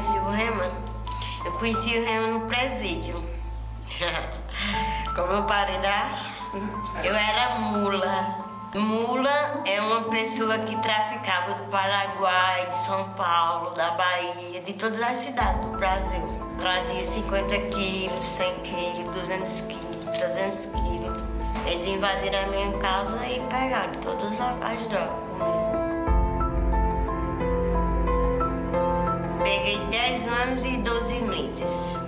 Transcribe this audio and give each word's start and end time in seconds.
conheci 0.00 0.18
o 0.18 0.30
Rema? 0.30 0.70
Eu 1.44 1.52
conheci 1.52 1.98
o 1.98 2.04
Rema 2.04 2.26
no 2.28 2.40
presídio. 2.46 3.22
Como 5.14 5.32
eu 5.32 5.42
parei 5.44 5.76
da. 5.78 6.10
Eu 7.04 7.14
era 7.14 7.58
mula. 7.58 8.50
Mula 8.74 9.62
é 9.66 9.80
uma 9.80 10.02
pessoa 10.04 10.56
que 10.58 10.76
traficava 10.76 11.52
do 11.54 11.64
Paraguai, 11.64 12.66
de 12.66 12.76
São 12.76 13.10
Paulo, 13.10 13.70
da 13.72 13.90
Bahia, 13.90 14.62
de 14.62 14.72
todas 14.72 15.02
as 15.02 15.18
cidades 15.18 15.66
do 15.66 15.76
Brasil. 15.76 16.22
Trazia 16.58 17.04
50 17.04 17.58
quilos, 17.58 18.22
100 18.22 18.54
quilos, 18.60 19.14
200 19.14 19.60
quilos, 19.62 20.06
300 20.16 20.66
quilos. 20.66 21.22
Eles 21.66 21.84
invadiram 21.86 22.44
a 22.44 22.46
minha 22.46 22.78
casa 22.78 23.18
e 23.26 23.40
pegaram 23.40 23.92
todas 24.00 24.40
as 24.40 24.86
drogas 24.86 25.18
comigo. 25.28 25.69
Peguei 29.50 29.80
10 29.90 30.28
anos 30.28 30.64
e 30.64 30.76
12 30.76 31.24
meses. 31.24 31.98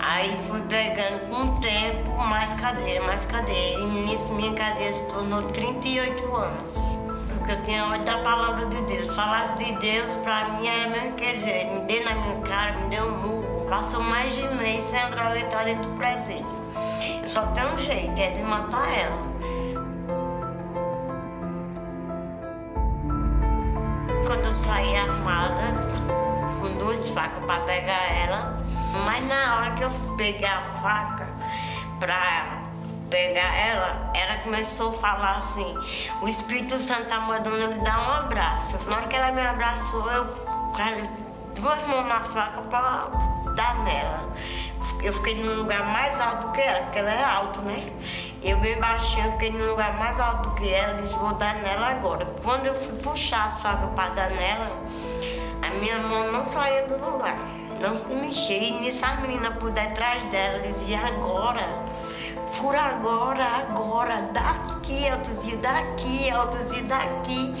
Aí 0.00 0.34
fui 0.46 0.62
pegando 0.62 1.28
com 1.28 1.42
o 1.42 1.60
tempo 1.60 2.10
mais 2.16 2.54
cadeia, 2.54 3.02
mais 3.02 3.26
cadeia. 3.26 3.80
E 3.80 3.84
nisso 3.84 4.32
minha 4.32 4.54
cadeia 4.54 4.90
se 4.90 5.04
tornou 5.04 5.42
38 5.42 6.34
anos. 6.34 6.80
Porque 7.28 7.52
eu 7.52 7.62
tinha 7.64 7.84
ódio 7.84 8.04
da 8.06 8.16
palavra 8.22 8.64
de 8.64 8.80
Deus. 8.80 9.14
Falar 9.14 9.54
de 9.56 9.72
Deus 9.72 10.14
pra 10.14 10.48
mim 10.52 10.66
era 10.66 10.88
mesmo, 10.88 11.12
quer 11.16 11.34
dizer, 11.34 11.66
me 11.66 11.80
deu 11.80 12.02
na 12.02 12.14
minha 12.14 12.40
cara, 12.40 12.78
me 12.78 12.88
deu 12.88 13.08
um 13.08 13.18
murro. 13.18 13.66
Passou 13.68 14.00
mais 14.00 14.34
de 14.34 14.48
mês 14.54 14.84
sem 14.84 15.00
a 15.00 15.10
droga 15.10 15.38
entrar 15.38 15.66
dentro 15.66 15.90
do 15.90 15.96
presídio. 15.98 16.46
Só 17.26 17.42
tenho 17.48 17.74
um 17.74 17.76
jeito, 17.76 18.18
é 18.18 18.30
de 18.30 18.42
matar 18.42 18.90
ela. 18.98 19.22
Quando 24.26 24.46
eu 24.46 24.52
saí 24.54 24.96
armada, 24.96 26.23
com 26.64 26.78
duas 26.78 27.10
facas 27.10 27.44
para 27.44 27.60
pegar 27.60 28.10
ela, 28.10 28.64
mas 29.04 29.26
na 29.26 29.56
hora 29.56 29.70
que 29.72 29.84
eu 29.84 29.90
peguei 30.16 30.48
a 30.48 30.62
faca 30.62 31.28
para 32.00 32.62
pegar 33.10 33.54
ela, 33.54 34.10
ela 34.14 34.36
começou 34.38 34.90
a 34.90 34.94
falar 34.94 35.32
assim: 35.32 35.76
o 36.22 36.28
Espírito 36.28 36.78
Santo 36.78 37.02
está 37.02 37.20
mandando 37.20 37.56
ele 37.56 37.74
dar 37.80 37.98
um 37.98 38.12
abraço. 38.24 38.78
Na 38.88 38.96
hora 38.96 39.06
que 39.08 39.14
ela 39.14 39.30
me 39.32 39.42
abraçou, 39.42 40.10
eu 40.10 40.24
duas 41.60 41.86
mãos 41.86 42.06
na 42.06 42.22
faca 42.22 42.62
para 42.62 43.08
dar 43.54 43.84
nela. 43.84 44.32
Eu 45.02 45.12
fiquei 45.12 45.34
num 45.42 45.56
lugar 45.56 45.84
mais 45.84 46.18
alto 46.18 46.50
que 46.52 46.60
ela, 46.60 46.82
porque 46.84 46.98
ela 46.98 47.10
é 47.10 47.24
alta, 47.24 47.60
né? 47.60 47.92
Eu 48.42 48.58
bem 48.58 48.78
baixinho, 48.78 49.32
fiquei 49.32 49.50
num 49.50 49.66
lugar 49.70 49.98
mais 49.98 50.18
alto 50.18 50.50
que 50.52 50.68
ela, 50.68 50.94
disse, 50.94 51.16
vou 51.16 51.34
dar 51.34 51.54
nela 51.56 51.88
agora. 51.88 52.26
Quando 52.42 52.66
eu 52.66 52.74
fui 52.74 52.98
puxar 52.98 53.46
a 53.46 53.50
faca 53.50 53.86
para 53.88 54.10
dar 54.10 54.30
nela, 54.30 54.70
minha 55.80 55.98
mão 55.98 56.32
não 56.32 56.44
saía 56.44 56.86
do 56.86 56.96
lugar 56.96 57.36
não 57.84 57.98
se 57.98 58.14
mexia. 58.14 58.56
E 58.56 58.80
nisso 58.80 59.04
as 59.04 59.20
meninas 59.20 59.56
por 59.58 59.70
detrás 59.70 60.24
dela 60.24 60.60
diziam, 60.60 61.04
agora, 61.04 61.84
fura 62.50 62.80
agora, 62.80 63.44
agora, 63.44 64.22
daqui, 64.32 65.06
eu 65.06 65.18
dizia 65.18 65.56
daqui, 65.58 66.28
eu 66.28 66.46
dizia 66.48 66.82
daqui. 66.84 67.54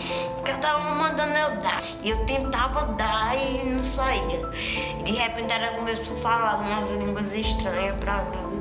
Cada 0.44 0.78
um 0.78 0.94
mandando 0.96 1.34
eu 1.34 1.56
dar. 1.60 1.82
E 2.02 2.10
eu 2.10 2.24
tentava 2.26 2.86
dar 2.94 3.36
e 3.36 3.64
não 3.64 3.84
saía. 3.84 4.48
De 5.04 5.12
repente 5.12 5.52
ela 5.52 5.76
começou 5.76 6.16
a 6.16 6.20
falar 6.20 6.56
umas 6.56 6.90
línguas 6.90 7.32
estranhas 7.32 7.96
para 8.00 8.22
mim. 8.24 8.53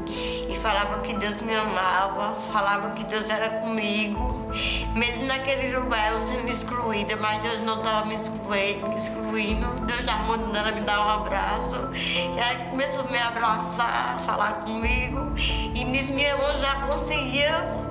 Falava 0.64 1.00
que 1.00 1.14
Deus 1.16 1.42
me 1.42 1.54
amava, 1.54 2.40
falava 2.54 2.92
que 2.92 3.04
Deus 3.04 3.30
era 3.30 3.50
comigo. 3.50 4.50
Mesmo 4.94 5.26
naquele 5.26 5.78
lugar 5.78 6.14
eu 6.14 6.20
sendo 6.22 6.50
excluída, 6.50 7.18
mas 7.18 7.44
Deus 7.44 7.60
não 7.60 7.80
estava 7.80 8.06
me 8.06 8.16
excluindo. 8.16 9.68
Deus 9.82 10.00
estava 10.00 10.24
mandando 10.24 10.58
ela 10.58 10.72
me 10.72 10.80
dar 10.80 11.06
um 11.06 11.10
abraço. 11.10 11.76
E 11.94 12.40
aí 12.40 12.70
começou 12.70 13.04
a 13.04 13.12
me 13.12 13.18
abraçar, 13.18 14.18
falar 14.22 14.62
comigo. 14.62 15.34
E 15.36 15.84
nisso 15.84 16.14
minha 16.14 16.38
mão 16.38 16.56
já 16.56 16.76
conseguia 16.76 17.84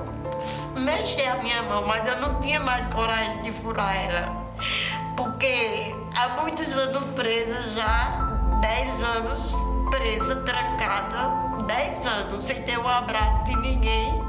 mexer 0.75 1.29
a 1.29 1.43
minha 1.43 1.63
mão, 1.65 1.87
mas 1.87 2.07
eu 2.07 2.23
não 2.23 2.41
tinha 2.41 2.59
mais 2.59 2.87
coragem 2.87 3.43
de 3.43 3.53
furar 3.53 3.95
ela. 3.95 4.47
Porque 5.15 5.95
há 6.17 6.41
muitos 6.41 6.75
anos 6.79 7.05
presa 7.15 7.63
já, 7.75 8.31
10 8.63 9.05
anos 9.19 9.82
presa, 9.93 10.37
trancada, 10.37 11.65
10 11.67 12.07
anos 12.07 12.45
sem 12.47 12.63
ter 12.63 12.79
um 12.79 12.89
abraço 12.89 13.45
de 13.45 13.55
ninguém. 13.57 14.23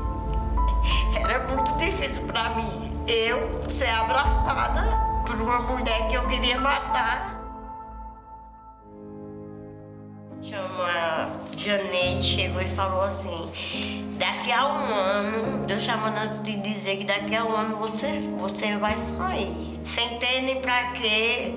Era 1.17 1.47
muito 1.47 1.73
difícil 1.77 2.23
para 2.23 2.49
mim 2.49 3.05
eu 3.07 3.69
ser 3.69 3.89
abraçada 3.89 4.83
por 5.25 5.35
uma 5.41 5.61
mulher 5.61 6.09
que 6.09 6.15
eu 6.15 6.27
queria 6.27 6.59
matar. 6.59 7.41
Chama 10.41 11.29
Janete 11.55 12.23
chegou 12.23 12.61
e 12.61 12.67
falou 12.67 13.01
assim: 13.03 13.49
daqui 14.19 14.51
a 14.51 14.67
um 14.67 14.93
ano, 14.93 15.65
Deus 15.65 15.83
chamando 15.83 16.43
de 16.43 16.57
dizer 16.57 16.97
que 16.97 17.05
daqui 17.05 17.33
a 17.33 17.45
um 17.45 17.55
ano 17.55 17.77
você, 17.77 18.19
você 18.37 18.77
vai 18.77 18.97
sair. 18.97 19.79
Sem 19.85 20.19
ter 20.19 20.41
nem 20.41 20.61
pra 20.61 20.91
quê, 20.91 21.55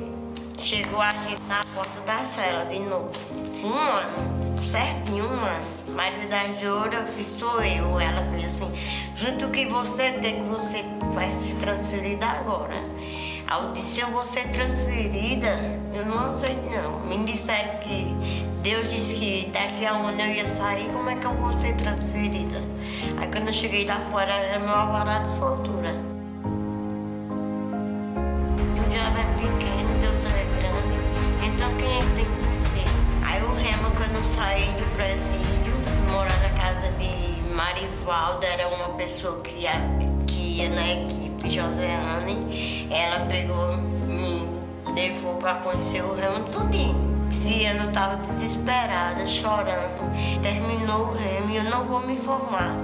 chegou 0.59 1.00
a 1.00 1.11
gente 1.11 1.43
na 1.49 1.61
porta 1.75 2.00
da 2.06 2.25
cela 2.25 2.65
de 2.66 2.78
novo. 2.78 3.36
Um 3.62 3.72
ano, 3.72 4.62
certinho 4.62 5.25
um 5.25 5.31
ano. 5.31 5.77
Maria 5.94 6.27
da 6.28 6.44
Jura 6.55 7.05
fiz, 7.05 7.27
sou 7.27 7.62
eu. 7.62 7.99
Ela 7.99 8.22
fez 8.31 8.44
assim, 8.44 8.71
junto 9.15 9.49
que 9.50 9.67
você 9.67 10.12
tem, 10.12 10.43
que 10.43 10.49
você 10.49 10.84
vai 11.12 11.28
transferir 11.59 12.22
agora. 12.22 12.75
Aí 13.49 13.65
eu 13.65 13.72
disse, 13.72 14.00
eu 14.00 14.09
vou 14.09 14.25
ser 14.25 14.50
transferida? 14.50 15.49
Eu 15.95 16.05
não 16.05 16.31
aceito 16.31 16.69
não. 16.69 17.00
Me 17.06 17.25
disseram 17.25 17.78
que 17.78 18.15
Deus 18.62 18.91
disse 18.91 19.15
que 19.15 19.50
daqui 19.50 19.87
a 19.87 19.95
um 19.95 20.09
ano 20.09 20.21
eu 20.21 20.34
ia 20.34 20.45
sair, 20.45 20.89
como 20.93 21.09
é 21.09 21.15
que 21.15 21.27
eu 21.27 21.33
vou 21.34 21.53
ser 21.53 21.75
transferida? 21.77 22.61
Aí 23.16 23.28
quando 23.28 23.47
eu 23.47 23.53
cheguei 23.53 23.84
lá 23.84 24.00
fora, 24.11 24.33
era 24.33 24.59
meu 24.59 24.75
alvará 24.75 25.21
de 25.21 25.31
soltura. 25.31 25.95
O 28.84 28.89
diabo 28.89 29.19
é 29.19 29.25
pequeno, 29.41 29.99
Deus 30.00 30.25
é 30.27 30.45
grande. 30.61 31.47
Então 31.47 31.75
quem 31.77 31.99
é 31.99 32.00
tem 32.16 32.25
que 32.25 32.46
quando 33.97 34.23
saí 34.23 34.73
do 34.75 34.84
presídio, 34.93 35.73
fui 35.83 36.12
morar 36.12 36.39
na 36.41 36.51
casa 36.51 36.93
de 36.93 37.55
Marivalda, 37.55 38.47
era 38.47 38.69
uma 38.69 38.91
pessoa 38.91 39.41
que 39.41 39.62
ia, 39.62 39.73
que 40.27 40.59
ia 40.59 40.69
na 40.69 40.93
equipe, 40.93 41.51
Joséane. 41.51 42.89
Ela 42.91 43.21
pegou, 43.27 43.77
me 44.07 44.47
levou 44.95 45.37
para 45.37 45.55
conhecer 45.57 46.03
o 46.03 46.15
remo 46.15 46.45
tudinho. 46.45 47.16
Esse 47.31 47.65
ano 47.65 47.85
eu 47.85 47.89
estava 47.89 48.17
desesperada, 48.17 49.25
chorando. 49.27 50.13
Terminou 50.43 51.09
o 51.09 51.13
remo 51.13 51.51
e 51.51 51.57
eu 51.57 51.65
não 51.65 51.85
vou 51.85 52.01
me 52.01 52.17
formar. 52.17 52.75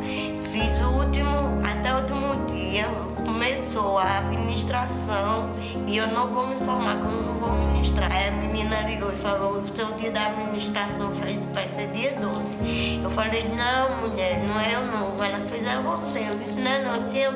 Fiz 0.53 0.81
o 0.81 0.89
último, 0.91 1.61
até 1.65 1.93
o 1.95 1.99
último 1.99 2.47
dia, 2.47 2.87
começou 3.25 3.99
a 3.99 4.19
administração 4.19 5.47
e 5.87 5.97
eu 5.97 6.09
não 6.09 6.29
vou 6.29 6.47
me 6.47 6.57
formar, 6.57 6.99
como 6.99 7.23
não 7.23 7.35
vou 7.35 7.53
ministrar. 7.53 8.13
Aí 8.13 8.29
a 8.29 8.33
menina 8.33 8.83
ligou 8.83 9.13
e 9.13 9.17
falou, 9.17 9.59
o 9.59 9.67
seu 9.67 9.93
dia 9.97 10.11
da 10.11 10.27
administração 10.27 11.11
vai 11.55 11.69
ser 11.69 11.89
dia 11.89 12.19
12. 12.21 12.55
Eu 13.03 13.11
falei, 13.11 13.49
não 13.49 14.09
mulher, 14.09 14.43
não 14.45 14.61
é 14.61 14.75
eu 14.75 14.87
não. 14.87 15.25
Ela 15.25 15.39
fez, 15.39 15.65
é 15.65 15.77
você. 15.79 16.27
Eu 16.29 16.39
disse, 16.39 16.57
não 16.57 16.83
não, 16.83 17.01
se 17.01 17.19
eu 17.19 17.33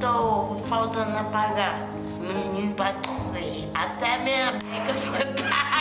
tô 0.00 0.56
faltando 0.66 1.16
a 1.16 1.24
pagar. 1.24 1.88
Menino, 2.20 2.74
pra 2.74 2.92
tu 2.94 3.10
ver, 3.32 3.70
até 3.72 4.18
minha 4.18 4.52
beca 4.52 4.94
foi 4.94 5.24
paga. 5.44 5.75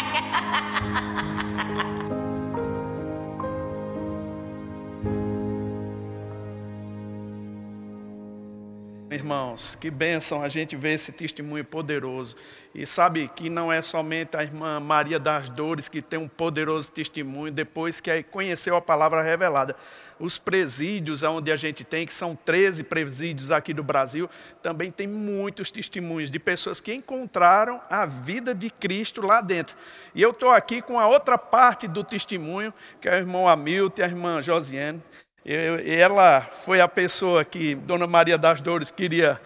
Irmãos, 9.16 9.76
que 9.76 9.90
bênção 9.90 10.44
a 10.44 10.50
gente 10.50 10.76
ver 10.76 10.94
esse 10.94 11.12
testemunho 11.12 11.64
poderoso. 11.64 12.36
E 12.74 12.86
sabe 12.86 13.30
que 13.34 13.50
não 13.50 13.72
é 13.72 13.82
somente 13.82 14.36
a 14.36 14.44
irmã 14.44 14.80
Maria 14.80 15.18
das 15.18 15.48
Dores 15.48 15.88
que 15.88 16.02
tem 16.02 16.20
um 16.20 16.28
poderoso 16.28 16.92
testemunho 16.92 17.52
depois 17.52 18.02
que 18.02 18.24
conheceu 18.24 18.76
a 18.76 18.82
palavra 18.82 19.22
revelada. 19.22 19.76
Os 20.18 20.38
presídios 20.38 21.24
onde 21.24 21.52
a 21.52 21.56
gente 21.58 21.84
tem, 21.84 22.06
que 22.06 22.14
são 22.14 22.36
13 22.36 22.84
presídios 22.84 23.52
aqui 23.52 23.74
do 23.74 23.84
Brasil, 23.84 24.30
também 24.62 24.90
tem 24.90 25.08
muitos 25.08 25.70
testemunhos 25.70 26.32
de 26.32 26.40
pessoas 26.40 26.80
que 26.80 26.94
encontraram 26.94 27.82
a 27.90 28.06
vida 28.06 28.56
de 28.56 28.70
Cristo 28.70 29.22
lá 29.22 29.42
dentro. 29.42 29.76
E 30.14 30.22
eu 30.22 30.32
estou 30.32 30.52
aqui 30.52 30.82
com 30.82 30.98
a 31.00 31.08
outra 31.08 31.38
parte 31.38 31.88
do 31.88 32.04
testemunho, 32.04 32.74
que 33.02 33.10
é 33.10 33.16
o 33.16 33.18
irmão 33.18 33.48
Hamilton 33.48 34.02
e 34.02 34.04
a 34.04 34.08
irmã 34.08 34.42
Josiane. 34.42 35.04
Ela 35.46 36.42
foi 36.42 36.80
a 36.80 36.88
pessoa 36.88 37.44
que 37.44 37.76
Dona 37.76 38.08
Maria 38.08 38.38
das 38.38 38.62
Dores 38.62 38.90
queria 38.90 39.40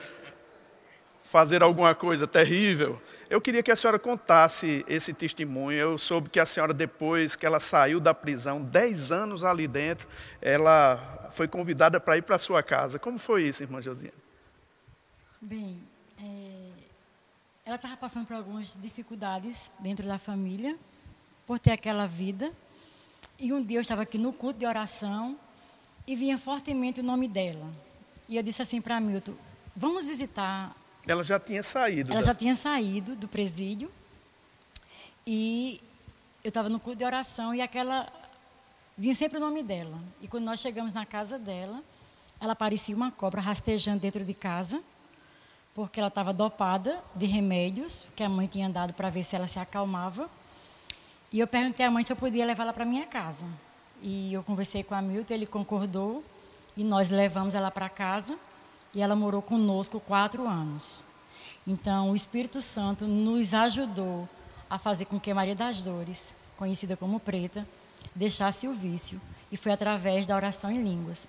fazer 1.23 1.61
alguma 1.61 1.93
coisa 1.93 2.25
terrível. 2.25 3.01
Eu 3.29 3.39
queria 3.39 3.61
que 3.61 3.69
a 3.69 3.75
senhora 3.75 3.99
contasse 3.99 4.83
esse 4.87 5.13
testemunho. 5.13 5.77
Eu 5.77 5.97
soube 5.99 6.29
que 6.29 6.39
a 6.39 6.47
senhora, 6.47 6.73
depois 6.73 7.35
que 7.35 7.45
ela 7.45 7.59
saiu 7.59 7.99
da 7.99 8.11
prisão, 8.11 8.63
dez 8.63 9.11
anos 9.11 9.43
ali 9.43 9.67
dentro, 9.67 10.07
ela 10.41 11.29
foi 11.31 11.47
convidada 11.47 11.99
para 11.99 12.17
ir 12.17 12.23
para 12.23 12.37
a 12.37 12.39
sua 12.39 12.63
casa. 12.63 12.97
Como 12.97 13.19
foi 13.19 13.43
isso, 13.43 13.61
irmã 13.61 13.83
Josiane? 13.83 14.15
Bem, 15.39 15.79
é, 16.19 16.69
ela 17.63 17.75
estava 17.75 17.95
passando 17.95 18.25
por 18.25 18.35
algumas 18.35 18.75
dificuldades 18.81 19.73
dentro 19.79 20.07
da 20.07 20.17
família, 20.17 20.75
por 21.45 21.59
ter 21.59 21.73
aquela 21.73 22.07
vida. 22.07 22.51
E 23.37 23.53
um 23.53 23.63
dia 23.63 23.77
eu 23.77 23.81
estava 23.81 24.01
aqui 24.01 24.17
no 24.17 24.33
culto 24.33 24.57
de 24.57 24.65
oração 24.65 25.37
e 26.07 26.15
vinha 26.15 26.39
fortemente 26.39 26.99
o 26.99 27.03
nome 27.03 27.27
dela. 27.27 27.71
E 28.27 28.37
eu 28.37 28.41
disse 28.41 28.63
assim 28.63 28.81
para 28.81 28.99
Milton: 28.99 29.35
vamos 29.75 30.07
visitar. 30.07 30.75
Ela 31.07 31.23
já 31.23 31.39
tinha 31.39 31.63
saído. 31.63 32.11
Ela 32.11 32.21
da... 32.21 32.27
já 32.27 32.35
tinha 32.35 32.55
saído 32.55 33.15
do 33.15 33.27
presídio. 33.27 33.91
E 35.25 35.81
eu 36.43 36.49
estava 36.49 36.69
no 36.69 36.79
culto 36.79 36.99
de 36.99 37.05
oração 37.05 37.53
e 37.53 37.61
aquela. 37.61 38.07
Vinha 38.97 39.15
sempre 39.15 39.37
o 39.37 39.41
nome 39.41 39.63
dela. 39.63 39.97
E 40.21 40.27
quando 40.27 40.43
nós 40.43 40.59
chegamos 40.59 40.93
na 40.93 41.05
casa 41.05 41.39
dela, 41.39 41.81
ela 42.39 42.55
parecia 42.55 42.95
uma 42.95 43.11
cobra 43.11 43.39
rastejando 43.39 43.99
dentro 43.99 44.25
de 44.25 44.33
casa, 44.33 44.81
porque 45.73 45.99
ela 45.99 46.09
estava 46.09 46.33
dopada 46.33 46.99
de 47.15 47.25
remédios 47.25 48.05
que 48.15 48.23
a 48.23 48.29
mãe 48.29 48.47
tinha 48.47 48.69
dado 48.69 48.93
para 48.93 49.09
ver 49.09 49.23
se 49.23 49.35
ela 49.35 49.47
se 49.47 49.57
acalmava. 49.57 50.29
E 51.31 51.39
eu 51.39 51.47
perguntei 51.47 51.85
à 51.85 51.91
mãe 51.91 52.03
se 52.03 52.11
eu 52.11 52.17
podia 52.17 52.45
levá-la 52.45 52.73
para 52.73 52.83
minha 52.83 53.05
casa. 53.05 53.45
E 54.01 54.33
eu 54.33 54.43
conversei 54.43 54.83
com 54.83 54.95
a 54.95 55.01
Milton, 55.01 55.33
ele 55.33 55.45
concordou 55.45 56.23
e 56.75 56.83
nós 56.83 57.09
levamos 57.09 57.55
ela 57.55 57.69
para 57.69 57.87
casa 57.89 58.37
e 58.93 59.01
ela 59.01 59.15
morou 59.15 59.41
conosco 59.41 59.99
quatro 59.99 60.47
anos. 60.47 61.03
Então, 61.65 62.11
o 62.11 62.15
Espírito 62.15 62.61
Santo 62.61 63.05
nos 63.05 63.53
ajudou 63.53 64.27
a 64.69 64.77
fazer 64.77 65.05
com 65.05 65.19
que 65.19 65.33
Maria 65.33 65.55
das 65.55 65.81
Dores, 65.81 66.31
conhecida 66.57 66.95
como 66.97 67.19
Preta, 67.19 67.67
deixasse 68.15 68.67
o 68.67 68.73
vício 68.73 69.19
e 69.51 69.57
foi 69.57 69.71
através 69.71 70.25
da 70.25 70.35
oração 70.35 70.71
em 70.71 70.83
línguas. 70.83 71.27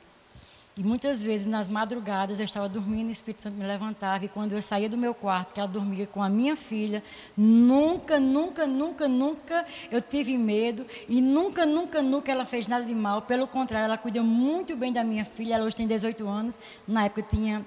E 0.81 0.82
muitas 0.82 1.23
vezes 1.23 1.47
nas 1.47 1.69
madrugadas 1.69 2.41
eu 2.41 2.47
estava 2.47 2.67
dormindo, 2.67 3.09
o 3.09 3.12
Espírito 3.12 3.43
Santo 3.43 3.55
me 3.55 3.67
levantava 3.67 4.25
e 4.25 4.29
quando 4.29 4.53
eu 4.53 4.62
saía 4.62 4.88
do 4.88 4.97
meu 4.97 5.12
quarto, 5.12 5.53
que 5.53 5.61
ela 5.61 5.69
dormia 5.69 6.06
com 6.06 6.23
a 6.23 6.29
minha 6.31 6.56
filha, 6.56 7.05
nunca, 7.37 8.19
nunca, 8.19 8.67
nunca, 8.67 9.06
nunca 9.06 9.67
eu 9.91 10.00
tive 10.00 10.38
medo 10.38 10.87
e 11.06 11.21
nunca, 11.21 11.67
nunca, 11.67 12.00
nunca 12.00 12.32
ela 12.32 12.47
fez 12.47 12.67
nada 12.67 12.82
de 12.82 12.94
mal. 12.94 13.21
Pelo 13.21 13.47
contrário, 13.47 13.85
ela 13.85 13.99
cuida 13.99 14.23
muito 14.23 14.75
bem 14.75 14.91
da 14.91 15.05
minha 15.05 15.23
filha. 15.23 15.56
Ela 15.56 15.67
hoje 15.67 15.77
tem 15.77 15.87
18 15.87 16.27
anos, 16.27 16.59
na 16.88 17.05
época 17.05 17.25
tinha 17.29 17.62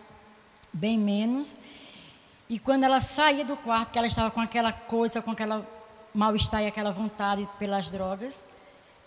bem 0.74 0.98
menos. 0.98 1.56
E 2.50 2.58
quando 2.58 2.84
ela 2.84 3.00
saía 3.00 3.46
do 3.46 3.56
quarto, 3.56 3.92
que 3.92 3.98
ela 4.00 4.08
estava 4.08 4.32
com 4.32 4.42
aquela 4.42 4.72
coisa, 4.72 5.22
com 5.22 5.30
aquela 5.30 5.64
mal-estar 6.16 6.64
e 6.64 6.66
aquela 6.66 6.90
vontade 6.90 7.48
pelas 7.60 7.92
drogas, 7.92 8.44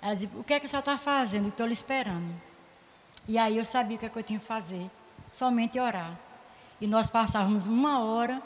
ela 0.01 0.15
dizia: 0.15 0.31
O 0.37 0.45
que 0.45 0.55
é 0.55 0.61
que 0.61 0.67
a 0.67 0.69
senhora 0.69 0.93
está 0.93 0.97
fazendo? 0.97 1.49
Estou 1.49 1.67
lhe 1.67 1.73
esperando. 1.73 2.46
E 3.29 3.39
aí 3.39 3.57
eu 3.57 3.65
sabia 3.65 3.97
o 3.97 3.99
que, 3.99 4.07
é 4.07 4.09
que 4.09 4.19
eu 4.19 4.23
tinha 4.23 4.39
que 4.39 4.45
fazer, 4.45 4.91
somente 5.31 5.79
orar. 5.81 6.17
E 6.81 6.87
nós 6.87 7.11
passávamos 7.11 7.67
uma 7.67 8.05
hora 8.05 8.41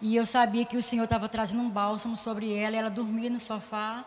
e 0.00 0.16
eu 0.16 0.24
sabia 0.24 0.64
que 0.64 0.76
o 0.76 0.82
Senhor 0.82 1.04
estava 1.04 1.28
trazendo 1.28 1.62
um 1.62 1.68
bálsamo 1.68 2.16
sobre 2.16 2.54
ela, 2.54 2.76
e 2.76 2.78
ela 2.78 2.90
dormia 2.90 3.28
no 3.28 3.40
sofá. 3.40 4.04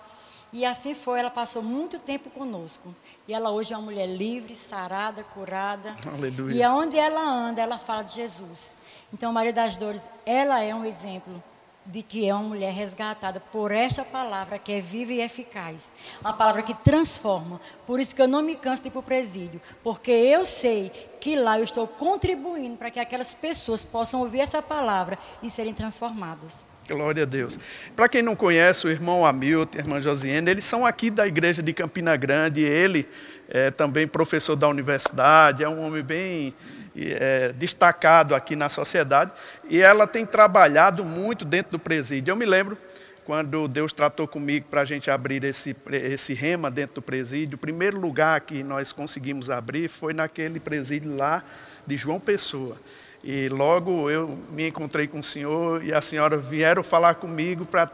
E 0.51 0.65
assim 0.65 0.95
foi, 0.95 1.19
ela 1.19 1.29
passou 1.29 1.61
muito 1.61 1.99
tempo 1.99 2.29
conosco. 2.29 2.93
E 3.27 3.33
ela 3.33 3.51
hoje 3.51 3.73
é 3.73 3.77
uma 3.77 3.85
mulher 3.85 4.07
livre, 4.07 4.55
sarada, 4.55 5.23
curada. 5.23 5.95
Aleluia. 6.11 6.55
E 6.55 6.63
aonde 6.63 6.97
ela 6.97 7.21
anda, 7.21 7.61
ela 7.61 7.77
fala 7.77 8.03
de 8.03 8.13
Jesus. 8.13 8.77
Então, 9.11 9.33
Maria 9.33 9.53
das 9.53 9.77
Dores, 9.77 10.07
ela 10.25 10.61
é 10.61 10.73
um 10.73 10.85
exemplo 10.85 11.41
de 11.85 12.01
que 12.01 12.27
é 12.27 12.33
uma 12.33 12.43
mulher 12.43 12.73
resgatada 12.73 13.39
por 13.39 13.71
esta 13.71 14.03
palavra 14.03 14.57
que 14.57 14.71
é 14.71 14.81
viva 14.81 15.11
e 15.11 15.21
eficaz. 15.21 15.93
Uma 16.21 16.33
palavra 16.33 16.61
que 16.61 16.73
transforma. 16.73 17.59
Por 17.85 17.99
isso 17.99 18.15
que 18.15 18.21
eu 18.21 18.27
não 18.27 18.41
me 18.41 18.55
canso 18.55 18.81
de 18.81 18.87
ir 18.87 18.91
para 18.91 18.99
o 18.99 19.03
presídio. 19.03 19.61
Porque 19.83 20.11
eu 20.11 20.45
sei 20.45 20.91
que 21.19 21.35
lá 21.35 21.57
eu 21.57 21.63
estou 21.63 21.87
contribuindo 21.87 22.77
para 22.77 22.89
que 22.89 22.99
aquelas 22.99 23.33
pessoas 23.33 23.83
possam 23.83 24.21
ouvir 24.21 24.41
essa 24.41 24.61
palavra 24.61 25.17
e 25.41 25.49
serem 25.49 25.73
transformadas. 25.73 26.63
Glória 26.87 27.23
a 27.23 27.25
Deus. 27.25 27.57
Para 27.95 28.09
quem 28.09 28.21
não 28.21 28.35
conhece, 28.35 28.85
o 28.85 28.89
irmão 28.89 29.25
Hamilton, 29.25 29.77
a 29.77 29.79
irmã 29.79 30.01
Josiane, 30.01 30.51
eles 30.51 30.65
são 30.65 30.85
aqui 30.85 31.09
da 31.09 31.25
igreja 31.25 31.63
de 31.63 31.71
Campina 31.73 32.15
Grande. 32.17 32.61
Ele 32.61 33.07
é 33.47 33.71
também 33.71 34.05
professor 34.05 34.55
da 34.55 34.67
universidade, 34.67 35.63
é 35.63 35.69
um 35.69 35.85
homem 35.85 36.03
bem 36.03 36.53
é, 36.95 37.53
destacado 37.53 38.35
aqui 38.35 38.55
na 38.55 38.69
sociedade, 38.69 39.31
e 39.69 39.81
ela 39.81 40.05
tem 40.05 40.25
trabalhado 40.25 41.03
muito 41.03 41.45
dentro 41.45 41.71
do 41.71 41.79
presídio. 41.79 42.31
Eu 42.31 42.35
me 42.35 42.45
lembro 42.45 42.77
quando 43.25 43.67
Deus 43.67 43.93
tratou 43.93 44.27
comigo 44.27 44.65
para 44.69 44.81
a 44.81 44.85
gente 44.85 45.09
abrir 45.09 45.43
esse, 45.43 45.75
esse 45.91 46.33
rema 46.33 46.69
dentro 46.69 46.95
do 46.95 47.01
presídio, 47.01 47.55
o 47.55 47.59
primeiro 47.59 47.99
lugar 47.99 48.41
que 48.41 48.63
nós 48.63 48.91
conseguimos 48.91 49.49
abrir 49.49 49.87
foi 49.87 50.13
naquele 50.13 50.59
presídio 50.59 51.15
lá 51.15 51.43
de 51.87 51.97
João 51.97 52.19
Pessoa. 52.19 52.77
E 53.23 53.47
logo 53.47 54.09
eu 54.09 54.37
me 54.51 54.67
encontrei 54.67 55.07
com 55.07 55.19
o 55.19 55.23
senhor 55.23 55.83
e 55.83 55.93
a 55.93 56.01
senhora 56.01 56.37
vieram 56.37 56.83
falar 56.83 57.15
comigo 57.15 57.65
para 57.65 57.89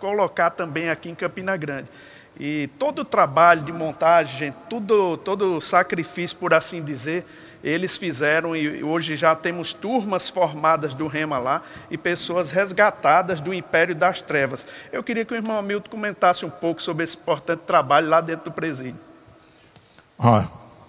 colocar 0.00 0.50
também 0.50 0.88
aqui 0.88 1.10
em 1.10 1.14
Campina 1.14 1.56
Grande. 1.56 1.88
E 2.40 2.70
todo 2.78 3.00
o 3.00 3.04
trabalho 3.04 3.62
de 3.62 3.70
montagem, 3.70 4.54
tudo, 4.70 5.18
todo 5.18 5.58
o 5.58 5.60
sacrifício, 5.60 6.38
por 6.38 6.54
assim 6.54 6.82
dizer, 6.82 7.26
eles 7.62 7.96
fizeram 7.96 8.56
e 8.56 8.82
hoje 8.82 9.16
já 9.16 9.34
temos 9.34 9.72
turmas 9.72 10.28
formadas 10.28 10.94
do 10.94 11.06
Rema 11.06 11.38
lá 11.38 11.62
e 11.90 11.96
pessoas 11.96 12.50
resgatadas 12.50 13.40
do 13.40 13.54
império 13.54 13.94
das 13.94 14.20
trevas. 14.20 14.66
Eu 14.90 15.02
queria 15.02 15.24
que 15.24 15.32
o 15.32 15.36
irmão 15.36 15.58
Hamilton 15.58 15.90
comentasse 15.90 16.44
um 16.44 16.50
pouco 16.50 16.82
sobre 16.82 17.04
esse 17.04 17.16
importante 17.16 17.60
trabalho 17.60 18.08
lá 18.08 18.20
dentro 18.20 18.46
do 18.46 18.52
presídio. 18.52 19.00
Ah, 20.18 20.48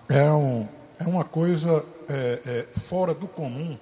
é, 0.10 0.24
um, 0.32 0.68
é 1.00 1.04
uma 1.04 1.24
coisa 1.24 1.84
é, 2.10 2.40
é, 2.46 2.80
fora 2.80 3.14
do 3.14 3.28
comum 3.28 3.78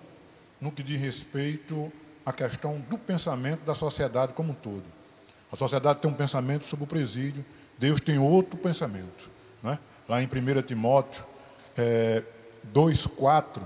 no 0.59 0.71
que 0.71 0.83
diz 0.83 0.99
respeito 0.99 1.91
à 2.25 2.31
questão 2.31 2.79
do 2.89 2.97
pensamento 2.97 3.61
da 3.65 3.73
sociedade 3.73 4.33
como 4.33 4.51
um 4.51 4.55
todo. 4.55 4.83
A 5.51 5.55
sociedade 5.55 5.99
tem 5.99 6.09
um 6.09 6.13
pensamento 6.13 6.65
sobre 6.65 6.85
o 6.85 6.87
presídio, 6.87 7.43
Deus 7.77 7.99
tem 7.99 8.17
outro 8.17 8.57
pensamento. 8.57 9.29
Né? 9.61 9.77
Lá 10.07 10.21
em 10.21 10.25
1 10.25 10.61
Timóteo, 10.61 11.23
é, 11.77 12.23
2,4, 12.73 13.61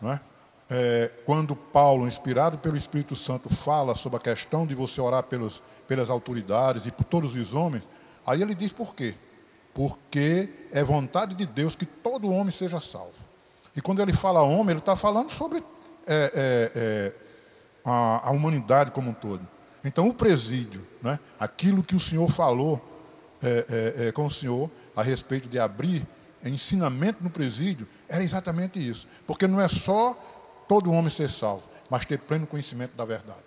não 0.00 0.12
é? 0.12 0.20
é? 0.70 1.10
quando 1.24 1.56
Paulo, 1.56 2.06
inspirado 2.06 2.58
pelo 2.58 2.76
Espírito 2.76 3.16
Santo, 3.16 3.48
fala 3.48 3.94
sobre 3.94 4.18
a 4.18 4.20
questão 4.20 4.66
de 4.66 4.74
você 4.74 5.00
orar 5.00 5.22
pelos, 5.24 5.62
pelas 5.86 6.10
autoridades 6.10 6.86
e 6.86 6.90
por 6.90 7.04
todos 7.04 7.34
os 7.34 7.54
homens, 7.54 7.82
aí 8.26 8.42
ele 8.42 8.54
diz 8.54 8.72
por 8.72 8.94
quê? 8.94 9.14
Porque 9.74 10.48
é 10.72 10.82
vontade 10.82 11.34
de 11.34 11.44
Deus 11.44 11.76
que 11.76 11.86
todo 11.86 12.30
homem 12.30 12.50
seja 12.50 12.80
salvo. 12.80 13.26
E 13.76 13.80
quando 13.80 14.00
ele 14.00 14.12
fala 14.12 14.42
homem, 14.42 14.70
ele 14.70 14.78
está 14.78 14.96
falando 14.96 15.30
sobre 15.30 15.62
é, 16.06 16.32
é, 16.34 16.72
é, 16.74 17.12
a, 17.84 18.28
a, 18.28 18.30
humanidade 18.30 18.90
como 18.90 19.10
um 19.10 19.14
todo. 19.14 19.46
Então, 19.84 20.08
o 20.08 20.14
presídio, 20.14 20.84
né, 21.02 21.18
aquilo 21.38 21.82
que 21.82 21.94
o 21.94 22.00
Senhor 22.00 22.28
falou 22.30 22.80
é, 23.42 24.08
é, 24.08 24.12
com 24.12 24.26
o 24.26 24.30
Senhor 24.30 24.70
a 24.96 25.02
respeito 25.02 25.46
de 25.48 25.58
abrir 25.58 26.06
ensinamento 26.44 27.22
no 27.22 27.30
presídio, 27.30 27.88
era 28.08 28.22
exatamente 28.22 28.78
isso. 28.78 29.08
Porque 29.26 29.46
não 29.46 29.60
é 29.60 29.68
só 29.68 30.14
todo 30.68 30.92
homem 30.92 31.10
ser 31.10 31.28
salvo, 31.28 31.68
mas 31.90 32.04
ter 32.04 32.18
pleno 32.18 32.46
conhecimento 32.46 32.96
da 32.96 33.04
verdade. 33.04 33.44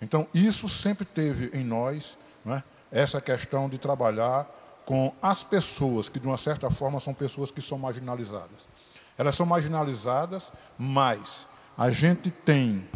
Então, 0.00 0.26
isso 0.34 0.68
sempre 0.68 1.04
teve 1.04 1.56
em 1.56 1.64
nós 1.64 2.16
né, 2.44 2.62
essa 2.90 3.20
questão 3.20 3.68
de 3.68 3.78
trabalhar 3.78 4.46
com 4.84 5.14
as 5.22 5.42
pessoas, 5.42 6.08
que 6.08 6.20
de 6.20 6.26
uma 6.26 6.36
certa 6.36 6.70
forma 6.70 7.00
são 7.00 7.14
pessoas 7.14 7.50
que 7.50 7.62
são 7.62 7.78
marginalizadas. 7.78 8.68
Elas 9.16 9.34
são 9.34 9.46
marginalizadas, 9.46 10.52
mas 10.78 11.46
a 11.76 11.90
gente 11.90 12.30
tem 12.30 12.86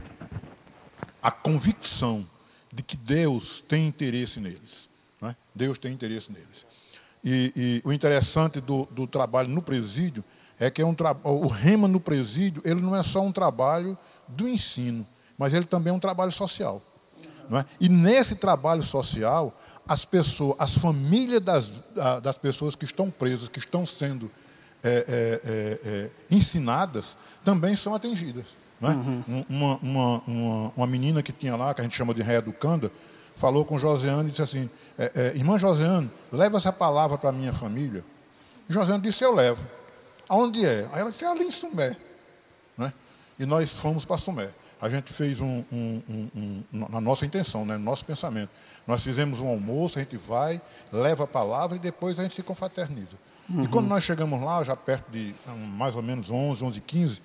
a 1.23 1.30
convicção 1.30 2.28
de 2.73 2.82
que 2.82 2.97
Deus 2.97 3.61
tem 3.61 3.87
interesse 3.87 4.40
neles. 4.40 4.88
Né? 5.20 5.35
Deus 5.54 5.78
tem 5.78 5.92
interesse 5.92 6.30
neles. 6.32 6.66
E, 7.25 7.52
e 7.56 7.82
o 7.84 7.92
interessante 7.92 8.60
do, 8.60 8.87
do 8.90 9.06
trabalho 9.06 9.48
no 9.48 9.62
presídio 9.62 10.25
é 10.58 10.70
que 10.70 10.82
é 10.82 10.87
um 10.87 10.94
o 11.25 11.46
rema 11.46 11.87
no 11.87 12.00
presídio, 12.00 12.60
ele 12.64 12.80
não 12.80 12.94
é 12.96 13.02
só 13.02 13.20
um 13.20 13.30
trabalho 13.30 13.96
do 14.26 14.48
ensino, 14.48 15.06
mas 15.37 15.54
ele 15.54 15.64
também 15.64 15.92
é 15.92 15.94
um 15.94 16.00
trabalho 16.00 16.32
social. 16.32 16.82
Não 17.48 17.58
é? 17.58 17.64
E 17.80 17.88
nesse 17.88 18.37
trabalho 18.37 18.82
social, 18.82 19.56
as 19.87 20.04
pessoas, 20.04 20.56
as 20.58 20.75
famílias 20.75 21.40
das, 21.40 21.72
das 22.22 22.37
pessoas 22.37 22.75
que 22.75 22.84
estão 22.84 23.10
presas, 23.10 23.48
que 23.48 23.58
estão 23.58 23.87
sendo 23.87 24.30
é, 24.82 24.90
é, 24.90 25.40
é, 25.44 25.80
é 25.84 26.10
ensinadas, 26.30 27.16
também 27.44 27.75
são 27.75 27.94
atingidas. 27.94 28.46
Não 28.80 28.90
é? 28.90 28.94
Uhum. 28.94 29.44
Uma, 29.48 29.76
uma, 29.76 30.22
uma, 30.26 30.72
uma, 30.76 30.87
menina 30.87 31.22
que 31.22 31.32
tinha 31.32 31.56
lá, 31.56 31.72
que 31.72 31.80
a 31.80 31.84
gente 31.84 31.96
chama 31.96 32.14
de 32.14 32.22
reeducanda, 32.22 32.92
falou 33.34 33.64
com 33.64 33.78
Joseane 33.78 34.28
e 34.28 34.30
disse 34.30 34.42
assim: 34.42 34.70
é, 34.99 35.12
é, 35.14 35.37
Irmã 35.37 35.59
Joseane, 35.59 36.11
leva 36.33 36.57
essa 36.57 36.73
palavra 36.73 37.17
para 37.17 37.31
a 37.31 37.33
minha 37.33 37.52
família. 37.55 38.05
E 38.69 38.73
Joseane 38.73 39.02
disse: 39.02 39.25
Eu 39.25 39.35
levo. 39.35 39.64
Aonde 40.28 40.64
é? 40.64 40.87
Aí 40.93 41.00
ela 41.00 41.11
disse, 41.11 41.25
é 41.25 41.28
ali 41.28 41.45
em 41.45 41.50
Sumé. 41.50 41.97
Né? 42.76 42.93
E 43.38 43.47
nós 43.47 43.73
fomos 43.73 44.05
para 44.05 44.19
Sumé. 44.19 44.50
A 44.81 44.88
gente 44.88 45.12
fez 45.12 45.40
um, 45.40 45.64
um, 45.73 46.02
um, 46.09 46.31
um, 46.73 46.88
na 46.88 47.00
nossa 47.00 47.26
intenção, 47.26 47.64
né, 47.64 47.76
no 47.76 47.85
nosso 47.85 48.05
pensamento. 48.05 48.50
Nós 48.87 49.02
fizemos 49.02 49.40
um 49.40 49.49
almoço, 49.49 49.99
a 49.99 50.02
gente 50.02 50.17
vai, 50.17 50.61
leva 50.93 51.25
a 51.25 51.26
palavra 51.26 51.76
e 51.76 51.81
depois 51.81 52.19
a 52.19 52.23
gente 52.23 52.35
se 52.35 52.43
confraterniza. 52.43 53.17
Uhum. 53.50 53.64
E 53.64 53.69
quando 53.69 53.88
nós 53.88 54.05
chegamos 54.05 54.40
lá, 54.40 54.62
já 54.62 54.76
perto 54.76 55.11
de 55.11 55.35
mais 55.76 55.97
ou 55.97 56.02
menos 56.02 56.31
11, 56.31 56.62
11 56.62 56.81
15, 56.81 57.23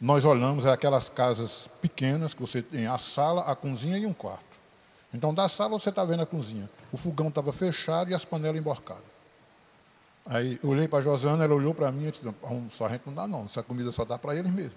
nós 0.00 0.24
olhamos 0.24 0.66
aquelas 0.66 1.08
casas 1.08 1.68
pequenas 1.80 2.34
que 2.34 2.40
você 2.40 2.62
tem 2.62 2.86
a 2.86 2.98
sala, 2.98 3.42
a 3.42 3.54
cozinha 3.54 3.98
e 3.98 4.06
um 4.06 4.12
quarto. 4.12 4.44
Então, 5.12 5.32
da 5.32 5.48
sala 5.48 5.78
você 5.78 5.90
está 5.90 6.04
vendo 6.04 6.22
a 6.22 6.26
cozinha. 6.26 6.68
O 6.92 6.96
fogão 6.96 7.28
estava 7.28 7.52
fechado 7.52 8.10
e 8.10 8.14
as 8.14 8.24
panelas 8.24 8.58
emborcadas. 8.58 9.04
Aí 10.26 10.60
eu 10.62 10.70
olhei 10.70 10.86
para 10.86 10.98
a 10.98 11.02
Josana, 11.02 11.44
ela 11.44 11.54
olhou 11.54 11.74
para 11.74 11.90
mim 11.90 12.06
e 12.06 12.10
disse, 12.10 12.24
só 12.70 12.86
a 12.86 12.88
gente 12.90 13.02
não 13.06 13.14
dá 13.14 13.26
não, 13.26 13.44
essa 13.44 13.62
comida 13.62 13.90
só 13.92 14.04
dá 14.04 14.18
para 14.18 14.36
eles 14.36 14.52
mesmo. 14.52 14.74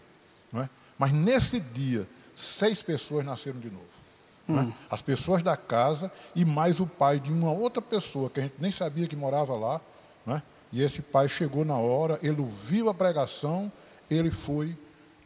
Não 0.52 0.62
é? 0.62 0.70
Mas 0.98 1.12
nesse 1.12 1.60
dia, 1.60 2.08
seis 2.36 2.82
pessoas 2.82 3.26
nasceram 3.26 3.60
de 3.60 3.70
novo. 3.70 3.86
É? 4.50 4.54
Hum. 4.54 4.74
As 4.90 5.02
pessoas 5.02 5.42
da 5.42 5.56
casa 5.56 6.12
e 6.36 6.46
mais 6.46 6.80
o 6.80 6.88
pai 6.88 7.20
de 7.20 7.32
uma 7.32 7.52
outra 7.52 7.82
pessoa 7.82 8.30
que 8.30 8.40
a 8.40 8.44
gente 8.44 8.56
nem 8.60 8.72
sabia 8.72 9.08
que 9.08 9.16
morava 9.16 9.56
lá. 9.56 9.82
É? 10.28 10.42
E 10.72 10.82
esse 10.82 11.02
pai 11.02 11.28
chegou 11.28 11.66
na 11.66 11.78
hora, 11.78 12.20
ele 12.22 12.40
ouviu 12.40 12.90
a 12.90 12.94
pregação, 12.94 13.72
ele 14.10 14.32
foi. 14.32 14.78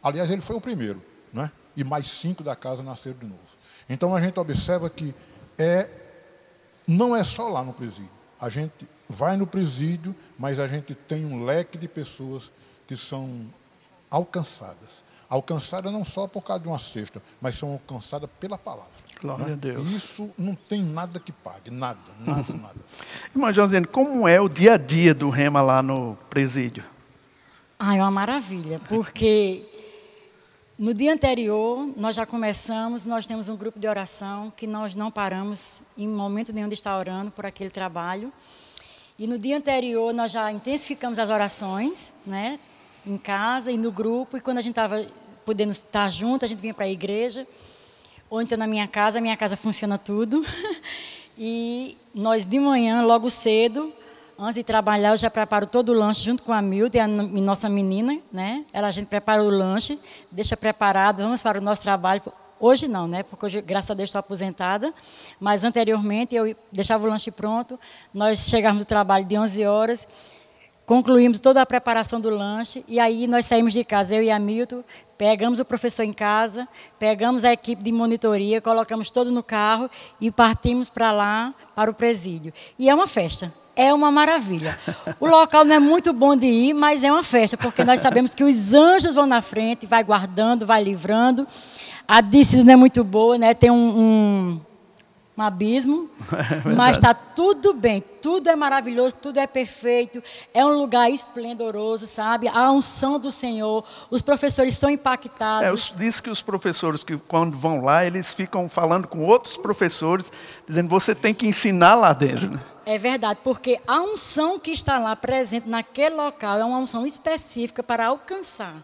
Aliás, 0.02 0.30
ele 0.30 0.42
foi 0.42 0.56
o 0.56 0.60
primeiro. 0.60 1.00
É? 1.36 1.50
E 1.76 1.84
mais 1.84 2.08
cinco 2.08 2.42
da 2.42 2.56
casa 2.56 2.82
nasceram 2.82 3.18
de 3.18 3.26
novo. 3.26 3.40
Então 3.88 4.14
a 4.14 4.20
gente 4.20 4.38
observa 4.40 4.88
que 4.90 5.14
é, 5.58 5.88
não 6.86 7.14
é 7.14 7.24
só 7.24 7.48
lá 7.48 7.62
no 7.62 7.72
presídio. 7.72 8.10
A 8.40 8.48
gente 8.48 8.86
vai 9.08 9.36
no 9.36 9.46
presídio, 9.46 10.14
mas 10.38 10.58
a 10.58 10.68
gente 10.68 10.94
tem 10.94 11.24
um 11.24 11.44
leque 11.44 11.78
de 11.78 11.88
pessoas 11.88 12.50
que 12.86 12.96
são 12.96 13.46
alcançadas. 14.10 15.04
Alcançadas 15.28 15.92
não 15.92 16.04
só 16.04 16.28
por 16.28 16.42
causa 16.42 16.62
de 16.62 16.68
uma 16.68 16.78
cesta, 16.78 17.20
mas 17.40 17.56
são 17.56 17.72
alcançadas 17.72 18.30
pela 18.38 18.56
palavra. 18.56 19.06
Glória 19.20 19.46
né? 19.46 19.52
a 19.54 19.56
Deus. 19.56 19.90
Isso 19.90 20.30
não 20.38 20.54
tem 20.54 20.82
nada 20.82 21.18
que 21.18 21.32
pague, 21.32 21.70
nada, 21.70 21.98
nada, 22.20 22.52
nada. 22.52 22.76
Irmã 23.34 23.52
Josiane, 23.52 23.86
como 23.86 24.28
é 24.28 24.40
o 24.40 24.48
dia 24.48 24.74
a 24.74 24.76
dia 24.76 25.14
do 25.14 25.30
Rema 25.30 25.62
lá 25.62 25.82
no 25.82 26.16
presídio? 26.28 26.84
Ah, 27.78 27.96
é 27.96 28.00
uma 28.00 28.10
maravilha, 28.10 28.80
porque 28.88 29.66
no 30.78 30.92
dia 30.92 31.14
anterior, 31.14 31.90
nós 31.96 32.14
já 32.14 32.26
começamos, 32.26 33.06
nós 33.06 33.26
temos 33.26 33.48
um 33.48 33.56
grupo 33.56 33.78
de 33.78 33.88
oração 33.88 34.52
que 34.54 34.66
nós 34.66 34.94
não 34.94 35.10
paramos 35.10 35.80
em 35.96 36.06
momento 36.06 36.52
nenhum 36.52 36.68
de 36.68 36.74
estar 36.74 36.98
orando 36.98 37.30
por 37.30 37.46
aquele 37.46 37.70
trabalho. 37.70 38.30
E 39.18 39.26
no 39.26 39.38
dia 39.38 39.56
anterior, 39.56 40.12
nós 40.12 40.30
já 40.30 40.52
intensificamos 40.52 41.18
as 41.18 41.30
orações, 41.30 42.12
né? 42.26 42.60
Em 43.06 43.16
casa 43.16 43.72
e 43.72 43.78
no 43.78 43.90
grupo. 43.90 44.36
E 44.36 44.40
quando 44.42 44.58
a 44.58 44.60
gente 44.60 44.72
estava 44.72 45.02
podendo 45.46 45.72
estar 45.72 46.10
junto, 46.10 46.44
a 46.44 46.48
gente 46.48 46.60
vinha 46.60 46.74
para 46.74 46.84
a 46.84 46.90
igreja. 46.90 47.46
Ou 48.28 48.42
então 48.42 48.58
na 48.58 48.66
minha 48.66 48.86
casa, 48.86 49.16
a 49.16 49.22
minha 49.22 49.36
casa 49.36 49.56
funciona 49.56 49.96
tudo. 49.96 50.44
e 51.38 51.96
nós 52.14 52.44
de 52.44 52.60
manhã, 52.60 53.00
logo 53.00 53.30
cedo, 53.30 53.90
Antes 54.38 54.56
de 54.56 54.64
trabalhar, 54.64 55.12
eu 55.12 55.16
já 55.16 55.30
preparo 55.30 55.66
todo 55.66 55.88
o 55.88 55.92
lanche 55.94 56.22
junto 56.22 56.42
com 56.42 56.52
a 56.52 56.60
Milda, 56.60 57.02
a 57.02 57.08
nossa 57.08 57.70
menina, 57.70 58.18
né? 58.30 58.66
Ela, 58.70 58.88
a 58.88 58.90
gente 58.90 59.06
prepara 59.06 59.42
o 59.42 59.48
lanche, 59.48 59.98
deixa 60.30 60.54
preparado, 60.54 61.22
vamos 61.22 61.40
para 61.40 61.58
o 61.58 61.60
nosso 61.62 61.80
trabalho. 61.80 62.20
Hoje 62.60 62.86
não, 62.86 63.08
né? 63.08 63.22
Porque 63.22 63.46
hoje, 63.46 63.62
graças 63.62 63.90
a 63.90 63.94
Deus, 63.94 64.10
estou 64.10 64.18
aposentada. 64.18 64.92
Mas 65.40 65.64
anteriormente, 65.64 66.34
eu 66.34 66.54
deixava 66.70 67.06
o 67.06 67.08
lanche 67.08 67.30
pronto. 67.30 67.80
Nós 68.12 68.40
chegávamos 68.40 68.84
do 68.84 68.88
trabalho 68.88 69.24
de 69.24 69.38
11 69.38 69.64
horas, 69.64 70.06
concluímos 70.84 71.40
toda 71.40 71.62
a 71.62 71.66
preparação 71.66 72.20
do 72.20 72.28
lanche. 72.28 72.84
E 72.86 73.00
aí 73.00 73.26
nós 73.26 73.46
saímos 73.46 73.72
de 73.72 73.84
casa, 73.84 74.14
eu 74.14 74.22
e 74.22 74.30
a 74.30 74.38
Milton, 74.38 74.84
pegamos 75.16 75.58
o 75.60 75.64
professor 75.64 76.02
em 76.02 76.12
casa, 76.12 76.68
pegamos 76.98 77.44
a 77.44 77.52
equipe 77.52 77.82
de 77.82 77.92
monitoria, 77.92 78.60
colocamos 78.60 79.10
todo 79.10 79.30
no 79.30 79.42
carro 79.42 79.90
e 80.20 80.30
partimos 80.30 80.88
para 80.88 81.12
lá, 81.12 81.54
para 81.74 81.90
o 81.90 81.94
presídio. 81.94 82.52
E 82.78 82.88
é 82.88 82.94
uma 82.94 83.06
festa 83.06 83.52
é 83.76 83.92
uma 83.92 84.10
maravilha. 84.10 84.76
O 85.20 85.26
local 85.26 85.64
não 85.64 85.74
é 85.74 85.78
muito 85.78 86.12
bom 86.12 86.36
de 86.36 86.46
ir, 86.46 86.74
mas 86.74 87.04
é 87.04 87.12
uma 87.12 87.22
festa, 87.22 87.56
porque 87.56 87.84
nós 87.84 88.00
sabemos 88.00 88.34
que 88.34 88.42
os 88.42 88.72
anjos 88.72 89.14
vão 89.14 89.26
na 89.26 89.42
frente, 89.42 89.86
vai 89.86 90.02
guardando, 90.02 90.66
vai 90.66 90.82
livrando. 90.82 91.46
A 92.08 92.20
descida 92.20 92.64
não 92.64 92.72
é 92.72 92.76
muito 92.76 93.04
boa, 93.04 93.36
né? 93.36 93.54
Tem 93.54 93.70
um, 93.70 93.74
um, 93.76 94.60
um 95.36 95.42
abismo, 95.42 96.08
é 96.66 96.74
mas 96.74 96.96
está 96.96 97.12
tudo 97.12 97.74
bem, 97.74 98.02
tudo 98.22 98.48
é 98.48 98.56
maravilhoso, 98.56 99.16
tudo 99.16 99.38
é 99.38 99.46
perfeito, 99.46 100.22
é 100.54 100.64
um 100.64 100.78
lugar 100.78 101.10
esplendoroso, 101.10 102.06
sabe? 102.06 102.48
A 102.48 102.70
unção 102.72 103.18
do 103.18 103.30
Senhor, 103.30 103.84
os 104.10 104.22
professores 104.22 104.74
são 104.74 104.88
impactados. 104.88 105.92
É, 105.94 105.98
diz 105.98 106.20
que 106.20 106.30
os 106.30 106.40
professores 106.40 107.04
que 107.04 107.18
quando 107.18 107.56
vão 107.56 107.84
lá, 107.84 108.04
eles 108.04 108.32
ficam 108.32 108.68
falando 108.68 109.06
com 109.06 109.24
outros 109.24 109.56
professores, 109.56 110.32
dizendo 110.66 110.88
você 110.88 111.14
tem 111.14 111.34
que 111.34 111.46
ensinar 111.46 111.94
lá 111.94 112.12
dentro. 112.14 112.50
Né? 112.50 112.60
É 112.86 112.96
verdade, 112.96 113.40
porque 113.44 113.78
a 113.86 114.00
unção 114.00 114.58
que 114.58 114.70
está 114.70 114.98
lá 114.98 115.14
presente 115.14 115.68
naquele 115.68 116.14
local 116.14 116.58
é 116.58 116.64
uma 116.64 116.78
unção 116.78 117.04
específica 117.04 117.82
para 117.82 118.06
alcançar. 118.06 118.76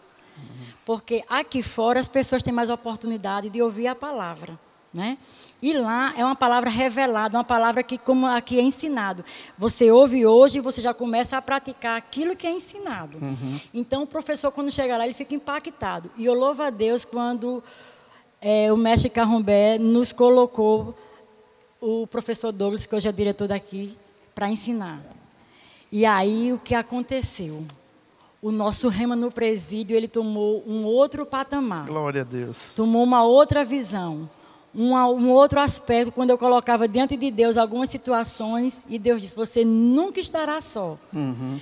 Porque 0.85 1.23
aqui 1.29 1.63
fora 1.63 2.01
as 2.01 2.09
pessoas 2.09 2.43
têm 2.43 2.53
mais 2.53 2.69
oportunidade 2.69 3.49
de 3.49 3.63
ouvir 3.63 3.87
a 3.87 3.95
palavra, 3.95 4.59
né? 4.93 5.17
E 5.63 5.73
lá 5.73 6.13
é 6.17 6.25
uma 6.25 6.35
palavra 6.35 6.69
revelada, 6.69 7.39
uma 7.39 7.45
palavra 7.45 7.85
que, 7.85 7.97
como 7.97 8.27
aqui 8.27 8.59
é 8.59 8.63
ensinado, 8.63 9.25
você 9.57 9.93
ouve 9.93 10.27
hoje 10.27 10.59
e 10.59 10.61
você 10.61 10.81
já 10.81 10.93
começa 10.93 11.37
a 11.37 11.43
praticar 11.43 11.97
aquilo 11.97 12.35
que 12.35 12.49
é 12.49 12.51
ensinado. 12.51 13.19
Uhum. 13.23 13.61
Então, 13.73 14.03
o 14.03 14.07
professor, 14.07 14.51
quando 14.51 14.73
chega 14.73 14.97
lá, 14.97 15.05
ele 15.05 15.15
fica 15.15 15.37
impactado. 15.37 16.11
E 16.17 16.25
eu 16.25 16.35
louvo 16.35 16.65
a 16.65 16.71
Deus 16.71 17.05
quando 17.05 17.63
é, 18.41 18.73
o 18.73 18.77
mestre 18.77 19.09
Carrombé 19.09 19.79
nos 19.79 20.13
colocou 20.13 20.99
o 21.81 22.09
professor 22.09 22.51
Douglas, 22.51 22.85
que 22.85 22.97
hoje 22.97 23.07
é 23.07 23.13
diretor 23.13 23.47
daqui, 23.47 23.97
para 24.35 24.51
ensinar. 24.51 25.01
E 25.93 26.05
aí 26.05 26.53
o 26.53 26.59
que 26.59 26.75
aconteceu? 26.75 27.65
O 28.41 28.51
nosso 28.51 28.89
rema 28.89 29.15
no 29.15 29.31
presídio, 29.31 29.97
ele 29.97 30.09
tomou 30.09 30.65
um 30.67 30.85
outro 30.85 31.25
patamar. 31.25 31.87
Glória 31.87 32.23
a 32.23 32.25
Deus. 32.25 32.73
Tomou 32.75 33.05
uma 33.05 33.23
outra 33.23 33.65
visão. 33.65 34.29
Um, 34.75 34.95
um 34.95 35.31
outro 35.31 35.61
aspecto, 35.61 36.11
quando 36.11 36.31
eu 36.31 36.39
colocava 36.39 36.89
diante 36.89 37.17
de 37.17 37.31
Deus 37.31 37.57
algumas 37.57 37.91
situações, 37.91 38.85
e 38.89 38.99
Deus 38.99 39.21
disse: 39.21 39.37
Você 39.37 39.65
nunca 39.65 40.19
estará 40.21 40.61
só. 40.61 40.99
Uhum. 41.13 41.61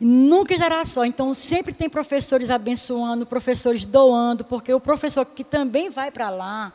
Nunca 0.00 0.54
estará 0.54 0.84
só. 0.84 1.04
Então, 1.04 1.32
sempre 1.32 1.72
tem 1.72 1.88
professores 1.88 2.50
abençoando, 2.50 3.26
professores 3.26 3.84
doando, 3.84 4.44
porque 4.44 4.72
o 4.72 4.80
professor 4.80 5.24
que 5.24 5.44
também 5.44 5.90
vai 5.90 6.10
para 6.10 6.28
lá, 6.30 6.72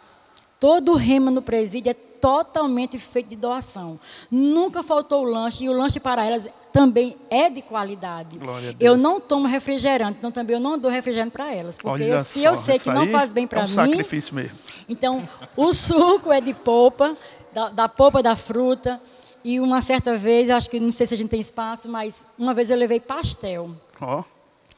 todo 0.61 0.91
o 0.91 0.95
rema 0.95 1.31
no 1.31 1.41
presídio 1.41 1.89
é 1.89 1.93
totalmente 1.95 2.99
feito 2.99 3.29
de 3.29 3.35
doação. 3.35 3.99
Nunca 4.29 4.83
faltou 4.83 5.23
o 5.23 5.25
lanche, 5.25 5.63
e 5.63 5.69
o 5.69 5.73
lanche 5.73 5.99
para 5.99 6.23
elas 6.23 6.47
também 6.71 7.15
é 7.31 7.49
de 7.49 7.63
qualidade. 7.63 8.39
Eu 8.79 8.95
não 8.95 9.19
tomo 9.19 9.47
refrigerante, 9.47 10.19
então 10.19 10.31
também 10.31 10.55
eu 10.55 10.59
não 10.59 10.77
dou 10.77 10.91
refrigerante 10.91 11.31
para 11.31 11.51
elas. 11.51 11.79
Porque 11.79 12.03
eu, 12.03 12.19
se 12.19 12.43
eu 12.43 12.55
sei 12.55 12.77
que 12.77 12.91
não 12.91 13.09
faz 13.09 13.33
bem 13.33 13.47
para 13.47 13.61
é 13.61 13.63
um 13.63 13.67
mim. 13.67 13.73
sacrifício 13.73 14.35
mesmo. 14.35 14.55
Então, 14.87 15.27
o 15.57 15.73
suco 15.73 16.31
é 16.31 16.39
de 16.39 16.53
polpa, 16.53 17.17
da, 17.51 17.69
da 17.69 17.89
polpa 17.89 18.21
da 18.21 18.35
fruta. 18.35 19.01
E 19.43 19.59
uma 19.59 19.81
certa 19.81 20.15
vez, 20.15 20.51
acho 20.51 20.69
que 20.69 20.79
não 20.79 20.91
sei 20.91 21.07
se 21.07 21.15
a 21.15 21.17
gente 21.17 21.29
tem 21.29 21.39
espaço, 21.39 21.89
mas 21.89 22.27
uma 22.37 22.53
vez 22.53 22.69
eu 22.69 22.77
levei 22.77 22.99
pastel 22.99 23.71
oh. 23.99 24.23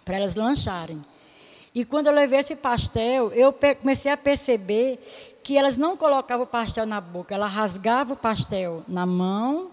para 0.06 0.16
elas 0.16 0.36
lancharem. 0.36 1.04
E 1.76 1.84
quando 1.84 2.08
eu 2.08 2.14
levei 2.14 2.40
esse 2.40 2.56
pastel, 2.56 3.34
eu 3.34 3.54
comecei 3.82 4.12
a 4.12 4.16
perceber 4.16 5.00
que 5.44 5.58
elas 5.58 5.76
não 5.76 5.98
colocavam 5.98 6.46
o 6.46 6.48
pastel 6.48 6.86
na 6.86 7.02
boca, 7.02 7.36
ela 7.36 7.48
rasgava 7.48 8.14
o 8.14 8.18
pastel 8.18 8.84
na 8.88 9.06
mão 9.06 9.70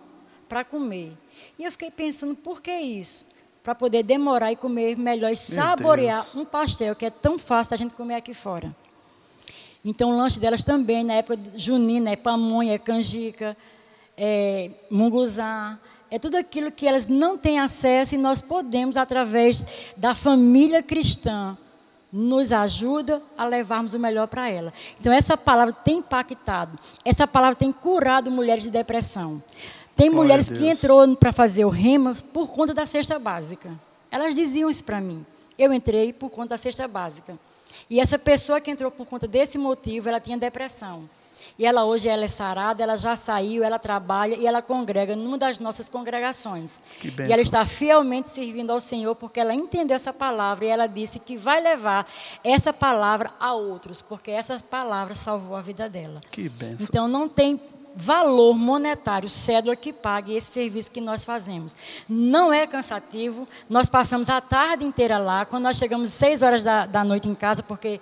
para 0.48 0.64
comer. 0.64 1.12
E 1.58 1.64
eu 1.64 1.70
fiquei 1.70 1.90
pensando, 1.90 2.34
por 2.34 2.60
que 2.60 2.72
isso? 2.72 3.24
Para 3.62 3.74
poder 3.74 4.02
demorar 4.02 4.50
e 4.50 4.56
comer 4.56 4.98
melhor 4.98 5.30
e 5.30 5.36
saborear 5.36 6.26
um 6.34 6.44
pastel 6.44 6.96
que 6.96 7.06
é 7.06 7.10
tão 7.10 7.38
fácil 7.38 7.70
da 7.70 7.76
gente 7.76 7.94
comer 7.94 8.16
aqui 8.16 8.34
fora. 8.34 8.74
Então, 9.84 10.10
o 10.10 10.16
lanche 10.16 10.40
delas 10.40 10.64
também, 10.64 11.04
na 11.04 11.14
época 11.14 11.38
junina, 11.56 12.10
é 12.10 12.16
pamonha, 12.16 12.74
é 12.74 12.78
canjica, 12.78 13.56
é 14.16 14.70
munguzá, 14.90 15.78
é 16.10 16.18
tudo 16.18 16.36
aquilo 16.36 16.72
que 16.72 16.86
elas 16.86 17.06
não 17.06 17.38
têm 17.38 17.60
acesso 17.60 18.14
e 18.14 18.18
nós 18.18 18.40
podemos, 18.40 18.96
através 18.96 19.92
da 19.96 20.14
família 20.14 20.82
cristã, 20.82 21.56
nos 22.12 22.52
ajuda 22.52 23.22
a 23.36 23.44
levarmos 23.44 23.94
o 23.94 23.98
melhor 23.98 24.26
para 24.26 24.50
ela. 24.50 24.72
Então, 24.98 25.12
essa 25.12 25.36
palavra 25.36 25.72
tem 25.72 25.98
impactado, 25.98 26.78
essa 27.04 27.26
palavra 27.26 27.56
tem 27.56 27.70
curado 27.72 28.30
mulheres 28.30 28.62
de 28.62 28.70
depressão. 28.70 29.42
Tem 29.96 30.10
Glória 30.10 30.22
mulheres 30.22 30.48
que 30.48 30.66
entrou 30.66 31.16
para 31.16 31.32
fazer 31.32 31.64
o 31.64 31.68
rema 31.68 32.16
por 32.32 32.48
conta 32.48 32.72
da 32.72 32.86
cesta 32.86 33.18
básica. 33.18 33.70
Elas 34.10 34.34
diziam 34.34 34.70
isso 34.70 34.82
para 34.82 35.00
mim. 35.00 35.24
Eu 35.58 35.72
entrei 35.72 36.12
por 36.12 36.30
conta 36.30 36.50
da 36.50 36.56
cesta 36.56 36.88
básica. 36.88 37.38
E 37.88 38.00
essa 38.00 38.18
pessoa 38.18 38.60
que 38.60 38.70
entrou 38.70 38.90
por 38.90 39.06
conta 39.06 39.28
desse 39.28 39.58
motivo, 39.58 40.08
ela 40.08 40.20
tinha 40.20 40.38
depressão. 40.38 41.08
E 41.60 41.66
ela 41.66 41.84
hoje 41.84 42.08
ela 42.08 42.24
é 42.24 42.28
sarada, 42.28 42.82
ela 42.82 42.96
já 42.96 43.14
saiu, 43.14 43.62
ela 43.62 43.78
trabalha 43.78 44.34
e 44.34 44.46
ela 44.46 44.62
congrega 44.62 45.14
numa 45.14 45.36
das 45.36 45.58
nossas 45.58 45.90
congregações. 45.90 46.80
E 47.04 47.30
ela 47.30 47.42
está 47.42 47.66
fielmente 47.66 48.30
servindo 48.30 48.70
ao 48.70 48.80
Senhor 48.80 49.14
porque 49.14 49.38
ela 49.38 49.52
entendeu 49.52 49.94
essa 49.94 50.10
palavra 50.10 50.64
e 50.64 50.68
ela 50.68 50.86
disse 50.86 51.18
que 51.18 51.36
vai 51.36 51.60
levar 51.60 52.10
essa 52.42 52.72
palavra 52.72 53.30
a 53.38 53.52
outros, 53.52 54.00
porque 54.00 54.30
essa 54.30 54.58
palavra 54.58 55.14
salvou 55.14 55.54
a 55.54 55.60
vida 55.60 55.86
dela. 55.86 56.22
Que 56.30 56.48
bênção. 56.48 56.78
Então 56.80 57.06
não 57.06 57.28
tem 57.28 57.60
valor 57.94 58.54
monetário, 58.54 59.28
cédula 59.28 59.74
que 59.76 59.92
pague 59.92 60.34
esse 60.34 60.50
serviço 60.52 60.90
que 60.90 61.00
nós 61.00 61.24
fazemos. 61.24 61.74
Não 62.08 62.52
é 62.52 62.66
cansativo, 62.66 63.46
nós 63.68 63.88
passamos 63.88 64.30
a 64.30 64.40
tarde 64.40 64.84
inteira 64.84 65.18
lá, 65.18 65.44
quando 65.44 65.64
nós 65.64 65.76
chegamos 65.76 66.10
seis 66.10 66.42
horas 66.42 66.64
da, 66.64 66.86
da 66.86 67.04
noite 67.04 67.28
em 67.28 67.34
casa, 67.34 67.62
porque 67.62 68.00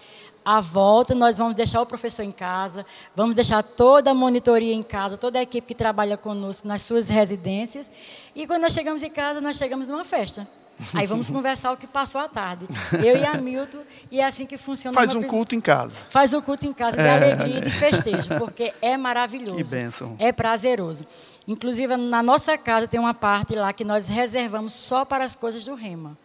à 0.49 0.62
volta 0.62 1.14
nós 1.14 1.37
vamos 1.37 1.55
deixar 1.55 1.83
o 1.83 1.85
professor 1.85 2.23
em 2.23 2.33
casa, 2.33 2.87
vamos 3.14 3.35
deixar 3.35 3.62
toda 3.62 4.12
a 4.12 4.14
monitoria 4.14 4.73
em 4.73 4.83
casa, 4.83 5.19
toda 5.19 5.38
a 5.38 5.43
equipe 5.43 5.67
que 5.67 5.75
trabalha 5.75 6.17
conosco 6.17 6.67
nas 6.67 6.81
suas 6.81 7.07
residências, 7.11 7.90
e 8.35 8.47
quando 8.47 8.62
nós 8.62 8.73
chegamos 8.73 9.02
em 9.02 9.11
casa, 9.11 9.43
nós 9.43 9.59
chegamos 9.59 9.88
numa 9.88 10.07
festa. 10.07 10.49
Aí 10.95 11.07
vamos 11.07 11.28
conversar 11.31 11.73
o 11.73 11.76
que 11.76 11.87
passou 11.87 12.19
à 12.19 12.28
tarde. 12.28 12.67
Eu 12.95 13.19
e 13.19 13.26
a 13.26 13.35
Milton, 13.35 13.81
e 14.11 14.23
é 14.23 14.25
assim 14.25 14.47
que 14.47 14.57
funciona. 14.57 14.95
Faz 14.95 15.14
um 15.14 15.23
culto 15.23 15.55
em 15.55 15.61
casa. 15.61 15.97
Faz 16.09 16.33
um 16.33 16.40
culto 16.40 16.64
em 16.64 16.73
casa 16.73 16.97
de 16.97 17.02
é, 17.02 17.11
alegria 17.11 17.59
e 17.59 17.61
de 17.61 17.71
festejo, 17.71 18.31
porque 18.40 18.73
é 18.81 18.97
maravilhoso. 18.97 19.57
Que 19.57 19.64
bênção. 19.64 20.17
É 20.19 20.33
prazeroso. 20.33 21.07
Inclusive, 21.47 21.95
na 21.99 22.23
nossa 22.23 22.57
casa 22.57 22.88
tem 22.88 22.99
uma 22.99 23.12
parte 23.12 23.55
lá 23.55 23.71
que 23.75 23.85
nós 23.85 24.09
reservamos 24.09 24.73
só 24.73 25.05
para 25.05 25.25
as 25.25 25.35
coisas 25.35 25.67
do 25.67 25.75
rema. 25.75 26.17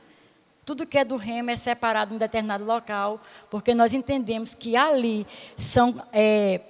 Tudo 0.66 0.86
que 0.86 0.98
é 0.98 1.04
do 1.04 1.16
rema 1.16 1.52
é 1.52 1.56
separado 1.56 2.14
em 2.14 2.16
um 2.16 2.20
determinado 2.20 2.64
local, 2.64 3.20
porque 3.50 3.74
nós 3.74 3.94
entendemos 3.94 4.54
que 4.54 4.78
ali 4.78 5.28
são 5.56 6.02
é, 6.14 6.62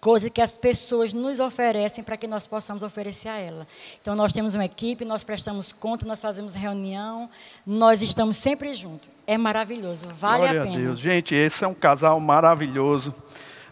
coisa 0.00 0.28
que 0.28 0.40
as 0.40 0.56
pessoas 0.58 1.12
nos 1.12 1.40
oferecem 1.40 2.04
para 2.04 2.16
que 2.16 2.26
nós 2.26 2.46
possamos 2.46 2.82
oferecer 2.82 3.28
a 3.28 3.38
ela. 3.38 3.66
Então 4.00 4.14
nós 4.14 4.32
temos 4.32 4.54
uma 4.54 4.64
equipe, 4.64 5.04
nós 5.04 5.24
prestamos 5.24 5.72
conta, 5.72 6.04
nós 6.04 6.20
fazemos 6.20 6.54
reunião, 6.54 7.28
nós 7.66 8.02
estamos 8.02 8.36
sempre 8.36 8.74
juntos. 8.74 9.08
É 9.26 9.38
maravilhoso, 9.38 10.08
vale 10.10 10.42
Glória 10.42 10.60
a 10.60 10.64
pena. 10.64 10.76
A 10.76 10.80
Deus. 10.80 10.98
Gente, 10.98 11.34
esse 11.34 11.64
é 11.64 11.68
um 11.68 11.74
casal 11.74 12.20
maravilhoso. 12.20 13.14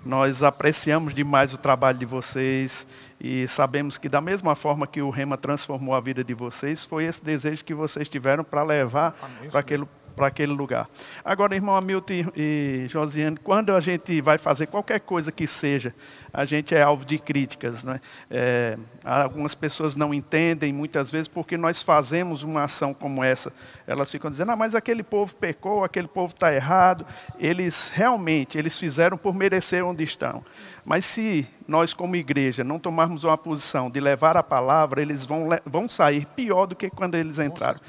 Nós 0.04 0.42
apreciamos 0.42 1.14
demais 1.14 1.52
o 1.52 1.58
trabalho 1.58 1.98
de 1.98 2.04
vocês 2.04 2.86
e 3.26 3.48
sabemos 3.48 3.96
que 3.96 4.06
da 4.06 4.20
mesma 4.20 4.54
forma 4.54 4.86
que 4.86 5.00
o 5.00 5.08
Rema 5.08 5.38
transformou 5.38 5.94
a 5.94 6.00
vida 6.00 6.22
de 6.22 6.34
vocês, 6.34 6.84
foi 6.84 7.04
esse 7.04 7.24
desejo 7.24 7.64
que 7.64 7.72
vocês 7.72 8.06
tiveram 8.06 8.44
para 8.44 8.62
levar 8.62 9.14
para 9.50 9.60
aquele 9.60 9.86
para 10.14 10.28
aquele 10.28 10.52
lugar. 10.52 10.88
Agora, 11.24 11.54
irmão 11.54 11.76
Hamilton 11.76 12.30
e 12.36 12.86
Josiane, 12.88 13.36
quando 13.36 13.72
a 13.72 13.80
gente 13.80 14.20
vai 14.20 14.38
fazer 14.38 14.66
qualquer 14.66 15.00
coisa 15.00 15.32
que 15.32 15.46
seja, 15.46 15.94
a 16.32 16.44
gente 16.44 16.74
é 16.74 16.82
alvo 16.82 17.04
de 17.04 17.18
críticas. 17.18 17.84
Né? 17.84 18.00
É, 18.30 18.76
algumas 19.04 19.54
pessoas 19.54 19.94
não 19.94 20.12
entendem 20.12 20.72
muitas 20.72 21.10
vezes 21.10 21.28
porque 21.28 21.56
nós 21.56 21.82
fazemos 21.82 22.42
uma 22.42 22.64
ação 22.64 22.92
como 22.92 23.22
essa. 23.22 23.52
Elas 23.86 24.10
ficam 24.10 24.30
dizendo, 24.30 24.50
ah, 24.50 24.56
mas 24.56 24.74
aquele 24.74 25.02
povo 25.02 25.34
pecou, 25.34 25.84
aquele 25.84 26.08
povo 26.08 26.32
está 26.32 26.52
errado. 26.52 27.06
Eles 27.38 27.90
realmente, 27.94 28.58
eles 28.58 28.78
fizeram 28.78 29.16
por 29.16 29.34
merecer 29.34 29.84
onde 29.84 30.02
estão. 30.02 30.44
Mas 30.84 31.04
se 31.04 31.46
nós, 31.66 31.94
como 31.94 32.16
igreja, 32.16 32.62
não 32.64 32.78
tomarmos 32.78 33.24
uma 33.24 33.38
posição 33.38 33.90
de 33.90 34.00
levar 34.00 34.36
a 34.36 34.42
palavra, 34.42 35.00
eles 35.00 35.24
vão, 35.24 35.48
vão 35.64 35.88
sair 35.88 36.26
pior 36.26 36.66
do 36.66 36.76
que 36.76 36.90
quando 36.90 37.14
eles 37.14 37.38
entraram. 37.38 37.80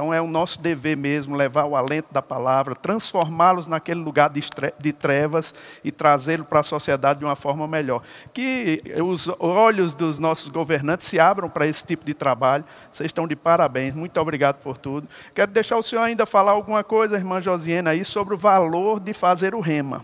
Então 0.00 0.14
é 0.14 0.22
o 0.22 0.26
nosso 0.26 0.62
dever 0.62 0.96
mesmo 0.96 1.36
levar 1.36 1.66
o 1.66 1.76
alento 1.76 2.06
da 2.10 2.22
palavra, 2.22 2.74
transformá-los 2.74 3.66
naquele 3.66 4.00
lugar 4.00 4.30
de 4.30 4.92
trevas 4.94 5.52
e 5.84 5.92
trazê-lo 5.92 6.42
para 6.42 6.60
a 6.60 6.62
sociedade 6.62 7.18
de 7.18 7.26
uma 7.26 7.36
forma 7.36 7.68
melhor. 7.68 8.02
Que 8.32 8.82
os 9.04 9.28
olhos 9.38 9.92
dos 9.92 10.18
nossos 10.18 10.48
governantes 10.48 11.06
se 11.06 11.20
abram 11.20 11.50
para 11.50 11.66
esse 11.66 11.86
tipo 11.86 12.06
de 12.06 12.14
trabalho. 12.14 12.64
Vocês 12.90 13.08
estão 13.08 13.28
de 13.28 13.36
parabéns. 13.36 13.94
Muito 13.94 14.18
obrigado 14.18 14.56
por 14.62 14.78
tudo. 14.78 15.06
Quero 15.34 15.52
deixar 15.52 15.76
o 15.76 15.82
senhor 15.82 16.00
ainda 16.00 16.24
falar 16.24 16.52
alguma 16.52 16.82
coisa, 16.82 17.16
irmã 17.16 17.42
Josiena, 17.42 17.90
aí 17.90 18.02
sobre 18.02 18.32
o 18.32 18.38
valor 18.38 19.00
de 19.00 19.12
fazer 19.12 19.54
o 19.54 19.60
rema. 19.60 20.02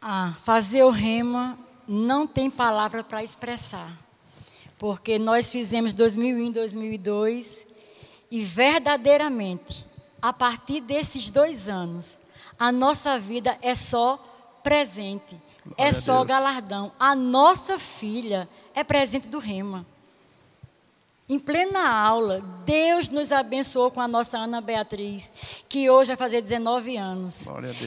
Ah, 0.00 0.32
fazer 0.42 0.82
o 0.82 0.88
rema 0.88 1.58
não 1.86 2.26
tem 2.26 2.50
palavra 2.50 3.04
para 3.04 3.22
expressar. 3.22 3.92
Porque 4.78 5.18
nós 5.18 5.52
fizemos 5.52 5.92
2001, 5.92 6.52
2002 6.52 7.68
e 8.30 8.42
verdadeiramente, 8.42 9.84
a 10.22 10.32
partir 10.32 10.80
desses 10.80 11.30
dois 11.30 11.68
anos, 11.68 12.18
a 12.58 12.70
nossa 12.70 13.18
vida 13.18 13.58
é 13.60 13.74
só 13.74 14.18
presente, 14.62 15.40
Glória 15.64 15.88
é 15.88 15.92
só 15.92 16.24
galardão. 16.24 16.92
A 16.98 17.14
nossa 17.14 17.78
filha 17.78 18.48
é 18.74 18.84
presente 18.84 19.28
do 19.28 19.38
Rema. 19.38 19.84
Em 21.30 21.38
plena 21.38 21.88
aula, 21.88 22.42
Deus 22.66 23.08
nos 23.08 23.30
abençoou 23.30 23.88
com 23.88 24.00
a 24.00 24.08
nossa 24.08 24.36
Ana 24.36 24.60
Beatriz, 24.60 25.32
que 25.68 25.88
hoje 25.88 26.08
vai 26.08 26.16
fazer 26.16 26.42
19 26.42 26.96
anos. 26.96 27.44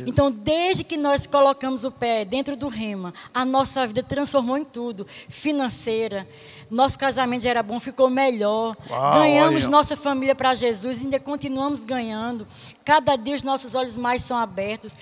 Então, 0.07 0.31
desde 0.31 0.85
que 0.85 0.95
nós 0.95 1.27
colocamos 1.27 1.83
o 1.83 1.91
pé 1.91 2.23
dentro 2.23 2.55
do 2.55 2.69
rema, 2.69 3.13
a 3.33 3.43
nossa 3.43 3.85
vida 3.85 4.01
transformou 4.01 4.57
em 4.57 4.63
tudo 4.63 5.05
financeira. 5.27 6.25
Nosso 6.69 6.97
casamento 6.97 7.43
já 7.43 7.49
era 7.49 7.63
bom, 7.63 7.79
ficou 7.79 8.09
melhor. 8.09 8.75
Uau, 8.89 9.13
Ganhamos 9.13 9.63
olha. 9.63 9.71
nossa 9.71 9.95
família 9.95 10.35
para 10.35 10.53
Jesus, 10.53 11.01
ainda 11.01 11.19
continuamos 11.19 11.81
ganhando. 11.81 12.47
Cada 12.83 13.15
dia 13.15 13.35
os 13.35 13.43
nossos 13.43 13.75
olhos 13.75 13.95
mais 13.97 14.21
são 14.23 14.37
abertos 14.37 14.95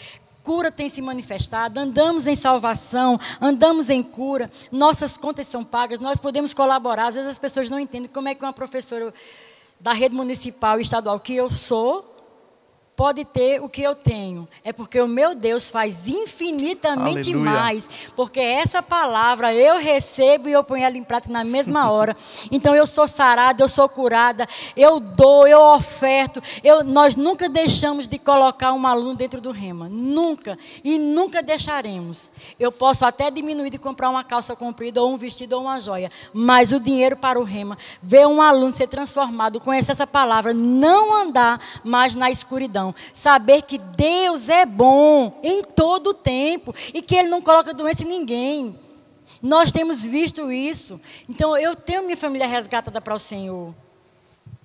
cura 0.44 0.72
tem 0.72 0.90
se 0.90 1.02
manifestado, 1.02 1.80
andamos 1.80 2.26
em 2.26 2.36
salvação, 2.36 3.20
andamos 3.40 3.90
em 3.92 4.02
cura, 4.02 4.50
nossas 4.72 5.16
contas 5.16 5.46
são 5.48 5.64
pagas, 5.64 6.00
nós 6.00 6.20
podemos 6.20 6.54
colaborar. 6.54 7.08
Às 7.08 7.16
vezes 7.16 7.30
as 7.30 7.40
pessoas 7.40 7.70
não 7.70 7.80
entendem 7.80 8.10
como 8.12 8.28
é 8.28 8.36
que 8.36 8.44
uma 8.44 8.54
professora 8.54 9.14
da 9.80 9.94
rede 9.94 10.16
municipal 10.16 10.80
e 10.80 10.84
estadual 10.84 11.20
que 11.20 11.36
eu 11.36 11.50
sou 11.50 12.11
pode 13.02 13.26
ter 13.26 13.60
o 13.60 13.68
que 13.68 13.82
eu 13.82 13.96
tenho. 13.96 14.48
É 14.64 14.72
porque 14.72 15.02
o 15.02 15.08
meu 15.08 15.34
Deus 15.34 15.68
faz 15.68 16.08
infinitamente 16.08 17.32
Aleluia. 17.32 17.52
mais. 17.52 17.90
Porque 18.16 18.40
essa 18.40 18.84
palavra 18.84 19.52
eu 19.56 19.80
recebo 19.80 20.48
e 20.48 20.52
eu 20.52 20.64
ponho 20.64 20.86
ela 20.86 20.96
em 20.96 21.04
prática 21.04 21.34
na 21.34 21.44
mesma 21.44 21.90
hora. 21.90 22.16
Então 22.52 22.76
eu 22.76 22.86
sou 22.86 23.08
sarada, 23.08 23.64
eu 23.64 23.68
sou 23.68 23.90
curada, 23.90 24.48
eu 24.78 25.00
dou, 25.00 25.48
eu 25.48 25.60
oferto. 25.60 26.44
Eu, 26.64 26.84
nós 26.84 27.16
nunca 27.16 27.50
deixamos 27.50 28.08
de 28.08 28.20
colocar 28.20 28.72
um 28.72 28.86
aluno 28.86 29.16
dentro 29.16 29.42
do 29.42 29.50
rema. 29.50 29.90
Nunca. 29.90 30.56
E 30.84 31.00
nunca 31.00 31.42
deixaremos. 31.42 32.30
Eu 32.60 32.72
posso 32.72 33.04
até 33.04 33.32
diminuir 33.32 33.72
de 33.72 33.80
comprar 33.80 34.12
uma 34.12 34.24
calça 34.24 34.56
comprida, 34.56 35.02
ou 35.02 35.12
um 35.12 35.18
vestido, 35.18 35.56
ou 35.56 35.64
uma 35.64 35.80
joia. 35.80 36.12
Mas 36.32 36.72
o 36.72 36.80
dinheiro 36.80 37.16
para 37.16 37.40
o 37.40 37.44
rema, 37.44 37.80
ver 38.04 38.28
um 38.28 38.44
aluno 38.44 38.72
ser 38.72 38.86
transformado, 38.86 39.60
conhecer 39.60 39.94
essa 39.94 40.06
palavra, 40.06 40.54
não 40.54 41.16
andar 41.16 41.60
mais 41.84 42.16
na 42.16 42.30
escuridão 42.30 42.91
saber 43.14 43.64
que 43.64 43.78
Deus 43.78 44.50
é 44.50 44.66
bom 44.66 45.40
em 45.44 45.64
todo 45.64 46.12
o 46.12 46.14
tempo 46.14 46.74
e 46.94 47.02
que 47.02 47.16
Ele 47.16 47.30
não 47.30 47.42
coloca 47.42 47.74
doença 47.74 48.04
em 48.04 48.08
ninguém. 48.08 48.80
Nós 49.42 49.72
temos 49.72 50.04
visto 50.04 50.52
isso. 50.52 51.02
Então 51.28 51.58
eu 51.58 51.76
tenho 51.76 52.04
minha 52.04 52.18
família 52.18 52.48
resgatada 52.48 53.02
para 53.02 53.16
o 53.16 53.20
Senhor. 53.20 53.74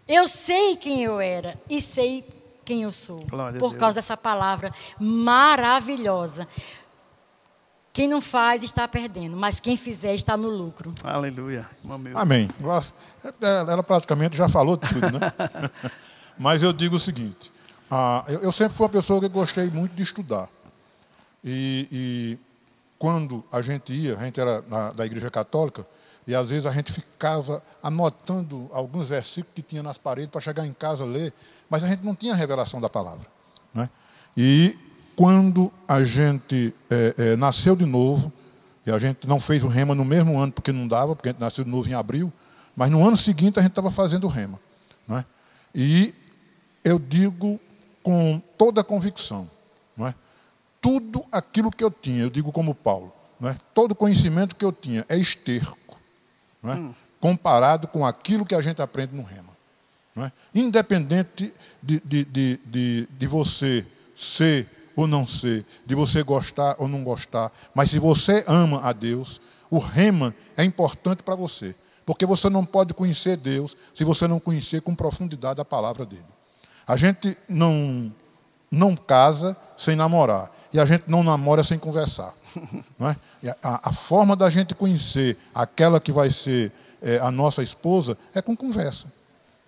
Eu 0.06 0.28
sei 0.28 0.76
quem 0.76 1.02
eu 1.02 1.20
era 1.20 1.58
e 1.68 1.80
sei 1.80 2.24
quem 2.64 2.82
eu 2.82 2.92
sou. 2.92 3.24
Glória 3.26 3.58
por 3.58 3.76
causa 3.76 3.94
dessa 3.94 4.16
palavra 4.16 4.72
maravilhosa. 5.00 6.46
Quem 7.92 8.06
não 8.06 8.20
faz 8.20 8.62
está 8.62 8.86
perdendo, 8.86 9.38
mas 9.38 9.58
quem 9.58 9.74
fizer 9.74 10.14
está 10.14 10.36
no 10.36 10.50
lucro. 10.50 10.92
Aleluia. 11.02 11.66
Amém. 12.14 12.46
Ela 13.40 13.82
praticamente 13.82 14.36
já 14.36 14.50
falou 14.50 14.76
tudo, 14.76 15.00
né? 15.00 15.32
mas 16.38 16.62
eu 16.62 16.74
digo 16.74 16.96
o 16.96 17.00
seguinte: 17.00 17.50
ah, 17.90 18.24
eu, 18.28 18.40
eu, 18.40 18.52
sempre 18.52 18.74
fui 18.74 18.84
uma 18.84 18.92
pessoa 18.92 19.20
que 19.20 19.28
gostei 19.28 19.70
muito 19.70 19.94
de 19.94 20.02
estudar. 20.02 20.48
E, 21.44 21.88
e 21.92 22.38
quando 22.98 23.44
a 23.52 23.62
gente 23.62 23.92
ia, 23.92 24.18
a 24.18 24.24
gente 24.24 24.40
era 24.40 24.62
na, 24.62 24.90
da 24.92 25.06
igreja 25.06 25.30
católica, 25.30 25.86
e 26.26 26.34
às 26.34 26.50
vezes 26.50 26.66
a 26.66 26.72
gente 26.72 26.92
ficava 26.92 27.62
anotando 27.80 28.68
alguns 28.72 29.08
versículos 29.08 29.54
que 29.54 29.62
tinha 29.62 29.82
nas 29.82 29.96
paredes 29.96 30.30
para 30.30 30.40
chegar 30.40 30.66
em 30.66 30.72
casa 30.72 31.04
ler, 31.04 31.32
mas 31.70 31.84
a 31.84 31.88
gente 31.88 32.04
não 32.04 32.14
tinha 32.14 32.34
revelação 32.34 32.80
da 32.80 32.88
palavra. 32.88 33.26
Né? 33.72 33.88
E 34.36 34.76
quando 35.14 35.72
a 35.86 36.04
gente 36.04 36.74
é, 36.90 37.14
é, 37.16 37.36
nasceu 37.36 37.76
de 37.76 37.86
novo, 37.86 38.32
e 38.84 38.90
a 38.90 38.98
gente 38.98 39.26
não 39.26 39.40
fez 39.40 39.62
o 39.62 39.68
rema 39.68 39.94
no 39.94 40.04
mesmo 40.04 40.38
ano, 40.38 40.52
porque 40.52 40.72
não 40.72 40.88
dava, 40.88 41.14
porque 41.14 41.28
a 41.28 41.32
gente 41.32 41.40
nasceu 41.40 41.62
de 41.62 41.70
novo 41.70 41.88
em 41.88 41.94
abril, 41.94 42.32
mas 42.74 42.90
no 42.90 43.06
ano 43.06 43.16
seguinte 43.16 43.58
a 43.58 43.62
gente 43.62 43.72
estava 43.72 43.90
fazendo 43.90 44.24
o 44.24 44.30
rema. 44.30 44.58
Né? 45.06 45.24
E 45.74 46.14
eu 46.82 46.98
digo 46.98 47.60
com 48.06 48.40
toda 48.56 48.82
a 48.82 48.84
convicção. 48.84 49.50
Não 49.96 50.06
é? 50.06 50.14
Tudo 50.80 51.24
aquilo 51.32 51.72
que 51.72 51.82
eu 51.82 51.90
tinha, 51.90 52.22
eu 52.22 52.30
digo 52.30 52.52
como 52.52 52.72
Paulo, 52.72 53.12
não 53.40 53.48
é? 53.48 53.56
todo 53.74 53.96
conhecimento 53.96 54.54
que 54.54 54.64
eu 54.64 54.72
tinha 54.72 55.04
é 55.08 55.18
esterco, 55.18 55.98
não 56.62 56.72
é? 56.72 56.76
Hum. 56.76 56.94
comparado 57.18 57.88
com 57.88 58.06
aquilo 58.06 58.46
que 58.46 58.54
a 58.54 58.62
gente 58.62 58.80
aprende 58.80 59.16
no 59.16 59.24
Rema. 59.24 59.50
Não 60.14 60.24
é? 60.24 60.32
Independente 60.54 61.52
de, 61.82 62.00
de, 62.04 62.24
de, 62.24 62.60
de, 62.64 63.08
de 63.10 63.26
você 63.26 63.84
ser 64.14 64.68
ou 64.94 65.08
não 65.08 65.26
ser, 65.26 65.66
de 65.84 65.96
você 65.96 66.22
gostar 66.22 66.76
ou 66.78 66.86
não 66.86 67.02
gostar, 67.02 67.50
mas 67.74 67.90
se 67.90 67.98
você 67.98 68.44
ama 68.46 68.82
a 68.84 68.92
Deus, 68.92 69.40
o 69.68 69.78
Rema 69.78 70.32
é 70.56 70.62
importante 70.62 71.24
para 71.24 71.34
você. 71.34 71.74
Porque 72.04 72.24
você 72.24 72.48
não 72.48 72.64
pode 72.64 72.94
conhecer 72.94 73.36
Deus 73.36 73.76
se 73.92 74.04
você 74.04 74.28
não 74.28 74.38
conhecer 74.38 74.80
com 74.80 74.94
profundidade 74.94 75.60
a 75.60 75.64
palavra 75.64 76.06
dele. 76.06 76.35
A 76.86 76.96
gente 76.96 77.36
não, 77.48 78.12
não 78.70 78.94
casa 78.94 79.56
sem 79.76 79.96
namorar. 79.96 80.50
E 80.72 80.78
a 80.78 80.84
gente 80.84 81.04
não 81.06 81.22
namora 81.22 81.64
sem 81.64 81.78
conversar. 81.78 82.34
Não 82.98 83.08
é? 83.08 83.16
a, 83.62 83.90
a, 83.90 83.92
forma 83.92 84.34
da 84.34 84.48
gente 84.48 84.74
conhecer 84.74 85.36
aquela 85.54 86.00
que 86.00 86.10
vai 86.10 86.30
ser 86.30 86.72
é, 87.02 87.18
a 87.18 87.30
nossa 87.30 87.62
esposa 87.62 88.16
é 88.34 88.40
com 88.40 88.56
conversa. 88.56 89.12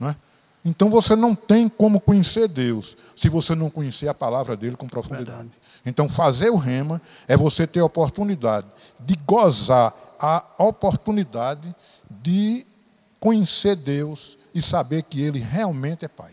Não 0.00 0.08
é? 0.08 0.16
Então 0.64 0.90
você 0.90 1.14
não 1.14 1.34
tem 1.34 1.68
como 1.68 2.00
conhecer 2.00 2.48
Deus 2.48 2.96
se 3.14 3.28
você 3.28 3.54
não 3.54 3.70
conhecer 3.70 4.08
a 4.08 4.14
palavra 4.14 4.56
dele 4.56 4.76
com 4.76 4.88
profundidade. 4.88 5.36
Verdade. 5.36 5.58
Então 5.86 6.08
fazer 6.08 6.50
o 6.50 6.56
rema 6.56 7.00
é 7.26 7.36
você 7.36 7.66
ter 7.66 7.80
a 7.80 7.84
oportunidade 7.84 8.66
de 9.00 9.16
gozar 9.26 9.94
a 10.18 10.44
oportunidade 10.58 11.74
de 12.10 12.66
conhecer 13.20 13.76
Deus 13.76 14.36
e 14.54 14.60
saber 14.60 15.02
que 15.04 15.22
Ele 15.22 15.38
realmente 15.38 16.04
é 16.04 16.08
Pai. 16.08 16.32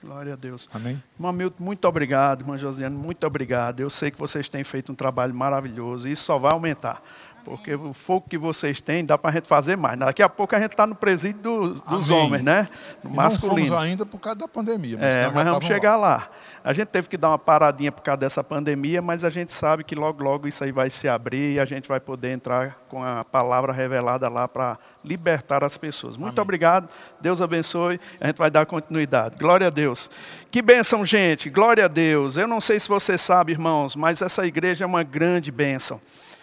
Glória 0.00 0.32
a 0.34 0.36
Deus. 0.36 0.68
Amém. 0.72 1.02
Milton, 1.18 1.62
muito 1.62 1.86
obrigado. 1.88 2.42
Irmã 2.42 2.56
Josiane, 2.56 2.96
muito 2.96 3.26
obrigado. 3.26 3.80
Eu 3.80 3.90
sei 3.90 4.10
que 4.10 4.18
vocês 4.18 4.48
têm 4.48 4.64
feito 4.64 4.92
um 4.92 4.94
trabalho 4.94 5.34
maravilhoso 5.34 6.08
e 6.08 6.12
isso 6.12 6.24
só 6.24 6.38
vai 6.38 6.52
aumentar. 6.52 7.02
Porque 7.44 7.74
o 7.74 7.92
fogo 7.92 8.26
que 8.28 8.38
vocês 8.38 8.80
têm 8.80 9.04
dá 9.04 9.18
para 9.18 9.30
a 9.30 9.32
gente 9.34 9.48
fazer 9.48 9.76
mais. 9.76 9.98
Daqui 9.98 10.22
a 10.22 10.28
pouco 10.28 10.54
a 10.54 10.58
gente 10.58 10.72
está 10.72 10.86
no 10.86 10.94
presídio 10.94 11.42
do, 11.42 11.74
dos 11.74 12.10
homens, 12.10 12.42
né? 12.42 12.68
No 13.02 13.10
masculino. 13.10 13.70
Não 13.70 13.78
ainda 13.78 14.06
por 14.06 14.20
causa 14.20 14.38
da 14.38 14.48
pandemia. 14.48 14.96
Mas, 14.98 15.14
é, 15.14 15.30
mas 15.30 15.44
vamos 15.44 15.66
chegar 15.66 15.96
lá. 15.96 16.16
lá. 16.16 16.28
A 16.64 16.72
gente 16.72 16.88
teve 16.88 17.08
que 17.08 17.16
dar 17.16 17.30
uma 17.30 17.38
paradinha 17.38 17.90
por 17.90 18.02
causa 18.02 18.18
dessa 18.18 18.44
pandemia, 18.44 19.02
mas 19.02 19.24
a 19.24 19.30
gente 19.30 19.52
sabe 19.52 19.82
que 19.82 19.96
logo, 19.96 20.22
logo 20.22 20.46
isso 20.46 20.62
aí 20.62 20.70
vai 20.70 20.90
se 20.90 21.08
abrir 21.08 21.54
e 21.54 21.60
a 21.60 21.64
gente 21.64 21.88
vai 21.88 21.98
poder 21.98 22.30
entrar 22.30 22.78
com 22.88 23.02
a 23.02 23.24
palavra 23.24 23.72
revelada 23.72 24.28
lá 24.28 24.46
para 24.46 24.78
libertar 25.04 25.64
as 25.64 25.76
pessoas. 25.76 26.16
Muito 26.16 26.38
Amém. 26.38 26.42
obrigado, 26.42 26.88
Deus 27.20 27.40
abençoe, 27.40 28.00
a 28.20 28.28
gente 28.28 28.38
vai 28.38 28.48
dar 28.48 28.64
continuidade. 28.64 29.36
Glória 29.36 29.66
a 29.66 29.70
Deus. 29.70 30.08
Que 30.52 30.62
bênção, 30.62 31.04
gente, 31.04 31.50
glória 31.50 31.86
a 31.86 31.88
Deus. 31.88 32.36
Eu 32.36 32.46
não 32.46 32.60
sei 32.60 32.78
se 32.78 32.88
você 32.88 33.18
sabe, 33.18 33.50
irmãos, 33.50 33.96
mas 33.96 34.22
essa 34.22 34.46
igreja 34.46 34.84
é 34.84 34.86
uma 34.86 35.02
grande 35.02 35.50
bênção. 35.50 36.00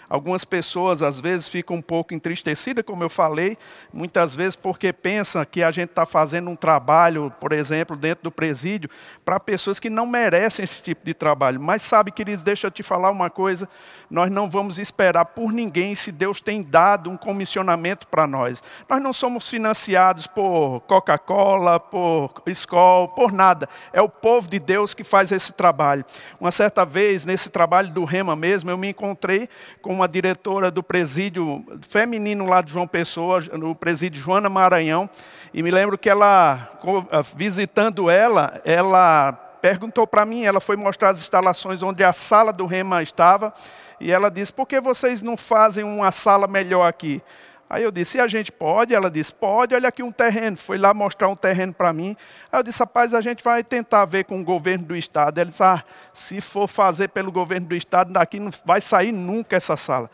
Algumas 0.10 0.44
pessoas 0.44 1.04
às 1.04 1.20
vezes 1.20 1.48
ficam 1.48 1.78
um 1.78 1.82
pouco 1.82 2.16
entristecidas, 2.16 2.84
como 2.84 3.04
eu 3.04 3.10
falei, 3.10 3.56
muitas 3.94 4.36
vezes 4.36 4.56
porque 4.56 4.92
pensam 4.92 5.46
que 5.46 5.62
a 5.62 5.70
gente 5.70 5.90
está 5.90 6.04
fazendo 6.04 6.50
um 6.50 6.56
trabalho, 6.56 7.32
por 7.40 7.52
exemplo, 7.52 7.96
dentro 7.96 8.24
do 8.24 8.32
presídio, 8.32 8.90
para 9.24 9.40
pessoas 9.40 9.80
que 9.80 9.90
não 9.90 10.08
merecem 10.08 10.64
esse 10.64 10.82
tipo 10.82 11.06
de 11.06 11.14
trabalho. 11.14 11.62
Mas 11.62 11.84
sabe, 11.84 12.12
queridos, 12.12 12.44
deixa 12.44 12.66
eu 12.66 12.72
te 12.72 12.82
falar 12.82 13.12
uma 13.12 13.30
coisa: 13.30 13.70
nós 14.10 14.32
não 14.32 14.50
vamos 14.50 14.80
esperar 14.80 15.26
por 15.26 15.52
ninguém 15.52 15.94
se 15.94 16.12
Deus 16.12 16.42
tem 16.42 16.64
dado 16.64 17.10
um 17.10 17.18
comissionamento 17.18 18.08
para 18.08 18.26
nós. 18.26 18.64
Nós 18.90 19.00
não 19.00 19.14
somos 19.14 19.48
financiados 19.48 20.26
por 20.26 20.80
Coca-Cola, 20.88 21.80
por 21.80 22.42
Skol, 22.48 23.10
por 23.10 23.32
nada. 23.32 23.70
É 23.94 24.02
o 24.02 24.10
povo 24.10 24.50
de 24.50 24.58
Deus 24.58 24.96
que 24.96 25.04
faz 25.04 25.32
esse 25.32 25.54
trabalho. 25.54 26.04
Uma 26.40 26.52
certa 26.52 26.84
vez, 26.84 27.26
nesse 27.26 27.52
trabalho 27.52 27.92
do 27.92 28.04
Rema 28.06 28.36
mesmo, 28.36 28.72
eu 28.72 28.78
me 28.78 28.90
encontrei 28.90 29.48
com 29.82 29.99
uma 30.00 30.08
diretora 30.08 30.72
do 30.72 30.82
presídio 30.82 31.66
feminino 31.82 32.46
lá 32.46 32.62
de 32.62 32.72
João 32.72 32.88
Pessoa, 32.88 33.42
no 33.54 33.76
presídio 33.76 34.22
Joana 34.22 34.50
Maranhão, 34.50 35.10
e 35.54 35.62
me 35.62 35.70
lembro 35.70 35.98
que 35.98 36.10
ela, 36.10 36.70
ah, 37.12 37.22
visitando 37.36 38.10
ela, 38.10 38.62
ela 38.64 39.34
perguntou 39.62 40.08
para 40.08 40.26
mim, 40.26 40.46
ela 40.46 40.62
foi 40.62 40.78
mostrar 40.78 41.10
as 41.10 41.20
instalações 41.20 41.84
onde 41.84 42.02
a 42.02 42.14
sala 42.14 42.54
do 42.54 42.66
Rema 42.66 43.04
estava, 43.04 43.54
e 44.00 44.10
ela 44.10 44.32
disse: 44.32 44.54
por 44.54 44.66
que 44.66 44.80
vocês 44.80 45.22
não 45.22 45.36
fazem 45.36 45.84
uma 45.84 46.12
sala 46.12 46.48
melhor 46.48 46.88
aqui? 46.88 47.22
Aí 47.70 47.84
eu 47.84 47.92
disse, 47.92 48.18
e 48.18 48.22
a 48.22 48.28
gente 48.28 48.52
pode? 48.52 48.96
Ela 48.96 49.12
disse, 49.12 49.32
pode, 49.32 49.76
olha 49.76 49.90
aqui 49.90 50.02
um 50.02 50.12
terreno. 50.12 50.58
Foi 50.58 50.78
lá 50.80 50.92
mostrar 50.92 51.30
um 51.30 51.36
terreno 51.36 51.72
para 51.72 51.94
mim. 51.94 52.18
Aí 52.52 52.60
eu 52.60 52.64
disse, 52.64 52.80
rapaz, 52.80 53.14
a 53.14 53.22
gente 53.22 53.44
vai 53.44 53.64
tentar 53.64 54.06
ver 54.06 54.26
com 54.26 54.42
o 54.42 54.44
governo 54.44 54.86
do 54.86 54.96
Estado. 54.96 55.40
Ela 55.40 55.52
disse, 55.52 55.62
ah, 55.62 55.84
se 56.12 56.42
for 56.42 56.68
fazer 56.68 57.10
pelo 57.10 57.32
governo 57.32 57.68
do 57.68 57.76
Estado, 57.76 58.12
daqui 58.12 58.40
não 58.40 58.50
vai 58.66 58.82
sair 58.82 59.12
nunca 59.12 59.56
essa 59.56 59.78
sala. 59.78 60.10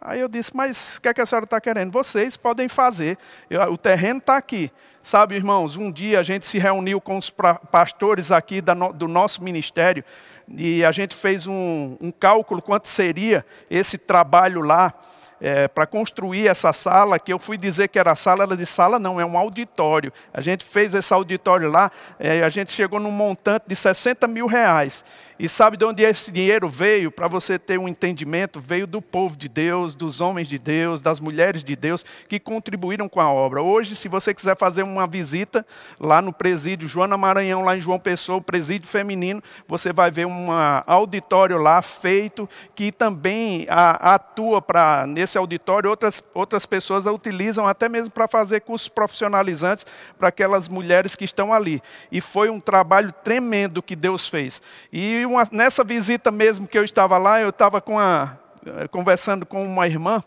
Aí 0.00 0.20
eu 0.20 0.28
disse, 0.28 0.54
mas 0.54 0.96
o 0.96 1.00
que, 1.00 1.08
é 1.08 1.14
que 1.14 1.20
a 1.20 1.26
senhora 1.26 1.44
está 1.44 1.60
querendo? 1.60 1.90
Vocês 1.90 2.36
podem 2.36 2.68
fazer. 2.68 3.18
Eu, 3.50 3.60
o 3.72 3.76
terreno 3.76 4.18
está 4.18 4.36
aqui. 4.36 4.70
Sabe, 5.02 5.34
irmãos, 5.34 5.76
um 5.76 5.90
dia 5.90 6.20
a 6.20 6.22
gente 6.22 6.46
se 6.46 6.60
reuniu 6.60 7.00
com 7.00 7.18
os 7.18 7.30
pastores 7.72 8.30
aqui 8.30 8.60
do 8.60 9.08
nosso 9.08 9.42
ministério 9.42 10.04
e 10.48 10.84
a 10.84 10.92
gente 10.92 11.16
fez 11.16 11.48
um, 11.48 11.96
um 12.00 12.12
cálculo 12.12 12.62
quanto 12.62 12.86
seria 12.86 13.44
esse 13.68 13.98
trabalho 13.98 14.60
lá 14.60 14.94
é, 15.42 15.66
para 15.66 15.86
construir 15.86 16.46
essa 16.46 16.72
sala, 16.72 17.18
que 17.18 17.32
eu 17.32 17.38
fui 17.38 17.58
dizer 17.58 17.88
que 17.88 17.98
era 17.98 18.14
sala, 18.14 18.44
ela 18.44 18.56
disse, 18.56 18.74
sala 18.74 18.96
não, 18.96 19.20
é 19.20 19.26
um 19.26 19.36
auditório. 19.36 20.12
A 20.32 20.40
gente 20.40 20.64
fez 20.64 20.94
esse 20.94 21.12
auditório 21.12 21.68
lá, 21.68 21.90
é, 22.16 22.44
a 22.44 22.48
gente 22.48 22.70
chegou 22.70 23.00
num 23.00 23.10
montante 23.10 23.64
de 23.66 23.74
60 23.74 24.28
mil 24.28 24.46
reais. 24.46 25.04
E 25.42 25.48
sabe 25.48 25.76
de 25.76 25.84
onde 25.84 26.04
esse 26.04 26.30
dinheiro 26.30 26.68
veio? 26.68 27.10
Para 27.10 27.26
você 27.26 27.58
ter 27.58 27.76
um 27.76 27.88
entendimento, 27.88 28.60
veio 28.60 28.86
do 28.86 29.02
povo 29.02 29.36
de 29.36 29.48
Deus, 29.48 29.96
dos 29.96 30.20
homens 30.20 30.46
de 30.46 30.56
Deus, 30.56 31.00
das 31.00 31.18
mulheres 31.18 31.64
de 31.64 31.74
Deus 31.74 32.04
que 32.28 32.38
contribuíram 32.38 33.08
com 33.08 33.20
a 33.20 33.28
obra. 33.28 33.60
Hoje, 33.60 33.96
se 33.96 34.06
você 34.06 34.32
quiser 34.32 34.56
fazer 34.56 34.84
uma 34.84 35.04
visita 35.04 35.66
lá 35.98 36.22
no 36.22 36.32
presídio 36.32 36.86
Joana 36.86 37.16
Maranhão, 37.16 37.64
lá 37.64 37.76
em 37.76 37.80
João 37.80 37.98
Pessoa, 37.98 38.38
o 38.38 38.42
presídio 38.42 38.86
feminino, 38.86 39.42
você 39.66 39.92
vai 39.92 40.12
ver 40.12 40.26
um 40.26 40.48
auditório 40.86 41.58
lá 41.58 41.82
feito 41.82 42.48
que 42.76 42.92
também 42.92 43.66
atua 43.68 44.62
para 44.62 45.08
nesse 45.08 45.31
auditório 45.38 45.90
outras 45.90 46.22
outras 46.34 46.66
pessoas 46.66 47.06
a 47.06 47.12
utilizam 47.12 47.66
até 47.66 47.88
mesmo 47.88 48.10
para 48.10 48.28
fazer 48.28 48.60
cursos 48.60 48.88
profissionalizantes 48.88 49.86
para 50.18 50.28
aquelas 50.28 50.68
mulheres 50.68 51.14
que 51.14 51.24
estão 51.24 51.52
ali. 51.52 51.82
E 52.10 52.20
foi 52.20 52.50
um 52.50 52.60
trabalho 52.60 53.12
tremendo 53.24 53.82
que 53.82 53.96
Deus 53.96 54.28
fez. 54.28 54.60
E 54.92 55.24
uma, 55.26 55.46
nessa 55.50 55.84
visita 55.84 56.30
mesmo 56.30 56.66
que 56.66 56.78
eu 56.78 56.84
estava 56.84 57.18
lá, 57.18 57.40
eu 57.40 57.50
estava 57.50 57.80
com 57.80 57.98
a, 57.98 58.36
eh, 58.64 58.88
conversando 58.88 59.44
com 59.44 59.62
uma 59.64 59.86
irmã 59.86 60.22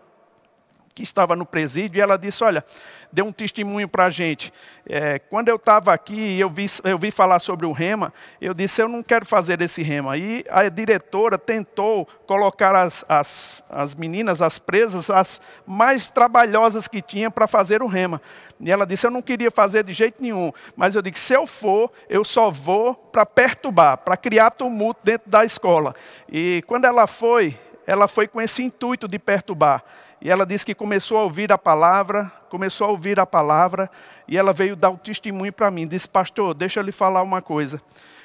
que 0.96 1.04
estava 1.04 1.36
no 1.36 1.46
presídio, 1.46 1.98
e 1.98 2.02
ela 2.02 2.18
disse: 2.18 2.42
Olha, 2.42 2.64
deu 3.12 3.26
um 3.26 3.32
testemunho 3.32 3.86
para 3.86 4.06
a 4.06 4.10
gente. 4.10 4.52
É, 4.88 5.20
quando 5.20 5.50
eu 5.50 5.58
estava 5.58 5.94
aqui 5.94 6.16
e 6.16 6.40
eu 6.40 6.50
vi, 6.50 6.66
eu 6.86 6.98
vi 6.98 7.12
falar 7.12 7.40
sobre 7.40 7.66
o 7.66 7.74
rema, 7.74 8.14
eu 8.40 8.54
disse: 8.54 8.82
Eu 8.82 8.88
não 8.88 9.04
quero 9.04 9.26
fazer 9.26 9.62
esse 9.62 9.84
rema. 9.84 10.18
E 10.18 10.46
a 10.50 10.70
diretora 10.70 11.38
tentou 11.38 12.06
colocar 12.26 12.74
as, 12.74 13.04
as, 13.10 13.62
as 13.70 13.94
meninas, 13.94 14.42
as 14.42 14.58
presas, 14.58 15.10
as 15.10 15.42
mais 15.68 16.10
trabalhosas 16.10 16.88
que 16.88 17.02
tinha 17.02 17.30
para 17.30 17.46
fazer 17.46 17.84
o 17.84 17.88
rema. 17.88 18.22
E 18.58 18.72
ela 18.72 18.86
disse: 18.86 19.06
Eu 19.06 19.12
não 19.12 19.22
queria 19.22 19.52
fazer 19.52 19.84
de 19.84 19.92
jeito 19.92 20.24
nenhum, 20.24 20.54
mas 20.78 20.96
eu 20.96 21.02
disse: 21.02 21.20
Se 21.20 21.34
eu 21.34 21.46
for, 21.46 21.92
eu 22.08 22.24
só 22.24 22.50
vou 22.50 22.96
para 22.96 23.26
perturbar, 23.26 23.98
para 23.98 24.16
criar 24.16 24.52
tumulto 24.52 25.02
dentro 25.04 25.30
da 25.30 25.44
escola. 25.44 25.94
E 26.32 26.64
quando 26.66 26.86
ela 26.86 27.06
foi, 27.06 27.60
ela 27.86 28.08
foi 28.08 28.30
com 28.30 28.42
esse 28.42 28.64
intuito 28.64 29.10
de 29.10 29.20
perturbar. 29.20 29.84
E 30.26 30.30
ela 30.32 30.44
disse 30.44 30.66
que 30.66 30.74
começou 30.74 31.20
a 31.20 31.24
ouvir 31.24 31.52
a 31.52 31.58
palavra, 31.58 32.32
começou 32.50 32.88
a 32.88 32.90
ouvir 32.90 33.20
a 33.20 33.28
palavra, 33.28 33.88
e 34.28 34.36
ela 34.36 34.52
veio 34.52 34.76
dar 34.76 34.90
o 34.90 34.98
testemunho 34.98 35.54
para 35.54 35.70
mim. 35.70 35.88
Disse, 35.88 36.10
pastor, 36.10 36.56
deixa 36.56 36.80
eu 36.80 36.84
lhe 36.84 36.92
falar 36.92 37.22
uma 37.22 37.44
coisa. 37.44 37.80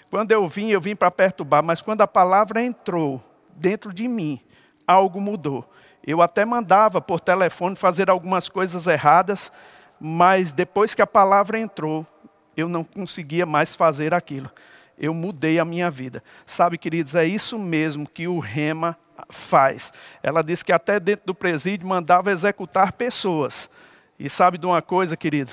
Quando 0.09 0.33
eu 0.33 0.49
vim, 0.49 0.71
eu 0.71 0.81
vim 0.81 0.97
para 0.97 1.11
perturbar, 1.11 1.63
mas 1.63 1.83
quando 1.83 2.01
a 2.01 2.07
palavra 2.07 2.63
entrou 2.63 3.23
dentro 3.55 3.93
de 3.93 4.09
mim, 4.09 4.41
algo 4.87 5.21
mudou. 5.21 5.71
Eu 6.03 6.23
até 6.23 6.43
mandava 6.43 7.03
por 7.03 7.21
telefone 7.21 7.77
fazer 7.77 8.09
algumas 8.09 8.49
coisas 8.49 8.87
erradas, 8.87 9.53
mas 10.01 10.55
depois 10.55 10.95
que 10.95 11.03
a 11.03 11.07
palavra 11.07 11.61
entrou, 11.61 12.07
eu 12.57 12.67
não 12.67 12.83
conseguia 12.83 13.45
mais 13.45 13.75
fazer 13.75 14.15
aquilo. 14.15 14.51
Eu 14.99 15.13
mudei 15.13 15.59
a 15.59 15.67
minha 15.67 15.91
vida. 15.91 16.25
Sabe, 16.47 16.79
queridos, 16.79 17.15
é 17.15 17.27
isso 17.27 17.59
mesmo 17.59 18.09
que 18.09 18.27
o 18.27 18.39
rema 18.39 18.97
faz. 19.29 19.93
Ela 20.23 20.43
disse 20.43 20.65
que 20.65 20.73
até 20.73 20.99
dentro 20.99 21.27
do 21.27 21.35
presídio 21.35 21.87
mandava 21.87 22.31
executar 22.31 22.93
pessoas. 22.93 23.69
E 24.19 24.29
sabe 24.29 24.59
de 24.59 24.67
uma 24.67 24.83
coisa, 24.83 25.17
querido? 25.17 25.51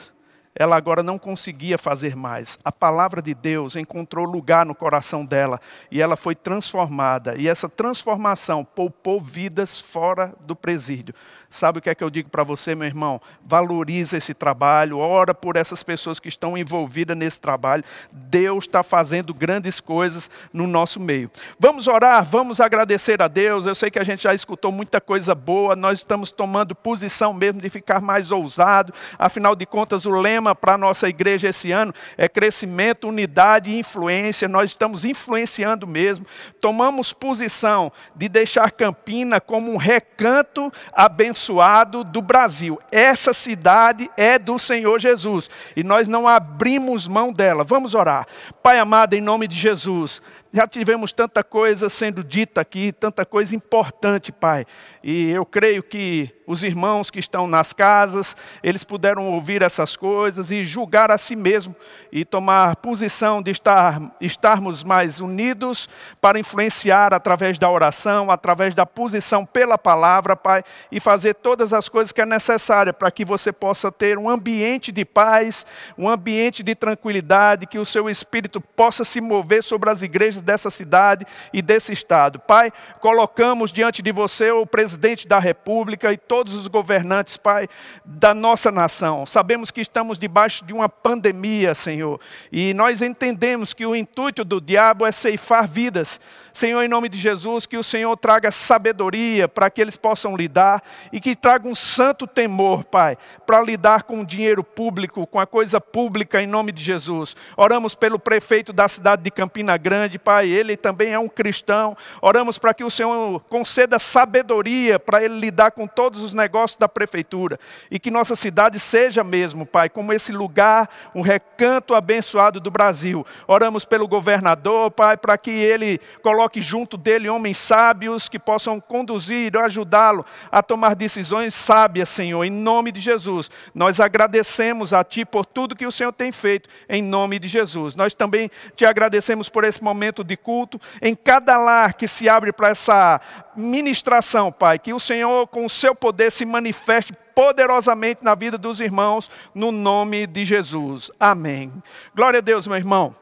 Ela 0.59 0.75
agora 0.75 1.03
não 1.03 1.19
conseguia 1.19 1.77
fazer 1.77 2.15
mais. 2.15 2.57
A 2.65 2.71
palavra 2.71 3.21
de 3.21 3.35
Deus 3.35 3.75
encontrou 3.75 4.25
lugar 4.25 4.65
no 4.65 4.73
coração 4.73 5.23
dela 5.23 5.61
e 5.91 6.01
ela 6.01 6.17
foi 6.17 6.33
transformada. 6.33 7.35
E 7.35 7.47
essa 7.47 7.69
transformação 7.69 8.65
poupou 8.65 9.21
vidas 9.21 9.79
fora 9.79 10.33
do 10.41 10.55
presídio. 10.55 11.13
Sabe 11.49 11.79
o 11.79 11.81
que 11.81 11.89
é 11.89 11.95
que 11.95 12.03
eu 12.03 12.09
digo 12.09 12.29
para 12.29 12.43
você, 12.43 12.75
meu 12.75 12.85
irmão? 12.85 13.21
Valoriza 13.45 14.17
esse 14.17 14.33
trabalho, 14.33 14.97
ora 14.97 15.33
por 15.33 15.55
essas 15.55 15.81
pessoas 15.81 16.19
que 16.19 16.27
estão 16.27 16.57
envolvidas 16.57 17.15
nesse 17.15 17.39
trabalho. 17.39 17.85
Deus 18.11 18.65
está 18.65 18.83
fazendo 18.83 19.33
grandes 19.33 19.79
coisas 19.79 20.29
no 20.51 20.67
nosso 20.67 20.99
meio. 20.99 21.31
Vamos 21.57 21.87
orar, 21.87 22.23
vamos 22.25 22.59
agradecer 22.59 23.21
a 23.21 23.29
Deus. 23.29 23.65
Eu 23.65 23.75
sei 23.75 23.89
que 23.89 23.97
a 23.97 24.03
gente 24.03 24.23
já 24.23 24.33
escutou 24.33 24.73
muita 24.73 24.99
coisa 24.99 25.33
boa, 25.33 25.73
nós 25.73 25.99
estamos 25.99 26.31
tomando 26.31 26.75
posição 26.75 27.33
mesmo 27.33 27.61
de 27.61 27.69
ficar 27.69 28.01
mais 28.01 28.29
ousado. 28.29 28.93
Afinal 29.17 29.55
de 29.55 29.65
contas, 29.65 30.05
o 30.05 30.11
lema 30.11 30.53
para 30.53 30.73
a 30.73 30.77
nossa 30.77 31.07
igreja 31.07 31.47
esse 31.47 31.71
ano 31.71 31.93
é 32.17 32.27
crescimento, 32.27 33.07
unidade 33.07 33.71
e 33.71 33.79
influência. 33.79 34.49
Nós 34.49 34.71
estamos 34.71 35.05
influenciando 35.05 35.87
mesmo. 35.87 36.25
Tomamos 36.59 37.13
posição 37.13 37.89
de 38.13 38.27
deixar 38.27 38.69
Campina 38.71 39.39
como 39.39 39.71
um 39.71 39.77
recanto 39.77 40.69
abençoado 40.91 41.36
abençoado 41.37 42.03
do 42.03 42.21
Brasil. 42.21 42.79
Essa 42.91 43.31
cidade 43.31 44.09
é 44.17 44.39
do 44.39 44.57
Senhor 44.57 44.99
Jesus 44.99 45.49
e 45.75 45.83
nós 45.83 46.07
não 46.07 46.27
abrimos 46.27 47.07
mão 47.07 47.31
dela. 47.31 47.63
Vamos 47.63 47.93
orar. 47.93 48.25
Pai 48.63 48.79
amado, 48.79 49.13
em 49.13 49.21
nome 49.21 49.47
de 49.47 49.55
Jesus, 49.55 50.19
Já 50.51 50.65
tivemos 50.65 51.11
tanta 51.11 51.43
coisa 51.43 51.89
sendo 51.89 52.23
dita 52.23 52.61
aqui, 52.61 52.91
tanta 52.91 53.25
coisa 53.25 53.55
importante, 53.55 54.31
Pai. 54.31 54.65
E 55.03 55.29
eu 55.29 55.45
creio 55.45 55.83
que 55.83 56.33
os 56.47 56.63
irmãos 56.63 57.11
que 57.11 57.19
estão 57.19 57.45
nas 57.45 57.73
casas, 57.73 58.33
eles 58.63 58.81
puderam 58.81 59.27
ouvir 59.27 59.61
essas 59.61 59.97
coisas 59.97 60.49
e 60.49 60.63
julgar 60.63 61.11
a 61.11 61.17
si 61.17 61.35
mesmo 61.35 61.75
e 62.09 62.23
tomar 62.23 62.77
posição 62.77 63.41
de 63.41 63.51
estar, 63.51 64.15
estarmos 64.21 64.81
mais 64.81 65.19
unidos 65.19 65.89
para 66.21 66.39
influenciar 66.39 67.13
através 67.13 67.57
da 67.57 67.69
oração, 67.69 68.31
através 68.31 68.73
da 68.73 68.85
posição 68.85 69.45
pela 69.45 69.77
palavra, 69.77 70.37
Pai, 70.37 70.63
e 70.89 71.01
fazer 71.01 71.35
todas 71.35 71.73
as 71.73 71.89
coisas 71.89 72.13
que 72.13 72.21
é 72.21 72.25
necessária 72.25 72.93
para 72.93 73.11
que 73.11 73.25
você 73.25 73.51
possa 73.51 73.91
ter 73.91 74.17
um 74.17 74.29
ambiente 74.29 74.89
de 74.89 75.03
paz, 75.03 75.65
um 75.97 76.07
ambiente 76.07 76.63
de 76.63 76.73
tranquilidade, 76.73 77.67
que 77.67 77.77
o 77.77 77.85
seu 77.85 78.09
espírito 78.09 78.61
possa 78.61 79.03
se 79.03 79.19
mover 79.19 79.61
sobre 79.61 79.89
as 79.89 80.01
igrejas 80.01 80.36
dessa 80.41 80.69
cidade 80.69 81.25
e 81.53 81.61
desse 81.61 81.93
estado. 81.93 82.39
Pai, 82.39 82.71
colocamos 82.99 83.71
diante 83.71 84.01
de 84.01 84.11
você 84.11 84.51
o 84.51 84.65
presidente 84.65 85.27
da 85.27 85.39
República 85.39 86.11
e 86.11 86.17
todos 86.17 86.53
os 86.53 86.67
governantes, 86.67 87.37
Pai, 87.37 87.67
da 88.05 88.33
nossa 88.33 88.71
nação. 88.71 89.25
Sabemos 89.25 89.71
que 89.71 89.81
estamos 89.81 90.17
debaixo 90.17 90.65
de 90.65 90.73
uma 90.73 90.89
pandemia, 90.89 91.73
Senhor, 91.73 92.19
e 92.51 92.73
nós 92.73 93.01
entendemos 93.01 93.73
que 93.73 93.85
o 93.85 93.95
intuito 93.95 94.43
do 94.43 94.59
diabo 94.59 95.05
é 95.05 95.11
ceifar 95.11 95.67
vidas. 95.67 96.19
Senhor, 96.53 96.81
em 96.81 96.87
nome 96.87 97.07
de 97.07 97.19
Jesus, 97.19 97.67
que 97.67 97.77
o 97.77 97.83
Senhor 97.83 98.17
traga 98.17 98.49
sabedoria 98.49 99.47
para 99.47 99.69
que 99.69 99.79
eles 99.79 99.95
possam 99.95 100.35
lidar 100.35 100.81
e 101.13 101.19
que 101.21 101.35
traga 101.35 101.67
um 101.67 101.75
santo 101.75 102.25
temor, 102.25 102.83
Pai, 102.83 103.15
para 103.45 103.61
lidar 103.61 104.03
com 104.03 104.21
o 104.21 104.25
dinheiro 104.25 104.63
público, 104.63 105.27
com 105.27 105.39
a 105.39 105.45
coisa 105.45 105.79
pública, 105.79 106.41
em 106.41 106.47
nome 106.47 106.71
de 106.71 106.81
Jesus. 106.81 107.35
Oramos 107.55 107.93
pelo 107.93 108.17
prefeito 108.17 108.73
da 108.73 108.87
cidade 108.87 109.21
de 109.21 109.29
Campina 109.29 109.77
Grande, 109.77 110.17
Pai, 110.27 110.49
ele 110.49 110.75
também 110.75 111.13
é 111.13 111.17
um 111.17 111.29
cristão. 111.29 111.95
Oramos 112.21 112.57
para 112.57 112.73
que 112.73 112.83
o 112.83 112.91
Senhor 112.91 113.39
conceda 113.47 113.97
sabedoria 113.97 114.99
para 114.99 115.23
ele 115.23 115.39
lidar 115.39 115.71
com 115.71 115.87
todos 115.87 116.19
os 116.19 116.33
negócios 116.33 116.77
da 116.77 116.89
prefeitura 116.89 117.57
e 117.89 117.97
que 117.97 118.11
nossa 118.11 118.35
cidade 118.35 118.77
seja 118.77 119.23
mesmo, 119.23 119.65
Pai, 119.65 119.87
como 119.87 120.11
esse 120.11 120.33
lugar, 120.33 120.89
um 121.15 121.21
recanto 121.21 121.95
abençoado 121.95 122.59
do 122.59 122.69
Brasil. 122.69 123.25
Oramos 123.47 123.85
pelo 123.85 124.05
governador, 124.05 124.91
Pai, 124.91 125.15
para 125.15 125.37
que 125.37 125.49
ele 125.49 125.97
coloque 126.21 126.59
junto 126.59 126.97
dele 126.97 127.29
homens 127.29 127.57
sábios 127.57 128.27
que 128.27 128.37
possam 128.37 128.81
conduzir, 128.81 129.55
ajudá-lo 129.57 130.25
a 130.51 130.61
tomar 130.61 130.93
decisões 130.93 131.55
sábias, 131.55 132.09
Senhor, 132.09 132.43
em 132.43 132.51
nome 132.51 132.91
de 132.91 132.99
Jesus. 132.99 133.49
Nós 133.73 134.01
agradecemos 134.01 134.93
a 134.93 135.05
Ti 135.05 135.23
por 135.23 135.45
tudo 135.45 135.73
que 135.73 135.85
o 135.85 135.91
Senhor 135.91 136.11
tem 136.11 136.33
feito, 136.33 136.67
em 136.89 137.01
nome 137.01 137.39
de 137.39 137.47
Jesus. 137.47 137.95
Nós 137.95 138.13
também 138.13 138.51
te 138.75 138.85
agradecemos 138.85 139.47
por 139.47 139.63
esse 139.63 139.81
momento 139.81 140.16
de 140.23 140.37
culto, 140.37 140.79
em 141.01 141.15
cada 141.15 141.57
lar 141.57 141.93
que 141.93 142.07
se 142.07 142.27
abre 142.29 142.51
para 142.51 142.69
essa 142.69 143.19
ministração, 143.55 144.51
Pai, 144.51 144.79
que 144.79 144.93
o 144.93 144.99
Senhor, 144.99 145.47
com 145.47 145.65
o 145.65 145.69
seu 145.69 145.95
poder, 145.95 146.31
se 146.31 146.45
manifeste 146.45 147.13
poderosamente 147.33 148.23
na 148.23 148.33
vida 148.33 148.57
dos 148.57 148.79
irmãos, 148.79 149.29
no 149.53 149.71
nome 149.71 150.25
de 150.25 150.43
Jesus. 150.43 151.11
Amém. 151.19 151.71
Glória 152.15 152.39
a 152.39 152.41
Deus, 152.41 152.65
meu 152.65 152.77
irmão. 152.77 153.15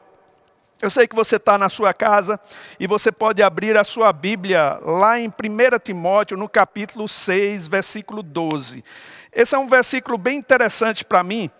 Eu 0.80 0.90
sei 0.90 1.08
que 1.08 1.16
você 1.16 1.36
está 1.36 1.56
na 1.56 1.70
sua 1.70 1.94
casa 1.94 2.38
e 2.78 2.86
você 2.86 3.10
pode 3.10 3.42
abrir 3.42 3.78
a 3.78 3.84
sua 3.84 4.12
Bíblia 4.12 4.78
lá 4.82 5.18
em 5.18 5.28
1 5.28 5.32
Timóteo, 5.82 6.36
no 6.36 6.48
capítulo 6.48 7.08
6, 7.08 7.66
versículo 7.66 8.22
12. 8.22 8.84
Esse 9.32 9.54
é 9.54 9.58
um 9.58 9.66
versículo 9.66 10.18
bem 10.18 10.36
interessante 10.38 11.02
para 11.02 11.22
mim, 11.22 11.50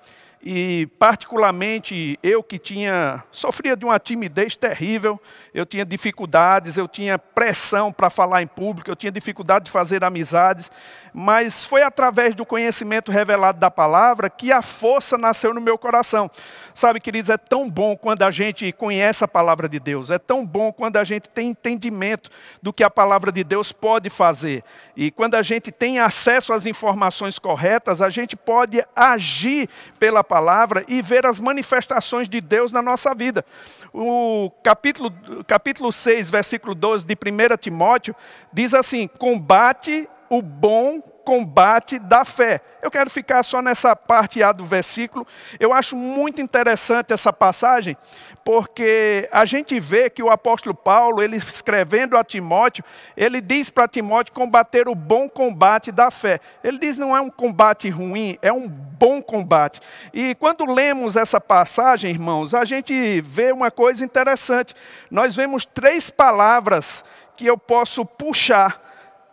e 0.48 0.86
particularmente 0.96 2.16
eu 2.22 2.40
que 2.40 2.56
tinha 2.56 3.20
sofria 3.32 3.76
de 3.76 3.84
uma 3.84 3.98
timidez 3.98 4.54
terrível, 4.54 5.20
eu 5.52 5.66
tinha 5.66 5.84
dificuldades, 5.84 6.76
eu 6.76 6.86
tinha 6.86 7.18
pressão 7.18 7.92
para 7.92 8.08
falar 8.08 8.42
em 8.42 8.46
público, 8.46 8.88
eu 8.88 8.94
tinha 8.94 9.10
dificuldade 9.10 9.64
de 9.64 9.72
fazer 9.72 10.04
amizades, 10.04 10.70
mas 11.12 11.64
foi 11.64 11.82
através 11.82 12.32
do 12.32 12.46
conhecimento 12.46 13.10
revelado 13.10 13.58
da 13.58 13.72
palavra 13.72 14.30
que 14.30 14.52
a 14.52 14.62
força 14.62 15.18
nasceu 15.18 15.52
no 15.52 15.60
meu 15.60 15.76
coração. 15.76 16.30
Sabe, 16.72 17.00
queridos, 17.00 17.28
é 17.28 17.36
tão 17.36 17.68
bom 17.68 17.96
quando 17.96 18.22
a 18.22 18.30
gente 18.30 18.70
conhece 18.70 19.24
a 19.24 19.28
palavra 19.28 19.68
de 19.68 19.80
Deus, 19.80 20.12
é 20.12 20.18
tão 20.18 20.46
bom 20.46 20.70
quando 20.72 20.96
a 20.96 21.02
gente 21.02 21.28
tem 21.28 21.48
entendimento 21.48 22.30
do 22.62 22.72
que 22.72 22.84
a 22.84 22.90
palavra 22.90 23.32
de 23.32 23.42
Deus 23.42 23.72
pode 23.72 24.08
fazer. 24.10 24.62
E 24.96 25.10
quando 25.10 25.34
a 25.34 25.42
gente 25.42 25.72
tem 25.72 25.98
acesso 25.98 26.52
às 26.52 26.66
informações 26.66 27.36
corretas, 27.36 28.00
a 28.00 28.08
gente 28.08 28.36
pode 28.36 28.86
agir 28.94 29.68
pela 29.98 30.22
palavra 30.22 30.35
palavra 30.36 30.84
e 30.86 31.00
ver 31.00 31.24
as 31.24 31.40
manifestações 31.40 32.28
de 32.28 32.42
Deus 32.42 32.70
na 32.70 32.82
nossa 32.82 33.14
vida. 33.14 33.42
O 33.90 34.50
capítulo, 34.62 35.10
capítulo 35.46 35.90
6, 35.90 36.28
versículo 36.28 36.74
12 36.74 37.06
de 37.06 37.14
1 37.14 37.56
Timóteo, 37.56 38.14
diz 38.52 38.74
assim: 38.74 39.08
combate 39.08 40.06
o 40.28 40.42
bom 40.42 41.00
combate 41.26 41.98
da 41.98 42.24
fé. 42.24 42.60
Eu 42.80 42.88
quero 42.88 43.10
ficar 43.10 43.42
só 43.42 43.60
nessa 43.60 43.96
parte 43.96 44.44
A 44.44 44.52
do 44.52 44.64
versículo. 44.64 45.26
Eu 45.58 45.72
acho 45.72 45.96
muito 45.96 46.40
interessante 46.40 47.12
essa 47.12 47.32
passagem, 47.32 47.96
porque 48.44 49.28
a 49.32 49.44
gente 49.44 49.80
vê 49.80 50.08
que 50.08 50.22
o 50.22 50.30
apóstolo 50.30 50.72
Paulo, 50.72 51.20
ele 51.20 51.34
escrevendo 51.36 52.16
a 52.16 52.22
Timóteo, 52.22 52.84
ele 53.16 53.40
diz 53.40 53.68
para 53.68 53.88
Timóteo 53.88 54.32
combater 54.32 54.88
o 54.88 54.94
bom 54.94 55.28
combate 55.28 55.90
da 55.90 56.12
fé. 56.12 56.38
Ele 56.62 56.78
diz 56.78 56.96
não 56.96 57.14
é 57.14 57.20
um 57.20 57.28
combate 57.28 57.90
ruim, 57.90 58.38
é 58.40 58.52
um 58.52 58.68
bom 58.68 59.20
combate. 59.20 59.80
E 60.14 60.36
quando 60.36 60.64
lemos 60.64 61.16
essa 61.16 61.40
passagem, 61.40 62.12
irmãos, 62.12 62.54
a 62.54 62.64
gente 62.64 63.20
vê 63.20 63.50
uma 63.50 63.72
coisa 63.72 64.04
interessante. 64.04 64.76
Nós 65.10 65.34
vemos 65.34 65.64
três 65.64 66.08
palavras 66.08 67.04
que 67.36 67.46
eu 67.46 67.58
posso 67.58 68.06
puxar 68.06 68.80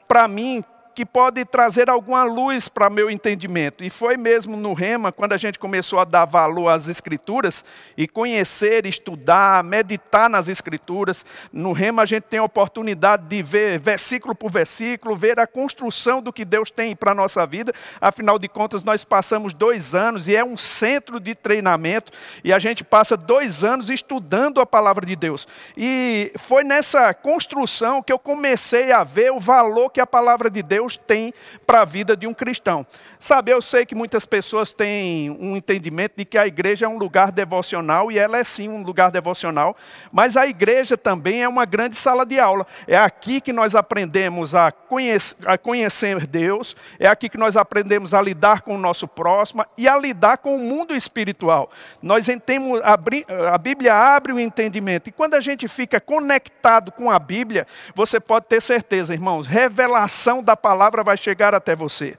para 0.07 0.27
mim 0.27 0.63
que 0.93 1.05
pode 1.05 1.43
trazer 1.45 1.89
alguma 1.89 2.23
luz 2.23 2.67
para 2.67 2.89
meu 2.89 3.09
entendimento. 3.09 3.83
E 3.83 3.89
foi 3.89 4.17
mesmo 4.17 4.55
no 4.55 4.73
Rema, 4.73 5.11
quando 5.11 5.33
a 5.33 5.37
gente 5.37 5.57
começou 5.57 5.99
a 5.99 6.05
dar 6.05 6.25
valor 6.25 6.69
às 6.69 6.87
Escrituras 6.87 7.63
e 7.97 8.07
conhecer, 8.07 8.85
estudar, 8.85 9.63
meditar 9.63 10.29
nas 10.29 10.47
Escrituras. 10.47 11.25
No 11.51 11.71
Rema 11.71 12.03
a 12.03 12.05
gente 12.05 12.23
tem 12.23 12.39
a 12.39 12.43
oportunidade 12.43 13.23
de 13.27 13.41
ver 13.41 13.79
versículo 13.79 14.35
por 14.35 14.51
versículo, 14.51 15.15
ver 15.15 15.39
a 15.39 15.47
construção 15.47 16.21
do 16.21 16.31
que 16.31 16.45
Deus 16.45 16.69
tem 16.69 16.95
para 16.95 17.11
a 17.11 17.15
nossa 17.15 17.45
vida. 17.45 17.73
Afinal 17.99 18.37
de 18.37 18.47
contas, 18.47 18.83
nós 18.83 19.03
passamos 19.03 19.53
dois 19.53 19.95
anos 19.95 20.27
e 20.27 20.35
é 20.35 20.43
um 20.43 20.57
centro 20.57 21.19
de 21.19 21.33
treinamento 21.33 22.11
e 22.43 22.53
a 22.53 22.59
gente 22.59 22.83
passa 22.83 23.17
dois 23.17 23.63
anos 23.63 23.89
estudando 23.89 24.61
a 24.61 24.65
palavra 24.65 25.05
de 25.05 25.15
Deus. 25.15 25.47
E 25.75 26.31
foi 26.35 26.63
nessa 26.63 27.13
construção 27.13 28.01
que 28.01 28.11
eu 28.11 28.19
comecei 28.19 28.91
a 28.91 29.03
ver 29.03 29.31
o 29.31 29.39
valor 29.39 29.89
que 29.89 30.01
a 30.01 30.07
palavra 30.07 30.49
de 30.49 30.61
Deus 30.61 30.82
Deus 30.83 30.97
tem 30.97 31.33
para 31.65 31.81
a 31.81 31.85
vida 31.85 32.15
de 32.15 32.27
um 32.27 32.33
cristão. 32.33 32.85
Sabe, 33.19 33.51
eu 33.51 33.61
sei 33.61 33.85
que 33.85 33.95
muitas 33.95 34.25
pessoas 34.25 34.71
têm 34.71 35.31
um 35.31 35.55
entendimento 35.55 36.13
de 36.17 36.25
que 36.25 36.37
a 36.37 36.45
igreja 36.45 36.85
é 36.85 36.89
um 36.89 36.97
lugar 36.97 37.31
devocional, 37.31 38.11
e 38.11 38.19
ela 38.19 38.37
é 38.37 38.43
sim 38.43 38.67
um 38.67 38.83
lugar 38.83 39.09
devocional, 39.09 39.75
mas 40.11 40.35
a 40.35 40.45
igreja 40.45 40.97
também 40.97 41.41
é 41.41 41.47
uma 41.47 41.65
grande 41.65 41.95
sala 41.95 42.25
de 42.25 42.39
aula. 42.39 42.67
É 42.85 42.97
aqui 42.97 43.39
que 43.39 43.53
nós 43.53 43.75
aprendemos 43.75 44.53
a 44.53 44.71
conhecer, 44.71 45.37
a 45.45 45.57
conhecer 45.57 46.27
Deus, 46.27 46.75
é 46.99 47.07
aqui 47.07 47.29
que 47.29 47.37
nós 47.37 47.55
aprendemos 47.55 48.13
a 48.13 48.21
lidar 48.21 48.61
com 48.61 48.75
o 48.75 48.79
nosso 48.79 49.07
próximo 49.07 49.65
e 49.77 49.87
a 49.87 49.97
lidar 49.97 50.39
com 50.39 50.55
o 50.55 50.59
mundo 50.59 50.93
espiritual. 50.93 51.71
Nós 52.01 52.27
entendemos, 52.27 52.81
a 52.83 53.57
Bíblia 53.57 53.95
abre 53.95 54.33
o 54.33 54.39
entendimento, 54.39 55.07
e 55.07 55.13
quando 55.13 55.35
a 55.35 55.39
gente 55.39 55.67
fica 55.67 56.01
conectado 56.01 56.91
com 56.91 57.09
a 57.09 57.17
Bíblia, 57.17 57.65
você 57.95 58.19
pode 58.19 58.47
ter 58.47 58.61
certeza, 58.61 59.13
irmãos, 59.13 59.47
revelação 59.47 60.43
da 60.43 60.57
palavra 60.57 60.72
palavra 60.73 61.03
vai 61.03 61.15
chegar 61.15 61.53
até 61.53 61.75
você. 61.75 62.17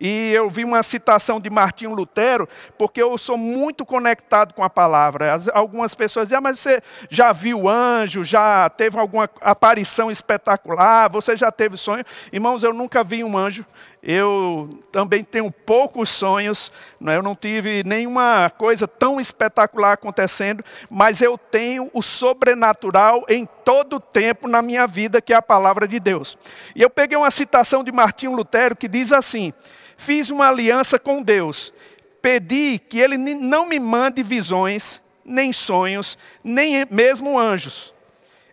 E 0.00 0.30
eu 0.32 0.48
vi 0.48 0.62
uma 0.62 0.82
citação 0.82 1.40
de 1.40 1.50
Martinho 1.50 1.92
Lutero, 1.94 2.48
porque 2.78 3.02
eu 3.02 3.16
sou 3.18 3.36
muito 3.36 3.84
conectado 3.84 4.54
com 4.54 4.62
a 4.62 4.70
palavra. 4.70 5.38
Algumas 5.52 5.94
pessoas 5.94 6.28
dizem, 6.28 6.38
ah, 6.38 6.40
mas 6.40 6.60
você 6.60 6.82
já 7.10 7.32
viu 7.32 7.68
anjo, 7.68 8.22
já 8.22 8.68
teve 8.68 8.98
alguma 8.98 9.28
aparição 9.40 10.10
espetacular, 10.10 11.10
você 11.10 11.34
já 11.34 11.50
teve 11.50 11.76
sonho. 11.76 12.04
Irmãos, 12.32 12.62
eu 12.62 12.72
nunca 12.72 13.02
vi 13.02 13.24
um 13.24 13.36
anjo. 13.36 13.64
Eu 14.08 14.70
também 14.92 15.24
tenho 15.24 15.50
poucos 15.50 16.10
sonhos, 16.10 16.70
é? 17.04 17.16
eu 17.16 17.22
não 17.24 17.34
tive 17.34 17.82
nenhuma 17.82 18.48
coisa 18.56 18.86
tão 18.86 19.20
espetacular 19.20 19.94
acontecendo, 19.94 20.64
mas 20.88 21.20
eu 21.20 21.36
tenho 21.36 21.90
o 21.92 22.00
sobrenatural 22.00 23.24
em 23.28 23.44
todo 23.64 23.96
o 23.96 24.00
tempo 24.00 24.46
na 24.46 24.62
minha 24.62 24.86
vida, 24.86 25.20
que 25.20 25.32
é 25.32 25.36
a 25.36 25.42
palavra 25.42 25.88
de 25.88 25.98
Deus. 25.98 26.38
E 26.76 26.82
eu 26.82 26.88
peguei 26.88 27.18
uma 27.18 27.32
citação 27.32 27.82
de 27.82 27.90
Martinho 27.90 28.36
Lutero 28.36 28.76
que 28.76 28.86
diz 28.86 29.12
assim: 29.12 29.52
Fiz 29.96 30.30
uma 30.30 30.46
aliança 30.50 31.00
com 31.00 31.20
Deus, 31.20 31.74
pedi 32.22 32.78
que 32.78 33.00
Ele 33.00 33.18
não 33.18 33.66
me 33.66 33.80
mande 33.80 34.22
visões, 34.22 35.02
nem 35.24 35.52
sonhos, 35.52 36.16
nem 36.44 36.86
mesmo 36.88 37.36
anjos. 37.36 37.92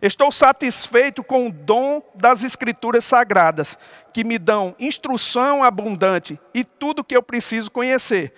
Estou 0.03 0.33
satisfeito 0.33 1.23
com 1.23 1.47
o 1.47 1.51
dom 1.53 2.01
das 2.13 2.43
Escrituras 2.43 3.05
Sagradas, 3.05 3.77
que 4.11 4.25
me 4.25 4.37
dão 4.37 4.75
instrução 4.77 5.63
abundante 5.63 6.37
e 6.53 6.65
tudo 6.65 7.05
que 7.05 7.15
eu 7.15 7.23
preciso 7.23 7.71
conhecer, 7.71 8.33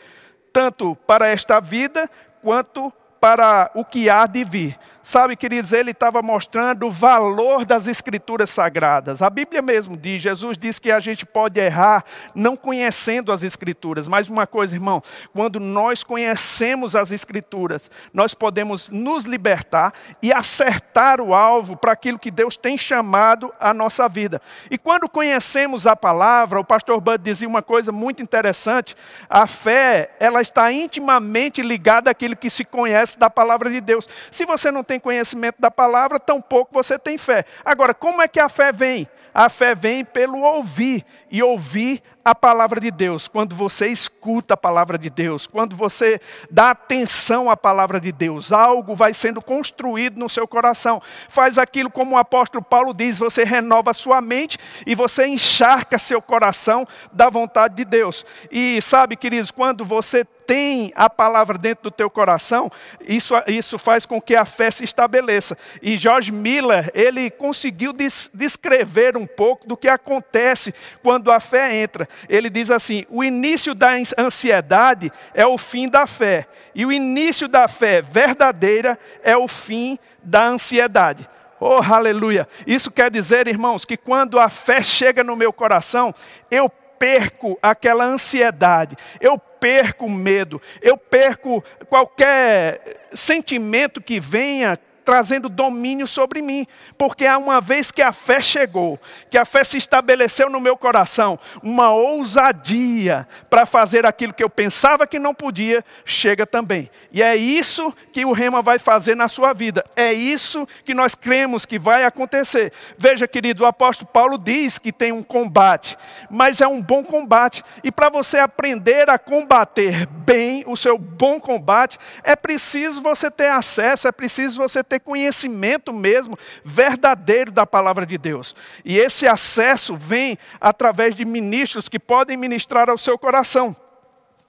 tanto 0.54 0.96
para 1.08 1.28
esta 1.28 1.60
vida 1.60 2.08
quanto 2.44 2.94
para 3.20 3.72
o 3.74 3.84
que 3.84 4.12
há 4.12 4.28
de 4.28 4.44
vir. 4.44 4.78
Sabe, 5.08 5.36
queridos, 5.36 5.72
ele 5.72 5.92
estava 5.92 6.24
mostrando 6.24 6.88
o 6.88 6.92
valor 6.92 7.64
das 7.64 7.86
escrituras 7.86 8.50
sagradas. 8.50 9.22
A 9.22 9.30
Bíblia 9.30 9.62
mesmo 9.62 9.96
diz, 9.96 10.20
Jesus 10.20 10.58
diz 10.58 10.80
que 10.80 10.92
a 10.92 11.00
gente 11.00 11.28
pode 11.28 11.60
errar 11.60 12.04
não 12.34 12.58
conhecendo 12.58 13.32
as 13.32 13.44
escrituras. 13.44 14.08
Mas 14.08 14.30
uma 14.30 14.48
coisa, 14.48 14.74
irmão, 14.74 15.04
quando 15.32 15.60
nós 15.60 16.04
conhecemos 16.04 16.96
as 16.96 17.12
escrituras, 17.12 17.92
nós 18.12 18.34
podemos 18.34 18.90
nos 18.90 19.26
libertar 19.26 19.94
e 20.24 20.34
acertar 20.34 21.22
o 21.22 21.36
alvo 21.36 21.78
para 21.78 21.92
aquilo 21.92 22.18
que 22.18 22.32
Deus 22.32 22.58
tem 22.58 22.76
chamado 22.76 23.54
a 23.60 23.76
nossa 23.76 24.10
vida. 24.10 24.42
E 24.72 24.78
quando 24.78 25.08
conhecemos 25.08 25.86
a 25.86 25.96
palavra, 25.96 26.60
o 26.60 26.66
pastor 26.66 27.00
Bud 27.00 27.24
dizia 27.24 27.48
uma 27.48 27.62
coisa 27.62 27.92
muito 27.92 28.24
interessante, 28.24 28.96
a 29.30 29.46
fé, 29.46 30.16
ela 30.20 30.42
está 30.42 30.72
intimamente 30.72 31.62
ligada 31.62 32.10
àquilo 32.10 32.36
que 32.36 32.50
se 32.50 32.66
conhece 32.66 33.20
da 33.20 33.30
palavra 33.30 33.70
de 33.70 33.80
Deus. 33.80 34.10
Se 34.32 34.48
você 34.48 34.72
não 34.72 34.84
tem 34.84 34.95
tem 34.96 35.00
conhecimento 35.00 35.58
da 35.60 35.70
palavra, 35.70 36.20
tampouco 36.20 36.74
você 36.74 36.98
tem 36.98 37.18
fé. 37.18 37.44
Agora, 37.64 37.94
como 37.94 38.22
é 38.22 38.28
que 38.28 38.40
a 38.40 38.48
fé 38.48 38.72
vem? 38.72 39.08
A 39.34 39.50
fé 39.50 39.76
vem 39.76 40.06
pelo 40.06 40.40
ouvir, 40.40 41.06
e 41.30 41.44
ouvir 41.44 42.02
a 42.26 42.34
palavra 42.34 42.82
de 42.82 42.90
Deus, 42.90 43.28
quando 43.28 43.56
você 43.56 43.88
escuta 43.88 44.56
a 44.56 44.58
palavra 44.58 44.98
de 44.98 45.12
Deus, 45.12 45.46
quando 45.46 45.76
você 45.76 46.20
dá 46.50 46.72
atenção 46.72 47.52
à 47.52 47.56
palavra 47.56 48.00
de 48.00 48.12
Deus, 48.12 48.52
algo 48.52 48.96
vai 48.96 49.14
sendo 49.14 49.40
construído 49.40 50.18
no 50.18 50.28
seu 50.28 50.48
coração. 50.48 51.00
Faz 51.30 51.60
aquilo 51.60 51.92
como 51.92 52.16
o 52.16 52.18
apóstolo 52.18 52.64
Paulo 52.64 52.96
diz: 52.96 53.20
você 53.20 53.44
renova 53.44 53.94
sua 53.94 54.22
mente 54.22 54.58
e 54.88 54.96
você 54.96 55.28
encharca 55.28 56.00
seu 56.00 56.20
coração 56.20 56.88
da 57.14 57.30
vontade 57.30 57.76
de 57.76 57.86
Deus. 57.86 58.26
E 58.50 58.82
sabe, 58.82 59.16
queridos, 59.16 59.52
quando 59.52 59.86
você 59.86 60.26
tem 60.46 60.92
a 60.96 61.10
palavra 61.10 61.58
dentro 61.58 61.86
do 61.86 61.92
teu 61.92 62.10
coração, 62.10 62.72
isso, 63.02 63.34
isso 63.48 63.78
faz 63.78 64.06
com 64.06 64.22
que 64.22 64.36
a 64.36 64.46
fé 64.46 64.70
se 64.70 64.84
estabeleça. 64.84 65.58
E 65.82 65.98
George 65.98 66.32
Miller, 66.32 66.92
ele 66.94 67.30
conseguiu 67.30 67.94
descrever 68.34 69.18
um 69.18 69.26
pouco 69.26 69.68
do 69.68 69.76
que 69.76 69.88
acontece 69.88 70.74
quando 71.02 71.32
a 71.32 71.40
fé 71.40 71.76
entra. 71.76 72.08
Ele 72.28 72.50
diz 72.50 72.72
assim: 72.72 73.06
o 73.10 73.24
início 73.24 73.74
da 73.74 73.92
ansiedade 74.18 75.12
é 75.34 75.46
o 75.46 75.58
fim 75.58 75.88
da 75.88 76.08
fé, 76.08 76.48
e 76.74 76.86
o 76.86 76.92
início 76.92 77.48
da 77.48 77.68
fé 77.68 78.02
verdadeira 78.02 78.98
é 79.24 79.36
o 79.36 79.48
fim 79.48 79.98
da 80.24 80.46
ansiedade. 80.48 81.28
Oh, 81.60 81.82
aleluia! 81.82 82.48
Isso 82.68 82.92
quer 82.92 83.10
dizer, 83.10 83.48
irmãos, 83.48 83.86
que 83.86 83.96
quando 83.96 84.40
a 84.40 84.50
fé 84.50 84.84
chega 84.84 85.24
no 85.24 85.36
meu 85.36 85.54
coração, 85.54 86.14
eu 86.52 86.70
perco 86.70 87.58
aquela 87.62 88.06
ansiedade, 88.06 88.96
eu 89.20 89.38
perco 89.38 90.06
o 90.06 90.12
medo, 90.12 90.62
eu 90.82 90.98
perco 90.98 91.64
qualquer 91.88 93.08
sentimento 93.14 94.02
que 94.02 94.20
venha 94.20 94.78
trazendo 95.06 95.48
domínio 95.48 96.08
sobre 96.08 96.42
mim, 96.42 96.66
porque 96.98 97.28
há 97.28 97.38
uma 97.38 97.62
vez 97.62 97.92
que 97.92 98.02
a 98.02 98.12
fé 98.12 98.42
chegou, 98.42 99.00
que 99.30 99.38
a 99.38 99.46
fé 99.46 99.64
se 99.64 99.78
estabeleceu 99.78 100.50
no 100.50 100.60
meu 100.60 100.76
coração, 100.76 101.40
uma 101.62 101.92
ousadia 101.92 103.28
para 103.50 103.66
fazer 103.68 104.06
aquilo 104.06 104.34
que 104.34 104.44
eu 104.44 104.50
pensava 104.50 105.06
que 105.06 105.20
não 105.20 105.34
podia, 105.34 105.86
chega 106.04 106.48
também. 106.48 106.90
E 107.12 107.22
é 107.22 107.36
isso 107.36 107.94
que 108.12 108.26
o 108.26 108.32
rema 108.32 108.62
vai 108.62 108.80
fazer 108.80 109.16
na 109.16 109.28
sua 109.28 109.54
vida. 109.54 109.86
É 109.96 110.12
isso 110.12 110.68
que 110.84 110.94
nós 110.94 111.14
cremos 111.14 111.66
que 111.66 111.78
vai 111.78 112.04
acontecer. 112.04 112.74
Veja, 112.98 113.28
querido, 113.28 113.64
o 113.64 113.68
apóstolo 113.68 114.10
Paulo 114.12 114.38
diz 114.38 114.80
que 114.80 114.92
tem 114.92 115.12
um 115.12 115.22
combate, 115.22 115.98
mas 116.30 116.62
é 116.62 116.68
um 116.68 116.82
bom 116.82 117.04
combate. 117.04 117.64
E 117.84 117.92
para 117.92 118.10
você 118.10 118.40
aprender 118.40 119.10
a 119.10 119.20
combater 119.20 120.08
bem 120.08 120.64
o 120.66 120.76
seu 120.76 120.98
bom 120.98 121.40
combate, 121.40 122.00
é 122.24 122.36
preciso 122.36 123.02
você 123.02 123.30
ter 123.30 123.50
acesso, 123.50 124.08
é 124.08 124.12
preciso 124.12 124.58
você 124.58 124.84
ter 124.84 124.95
ter 124.96 125.00
conhecimento 125.00 125.92
mesmo 125.92 126.38
verdadeiro 126.64 127.52
da 127.52 127.66
palavra 127.66 128.06
de 128.06 128.18
Deus. 128.18 128.56
E 128.84 128.98
esse 128.98 129.28
acesso 129.28 129.96
vem 129.96 130.38
através 130.60 131.16
de 131.16 131.26
ministros 131.26 131.90
que 131.90 132.00
podem 132.00 132.38
ministrar 132.38 132.90
ao 132.90 132.98
seu 132.98 133.18
coração 133.18 133.76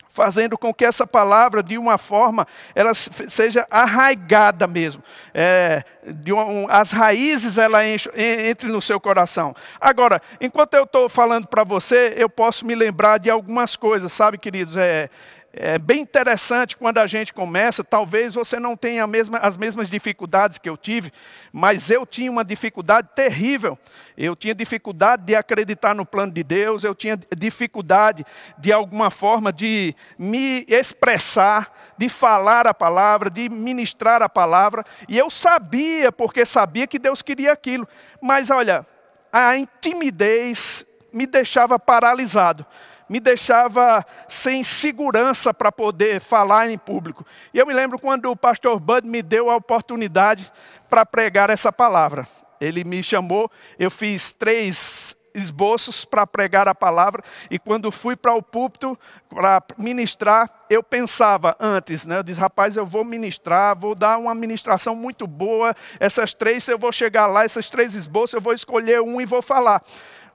fazendo 0.09 0.57
com 0.57 0.73
que 0.73 0.83
essa 0.83 1.07
palavra, 1.07 1.63
de 1.63 1.77
uma 1.77 1.99
forma, 1.99 2.47
ela 2.75 2.95
seja 2.95 3.67
arraigada 3.71 4.67
mesmo. 4.67 5.03
É, 5.35 5.85
um, 6.29 6.67
as 6.71 6.91
raízes 6.91 7.59
ela 7.59 7.87
enche, 7.87 8.11
entre 8.17 8.67
no 8.69 8.81
seu 8.81 8.99
coração. 8.99 9.55
Agora, 9.79 10.23
enquanto 10.41 10.73
eu 10.73 10.85
estou 10.85 11.07
falando 11.11 11.47
para 11.47 11.65
você, 11.65 12.15
eu 12.17 12.31
posso 12.31 12.65
me 12.65 12.75
lembrar 12.75 13.19
de 13.19 13.29
algumas 13.29 13.77
coisas, 13.77 14.11
sabe, 14.11 14.39
queridos? 14.39 14.75
É, 14.79 15.11
é 15.59 15.79
bem 15.79 16.03
interessante 16.03 16.77
quando 16.77 16.99
a 16.99 17.07
gente 17.07 17.33
começa, 17.33 17.83
talvez 17.83 18.35
você 18.35 18.61
não 18.61 18.77
tenha 18.77 19.07
mesma, 19.07 19.39
as 19.39 19.57
mesmas 19.57 19.89
dificuldades 19.89 20.59
que 20.59 20.69
eu 20.69 20.77
tive, 20.77 21.11
mas 21.51 21.91
eu 21.91 22.05
tinha 22.05 22.31
uma 22.31 22.45
dificuldade 22.45 23.09
terrível. 23.17 23.79
Eu 24.19 24.37
tinha 24.37 24.55
dificuldade 24.55 25.25
de 25.25 25.35
acreditar 25.35 25.95
no 25.95 26.05
plano 26.05 26.31
de 26.31 26.43
Deus, 26.43 26.85
eu 26.85 26.95
tinha 26.95 27.19
dificuldade 27.35 28.23
de 28.59 28.71
alguma 28.71 29.11
forma 29.11 29.51
de 29.51 29.97
me 30.19 30.67
expressar, 30.69 31.73
de 31.97 32.11
falar 32.11 32.67
a 32.67 32.75
palavra, 32.75 33.31
de 33.31 33.49
ministrar 33.49 34.23
a 34.23 34.29
palavra, 34.29 34.85
e 35.09 35.17
eu 35.17 35.31
sabia, 35.31 36.13
porque 36.13 36.45
sabia 36.45 36.87
que 36.87 36.99
Deus 36.99 37.23
queria 37.23 37.53
aquilo, 37.53 37.89
mas 38.21 38.51
olha, 38.51 38.85
a 39.33 39.57
intimidez 39.57 40.85
me 41.11 41.27
deixava 41.27 41.79
paralisado 41.79 42.67
me 43.09 43.21
deixava 43.21 44.05
sem 44.29 44.65
segurança 44.65 45.55
para 45.55 45.71
poder 45.71 46.21
falar 46.21 46.71
em 46.71 46.79
público. 46.79 47.25
E 47.53 47.59
eu 47.59 47.67
me 47.67 47.73
lembro 47.73 47.99
quando 47.99 48.31
o 48.31 48.37
pastor 48.37 48.81
Bud 48.81 49.07
me 49.07 49.23
deu 49.23 49.51
a 49.51 49.57
oportunidade 49.57 50.51
para 50.91 51.07
pregar 51.07 51.51
essa 51.51 51.73
palavra. 51.73 52.27
Ele 52.61 52.85
me 52.85 53.03
chamou, 53.03 53.51
eu 53.79 53.91
fiz 53.91 54.33
três 54.33 55.15
esboços 55.37 56.05
para 56.05 56.27
pregar 56.27 56.67
a 56.67 56.75
palavra, 56.75 57.23
e 57.51 57.59
quando 57.59 57.93
fui 57.93 58.17
para 58.17 58.35
o 58.35 58.43
púlpito 58.43 58.99
para 59.29 59.63
ministrar, 59.77 60.51
eu 60.69 60.83
pensava 60.83 61.55
antes, 61.61 62.07
né? 62.07 62.19
Eu 62.19 62.23
disse, 62.23 62.41
rapaz, 62.41 62.77
eu 62.77 62.87
vou 62.87 63.05
ministrar, 63.05 63.79
vou 63.79 63.95
dar 63.95 64.19
uma 64.19 64.35
ministração 64.35 64.97
muito 64.97 65.27
boa, 65.27 65.75
essas 66.01 66.33
três, 66.33 66.67
eu 66.67 66.79
vou 66.79 66.91
chegar 66.91 67.27
lá, 67.27 67.45
essas 67.45 67.71
três 67.71 67.95
esboços, 67.95 68.35
eu 68.35 68.41
vou 68.41 68.55
escolher 68.55 69.01
um 69.01 69.21
e 69.21 69.27
vou 69.27 69.43
falar. 69.43 69.83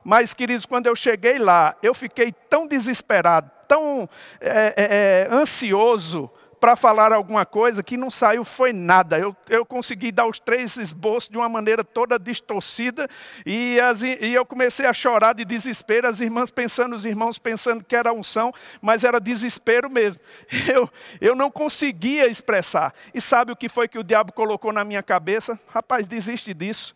Mas, 0.04 0.34
queridos, 0.34 0.66
quando 0.66 0.88
eu 0.88 0.96
cheguei 0.96 1.38
lá, 1.38 1.76
eu 1.82 1.94
fiquei 1.94 2.32
tão 2.32 2.68
desesperado, 2.68 3.50
tão 3.68 4.10
é, 4.40 5.28
é, 5.30 5.34
ansioso 5.34 6.30
para 6.62 6.76
falar 6.76 7.12
alguma 7.12 7.44
coisa 7.44 7.82
que 7.82 7.98
não 7.98 8.12
saiu 8.12 8.46
foi 8.46 8.72
nada. 8.72 9.18
Eu, 9.18 9.36
eu 9.50 9.66
consegui 9.66 10.12
dar 10.12 10.28
os 10.28 10.40
três 10.40 10.78
esboços 10.78 11.28
de 11.28 11.36
uma 11.36 11.50
maneira 11.50 11.84
toda 11.84 12.20
distorcida 12.20 13.10
e, 13.44 13.80
as, 13.80 14.04
e 14.04 14.32
eu 14.32 14.46
comecei 14.46 14.86
a 14.86 14.94
chorar 14.94 15.34
de 15.34 15.44
desespero. 15.44 16.08
As 16.08 16.22
irmãs 16.22 16.52
pensando, 16.52 16.96
os 16.96 17.04
irmãos 17.04 17.40
pensando 17.40 17.84
que 17.84 17.96
era 17.96 18.14
unção, 18.14 18.54
mas 18.80 19.04
era 19.04 19.20
desespero 19.20 19.90
mesmo. 19.90 20.22
Eu, 20.72 20.88
eu 21.20 21.36
não 21.36 21.50
conseguia 21.50 22.28
expressar. 22.28 22.94
E 23.14 23.20
sabe 23.20 23.52
o 23.52 23.56
que 23.56 23.68
foi 23.68 23.88
que 23.88 23.98
o 23.98 24.04
diabo 24.04 24.32
colocou 24.32 24.72
na 24.72 24.84
minha 24.84 25.02
cabeça? 25.02 25.60
Rapaz, 25.74 26.08
desiste 26.08 26.54
disso. 26.54 26.96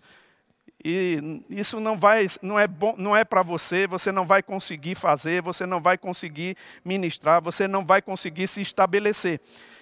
E 0.87 1.41
isso 1.49 1.79
não 1.79 1.97
vai, 1.97 2.27
não 2.43 2.59
é 2.59 2.67
bom, 2.67 2.93
não 2.95 3.17
é 3.17 3.25
para 3.25 3.41
você, 3.41 3.87
você 3.87 4.11
não 4.11 4.23
vai 4.23 4.43
conseguir 4.43 4.93
fazer, 4.93 5.41
você 5.41 5.65
não 5.65 5.81
vai 5.81 5.97
conseguir 5.97 6.55
ministrar, 6.83 7.41
você 7.41 7.67
não 7.67 7.83
vai 7.83 8.03
conseguir 8.03 8.47
se 8.47 8.61
estabelecer. 8.61 9.41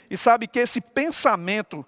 E 0.09 0.15
sabe 0.15 0.47
que 0.47 0.59
esse 0.59 0.79
pensamento 0.79 1.85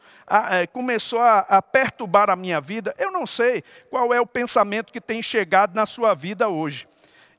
é, 0.52 0.68
começou 0.68 1.22
a, 1.22 1.40
a 1.40 1.62
perturbar 1.62 2.30
a 2.30 2.36
minha 2.36 2.60
vida. 2.60 2.94
Eu 2.98 3.10
não 3.10 3.26
sei 3.26 3.64
qual 3.90 4.14
é 4.14 4.20
o 4.20 4.28
pensamento 4.28 4.92
que 4.92 5.00
tem 5.00 5.24
chegado 5.24 5.74
na 5.74 5.86
sua 5.86 6.14
vida 6.14 6.50
hoje. 6.50 6.86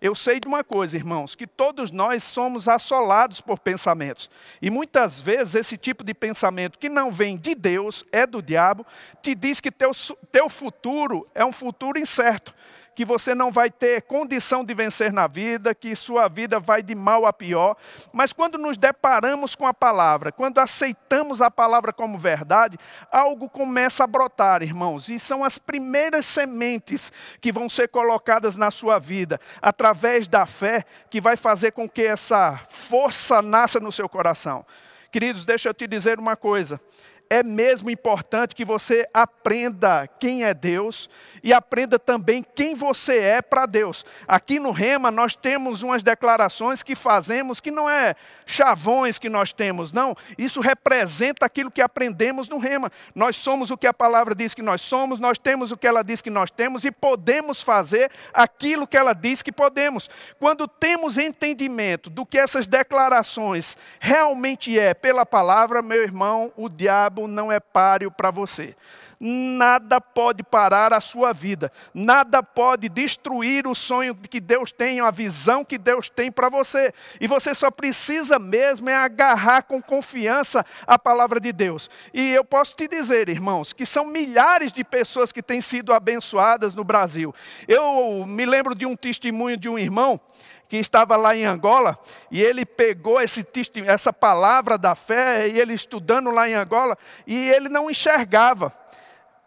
Eu 0.00 0.14
sei 0.14 0.40
de 0.40 0.46
uma 0.46 0.62
coisa, 0.64 0.96
irmãos, 0.96 1.34
que 1.34 1.46
todos 1.46 1.90
nós 1.90 2.24
somos 2.24 2.68
assolados 2.68 3.40
por 3.40 3.58
pensamentos. 3.58 4.30
E 4.60 4.70
muitas 4.70 5.20
vezes 5.20 5.54
esse 5.54 5.76
tipo 5.76 6.04
de 6.04 6.14
pensamento 6.14 6.78
que 6.78 6.88
não 6.88 7.10
vem 7.10 7.36
de 7.36 7.54
Deus, 7.54 8.04
é 8.10 8.26
do 8.26 8.42
diabo, 8.42 8.86
te 9.22 9.34
diz 9.34 9.60
que 9.60 9.70
teu, 9.70 9.90
teu 10.30 10.48
futuro 10.48 11.26
é 11.34 11.44
um 11.44 11.52
futuro 11.52 11.98
incerto 11.98 12.54
que 12.96 13.04
você 13.04 13.34
não 13.34 13.52
vai 13.52 13.70
ter 13.70 14.00
condição 14.02 14.64
de 14.64 14.72
vencer 14.72 15.12
na 15.12 15.26
vida, 15.26 15.74
que 15.74 15.94
sua 15.94 16.28
vida 16.28 16.58
vai 16.58 16.82
de 16.82 16.94
mal 16.94 17.26
a 17.26 17.32
pior. 17.32 17.76
Mas 18.10 18.32
quando 18.32 18.56
nos 18.56 18.78
deparamos 18.78 19.54
com 19.54 19.66
a 19.66 19.74
palavra, 19.74 20.32
quando 20.32 20.58
aceitamos 20.58 21.42
a 21.42 21.50
palavra 21.50 21.92
como 21.92 22.18
verdade, 22.18 22.78
algo 23.12 23.50
começa 23.50 24.02
a 24.02 24.06
brotar, 24.06 24.62
irmãos. 24.62 25.10
E 25.10 25.18
são 25.18 25.44
as 25.44 25.58
primeiras 25.58 26.24
sementes 26.24 27.12
que 27.38 27.52
vão 27.52 27.68
ser 27.68 27.88
colocadas 27.88 28.56
na 28.56 28.70
sua 28.70 28.98
vida, 28.98 29.38
através 29.60 30.26
da 30.26 30.46
fé, 30.46 30.82
que 31.10 31.20
vai 31.20 31.36
fazer 31.36 31.72
com 31.72 31.86
que 31.86 32.02
essa 32.02 32.58
força 32.70 33.42
nasça 33.42 33.78
no 33.78 33.92
seu 33.92 34.08
coração. 34.08 34.64
Queridos, 35.12 35.44
deixa 35.44 35.68
eu 35.68 35.74
te 35.74 35.86
dizer 35.86 36.18
uma 36.18 36.34
coisa 36.34 36.80
é 37.28 37.42
mesmo 37.42 37.90
importante 37.90 38.54
que 38.54 38.64
você 38.64 39.08
aprenda 39.12 40.06
quem 40.20 40.44
é 40.44 40.54
Deus 40.54 41.08
e 41.42 41.52
aprenda 41.52 41.98
também 41.98 42.44
quem 42.54 42.74
você 42.74 43.18
é 43.18 43.42
para 43.42 43.66
Deus. 43.66 44.04
Aqui 44.26 44.58
no 44.58 44.70
Rema 44.70 45.10
nós 45.10 45.34
temos 45.34 45.82
umas 45.82 46.02
declarações 46.02 46.82
que 46.82 46.94
fazemos 46.94 47.60
que 47.60 47.70
não 47.70 47.88
é 47.88 48.14
chavões 48.44 49.18
que 49.18 49.28
nós 49.28 49.52
temos, 49.52 49.92
não. 49.92 50.16
Isso 50.38 50.60
representa 50.60 51.44
aquilo 51.44 51.70
que 51.70 51.82
aprendemos 51.82 52.48
no 52.48 52.58
Rema. 52.58 52.90
Nós 53.14 53.36
somos 53.36 53.70
o 53.70 53.76
que 53.76 53.86
a 53.86 53.94
palavra 53.94 54.34
diz 54.34 54.54
que 54.54 54.62
nós 54.62 54.80
somos, 54.80 55.18
nós 55.18 55.38
temos 55.38 55.72
o 55.72 55.76
que 55.76 55.86
ela 55.86 56.02
diz 56.02 56.20
que 56.20 56.30
nós 56.30 56.50
temos 56.50 56.84
e 56.84 56.90
podemos 56.90 57.62
fazer 57.62 58.10
aquilo 58.32 58.86
que 58.86 58.96
ela 58.96 59.14
diz 59.14 59.42
que 59.42 59.52
podemos. 59.52 60.08
Quando 60.38 60.68
temos 60.68 61.18
entendimento 61.18 62.08
do 62.08 62.24
que 62.24 62.38
essas 62.38 62.66
declarações 62.66 63.76
realmente 63.98 64.78
é 64.78 64.94
pela 64.94 65.26
palavra, 65.26 65.82
meu 65.82 66.02
irmão, 66.02 66.52
o 66.56 66.68
diabo 66.68 67.15
não 67.28 67.50
é 67.50 67.60
páreo 67.60 68.10
para 68.10 68.30
você. 68.30 68.74
Nada 69.18 69.98
pode 69.98 70.42
parar 70.42 70.92
a 70.92 71.00
sua 71.00 71.32
vida, 71.32 71.72
nada 71.94 72.42
pode 72.42 72.86
destruir 72.88 73.66
o 73.66 73.74
sonho 73.74 74.14
que 74.14 74.38
Deus 74.38 74.70
tem, 74.70 75.00
a 75.00 75.10
visão 75.10 75.64
que 75.64 75.78
Deus 75.78 76.10
tem 76.10 76.30
para 76.30 76.50
você. 76.50 76.92
E 77.18 77.26
você 77.26 77.54
só 77.54 77.70
precisa 77.70 78.38
mesmo 78.38 78.90
é 78.90 78.94
agarrar 78.94 79.62
com 79.62 79.80
confiança 79.80 80.64
a 80.86 80.98
palavra 80.98 81.40
de 81.40 81.50
Deus. 81.50 81.88
E 82.12 82.32
eu 82.32 82.44
posso 82.44 82.76
te 82.76 82.86
dizer, 82.86 83.30
irmãos, 83.30 83.72
que 83.72 83.86
são 83.86 84.04
milhares 84.04 84.70
de 84.70 84.84
pessoas 84.84 85.32
que 85.32 85.42
têm 85.42 85.62
sido 85.62 85.94
abençoadas 85.94 86.74
no 86.74 86.84
Brasil. 86.84 87.34
Eu 87.66 88.26
me 88.26 88.44
lembro 88.44 88.74
de 88.74 88.84
um 88.84 88.94
testemunho 88.94 89.56
de 89.56 89.68
um 89.68 89.78
irmão 89.78 90.20
que 90.68 90.76
estava 90.76 91.16
lá 91.16 91.34
em 91.34 91.44
Angola, 91.44 91.98
e 92.30 92.42
ele 92.42 92.66
pegou 92.66 93.20
esse, 93.20 93.46
essa 93.86 94.12
palavra 94.12 94.76
da 94.76 94.94
fé, 94.94 95.48
e 95.48 95.58
ele 95.58 95.74
estudando 95.74 96.30
lá 96.30 96.48
em 96.48 96.54
Angola, 96.54 96.96
e 97.26 97.48
ele 97.50 97.68
não 97.68 97.90
enxergava, 97.90 98.72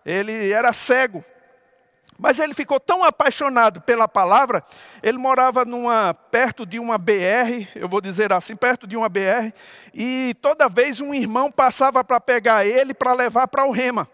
ele 0.05 0.51
era 0.51 0.71
cego. 0.71 1.23
Mas 2.17 2.37
ele 2.37 2.53
ficou 2.53 2.81
tão 2.81 3.01
apaixonado 3.01 3.79
pela 3.79 4.05
palavra, 4.05 4.61
ele 5.01 5.17
morava 5.17 5.63
numa, 5.63 6.13
perto 6.13 6.65
de 6.65 6.77
uma 6.77 6.97
BR, 6.97 7.65
eu 7.75 7.87
vou 7.87 8.01
dizer 8.01 8.33
assim, 8.33 8.57
perto 8.57 8.85
de 8.85 8.97
uma 8.97 9.07
BR, 9.07 9.53
e 9.93 10.35
toda 10.41 10.67
vez 10.67 10.99
um 10.99 11.13
irmão 11.13 11.49
passava 11.49 12.03
para 12.03 12.19
pegar 12.19 12.65
ele 12.65 12.93
para 12.93 13.13
levar 13.13 13.47
para 13.47 13.65
o 13.65 13.71
rema. 13.71 14.07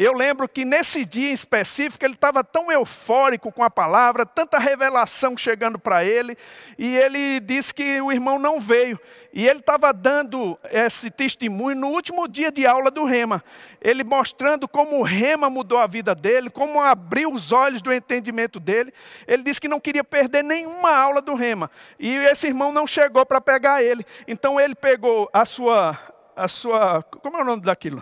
Eu 0.00 0.12
lembro 0.12 0.48
que 0.48 0.64
nesse 0.64 1.04
dia 1.04 1.28
em 1.28 1.34
específico 1.34 2.04
ele 2.04 2.14
estava 2.14 2.44
tão 2.44 2.70
eufórico 2.70 3.50
com 3.50 3.64
a 3.64 3.68
palavra, 3.68 4.24
tanta 4.24 4.56
revelação 4.56 5.36
chegando 5.36 5.76
para 5.76 6.04
ele, 6.04 6.38
e 6.78 6.96
ele 6.96 7.40
disse 7.40 7.74
que 7.74 8.00
o 8.00 8.12
irmão 8.12 8.38
não 8.38 8.60
veio. 8.60 8.96
E 9.34 9.48
ele 9.48 9.58
estava 9.58 9.92
dando 9.92 10.56
esse 10.70 11.10
testemunho 11.10 11.74
no 11.76 11.88
último 11.88 12.28
dia 12.28 12.52
de 12.52 12.64
aula 12.64 12.92
do 12.92 13.04
Rema, 13.04 13.42
ele 13.82 14.04
mostrando 14.04 14.68
como 14.68 15.00
o 15.00 15.02
Rema 15.02 15.50
mudou 15.50 15.78
a 15.78 15.88
vida 15.88 16.14
dele, 16.14 16.48
como 16.48 16.80
abriu 16.80 17.32
os 17.32 17.50
olhos 17.50 17.82
do 17.82 17.92
entendimento 17.92 18.60
dele. 18.60 18.94
Ele 19.26 19.42
disse 19.42 19.60
que 19.60 19.66
não 19.66 19.80
queria 19.80 20.04
perder 20.04 20.44
nenhuma 20.44 20.96
aula 20.96 21.20
do 21.20 21.34
Rema, 21.34 21.68
e 21.98 22.14
esse 22.18 22.46
irmão 22.46 22.70
não 22.70 22.86
chegou 22.86 23.26
para 23.26 23.40
pegar 23.40 23.82
ele. 23.82 24.06
Então 24.28 24.60
ele 24.60 24.76
pegou 24.76 25.28
a 25.32 25.44
sua, 25.44 25.98
a 26.36 26.46
sua, 26.46 27.02
como 27.02 27.36
é 27.36 27.42
o 27.42 27.44
nome 27.44 27.62
daquilo? 27.62 28.00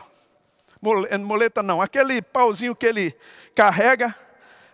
Muleta 0.80 1.62
não, 1.62 1.80
aquele 1.80 2.20
pauzinho 2.20 2.74
que 2.74 2.86
ele 2.86 3.16
carrega, 3.54 4.14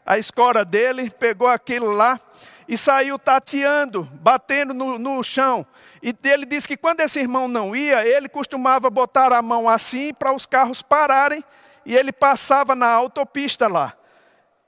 a 0.05 0.19
escora 0.19 0.65
dele, 0.65 1.11
pegou 1.11 1.49
aquilo 1.49 1.93
lá 1.93 2.21
e 2.69 2.77
saiu 2.77 3.19
tateando, 3.19 4.05
batendo 4.15 4.75
no, 4.75 4.99
no 4.99 5.23
chão. 5.23 5.67
E 6.03 6.15
ele 6.25 6.45
disse 6.45 6.67
que 6.67 6.77
quando 6.77 7.01
esse 7.01 7.21
irmão 7.21 7.47
não 7.47 7.75
ia, 7.75 8.07
ele 8.07 8.29
costumava 8.29 8.91
botar 8.91 9.33
a 9.33 9.43
mão 9.43 9.69
assim 9.69 10.13
para 10.13 10.33
os 10.33 10.47
carros 10.47 10.83
pararem 10.83 11.45
e 11.85 11.97
ele 11.97 12.13
passava 12.13 12.75
na 12.75 12.89
autopista 12.89 13.69
lá. 13.69 13.95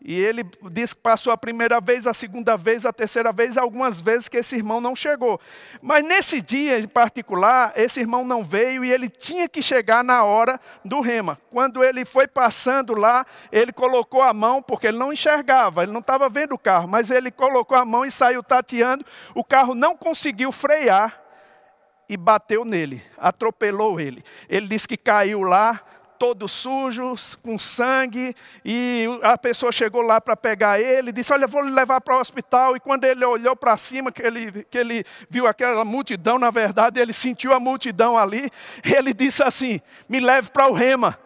E 0.07 0.21
ele 0.21 0.45
disse 0.71 0.95
que 0.95 1.01
passou 1.01 1.33
a 1.33 1.37
primeira 1.37 1.81
vez, 1.81 2.07
a 2.07 2.13
segunda 2.13 2.59
vez, 2.59 2.85
a 2.85 2.93
terceira 2.93 3.33
vez, 3.33 3.57
algumas 3.57 4.03
vezes 4.03 4.29
que 4.29 4.37
esse 4.37 4.55
irmão 4.55 4.79
não 4.79 4.95
chegou. 4.95 5.41
Mas 5.81 6.05
nesse 6.05 6.43
dia 6.43 6.79
em 6.79 6.87
particular, 6.87 7.73
esse 7.75 8.01
irmão 8.01 8.23
não 8.23 8.45
veio 8.45 8.85
e 8.85 8.93
ele 8.93 9.09
tinha 9.09 9.49
que 9.49 9.63
chegar 9.63 10.05
na 10.05 10.23
hora 10.23 10.61
do 10.85 11.01
rema. 11.01 11.39
Quando 11.51 11.83
ele 11.83 12.05
foi 12.05 12.29
passando 12.29 12.95
lá, 12.95 13.25
ele 13.51 13.73
colocou 13.73 14.21
a 14.21 14.35
mão, 14.35 14.61
porque 14.61 14.89
ele 14.89 14.99
não 14.99 15.11
enxergava, 15.11 15.83
ele 15.83 15.93
não 15.93 16.01
estava 16.01 16.29
vendo 16.29 16.55
o 16.55 16.59
carro, 16.59 16.87
mas 16.87 17.11
ele 17.11 17.31
colocou 17.31 17.79
a 17.79 17.85
mão 17.87 18.05
e 18.05 18.11
saiu 18.11 18.43
tateando. 18.43 19.07
O 19.35 19.43
carro 19.43 19.75
não 19.75 19.97
conseguiu 19.97 20.53
frear 20.53 21.19
e 22.07 22.19
bateu 22.19 22.63
nele, 22.63 23.03
atropelou 23.17 23.99
ele. 23.99 24.23
Ele 24.51 24.69
disse 24.69 24.87
que 24.87 24.99
caiu 24.99 25.41
lá, 25.41 25.81
todo 26.25 26.49
sujo, 26.49 27.15
com 27.43 27.59
sangue, 27.59 28.35
e 28.65 29.07
a 29.23 29.37
pessoa 29.37 29.71
chegou 29.71 30.01
lá 30.01 30.23
para 30.23 30.35
pegar 30.35 30.81
ele, 30.81 31.13
disse: 31.13 31.31
Olha, 31.35 31.47
vou 31.47 31.61
levar 31.61 32.01
para 32.01 32.17
o 32.17 32.19
hospital. 32.19 32.75
E 32.75 32.81
quando 32.81 33.05
ele 33.05 33.23
olhou 33.27 33.55
para 33.55 33.77
cima, 33.77 34.11
que 34.11 34.23
ele, 34.23 34.65
que 34.71 34.79
ele 34.79 35.05
viu 35.29 35.47
aquela 35.47 35.85
multidão, 35.85 36.39
na 36.39 36.51
verdade, 36.51 36.99
ele 36.99 37.13
sentiu 37.13 37.53
a 37.53 37.61
multidão 37.61 38.17
ali, 38.17 38.51
ele 38.83 39.13
disse 39.13 39.43
assim: 39.43 39.83
Me 40.09 40.19
leve 40.19 40.49
para 40.49 40.67
o 40.67 40.73
rema, 40.73 41.19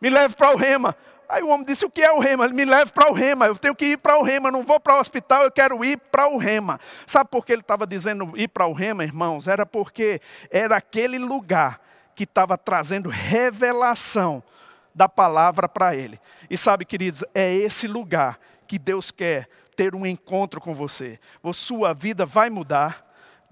me 0.00 0.10
leve 0.10 0.34
para 0.34 0.52
o 0.52 0.56
rema. 0.56 0.96
Aí 1.28 1.44
o 1.44 1.48
homem 1.50 1.64
disse: 1.64 1.86
O 1.86 1.90
que 1.90 2.02
é 2.02 2.10
o 2.10 2.18
rema? 2.18 2.46
Ele 2.46 2.54
me 2.54 2.64
leve 2.64 2.90
para 2.90 3.08
o 3.08 3.12
rema. 3.12 3.46
Eu 3.46 3.54
tenho 3.54 3.76
que 3.76 3.86
ir 3.92 3.96
para 3.96 4.18
o 4.18 4.24
rema. 4.24 4.50
Não 4.50 4.64
vou 4.64 4.80
para 4.80 4.96
o 4.96 4.98
hospital, 4.98 5.44
eu 5.44 5.52
quero 5.52 5.84
ir 5.84 5.98
para 6.10 6.26
o 6.26 6.36
rema. 6.36 6.80
Sabe 7.06 7.30
por 7.30 7.46
que 7.46 7.52
ele 7.52 7.62
estava 7.62 7.86
dizendo 7.86 8.32
ir 8.34 8.48
para 8.48 8.66
o 8.66 8.72
rema, 8.72 9.04
irmãos? 9.04 9.46
Era 9.46 9.64
porque 9.64 10.20
era 10.50 10.76
aquele 10.76 11.16
lugar 11.16 11.78
que 12.14 12.24
estava 12.24 12.56
trazendo 12.56 13.08
revelação 13.08 14.42
da 14.94 15.08
palavra 15.08 15.68
para 15.68 15.94
ele. 15.94 16.20
E 16.48 16.56
sabe, 16.56 16.84
queridos, 16.84 17.24
é 17.34 17.52
esse 17.52 17.88
lugar 17.88 18.38
que 18.66 18.78
Deus 18.78 19.10
quer 19.10 19.48
ter 19.76 19.94
um 19.94 20.06
encontro 20.06 20.60
com 20.60 20.72
você. 20.72 21.18
Sua 21.52 21.92
vida 21.92 22.24
vai 22.24 22.48
mudar, 22.48 23.03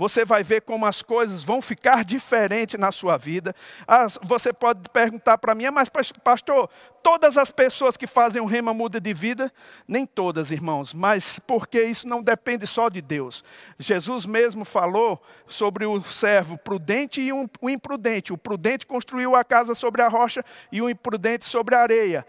você 0.03 0.25
vai 0.25 0.43
ver 0.43 0.63
como 0.63 0.85
as 0.85 1.01
coisas 1.01 1.45
vão 1.45 1.63
ficar 1.63 2.05
diferentes 2.05 2.77
na 2.77 2.91
sua 2.91 3.17
vida. 3.17 3.55
As, 3.87 4.19
você 4.21 4.53
pode 4.53 4.91
perguntar 4.91 5.39
para 5.39 5.55
mim, 5.55 5.67
ah, 5.67 5.71
mas 5.71 5.89
pastor, 6.25 6.69
todas 7.05 7.39
as 7.39 7.53
pessoas 7.53 7.97
que 7.97 8.09
fazem 8.09 8.43
o 8.43 8.45
rema 8.45 8.75
muda 8.75 9.01
de 9.01 9.15
vida? 9.15 9.53
Nem 9.87 10.05
todas, 10.05 10.51
irmãos, 10.51 10.93
mas 10.93 11.39
porque 11.39 11.85
isso 11.85 12.09
não 12.09 12.21
depende 12.21 12.67
só 12.67 12.89
de 12.89 13.01
Deus. 13.01 13.45
Jesus 13.79 14.27
mesmo 14.27 14.65
falou 14.65 15.23
sobre 15.47 15.87
o 15.87 16.03
servo 16.03 16.59
prudente 16.59 17.21
e 17.21 17.33
o 17.33 17.49
imprudente. 17.71 18.33
O 18.33 18.37
prudente 18.37 18.85
construiu 18.85 19.37
a 19.37 19.45
casa 19.45 19.73
sobre 19.73 20.03
a 20.03 20.09
rocha 20.09 20.45
e 20.73 20.83
o 20.83 20.91
imprudente 20.91 21.45
sobre 21.45 21.77
a 21.77 21.81
areia. 21.81 22.27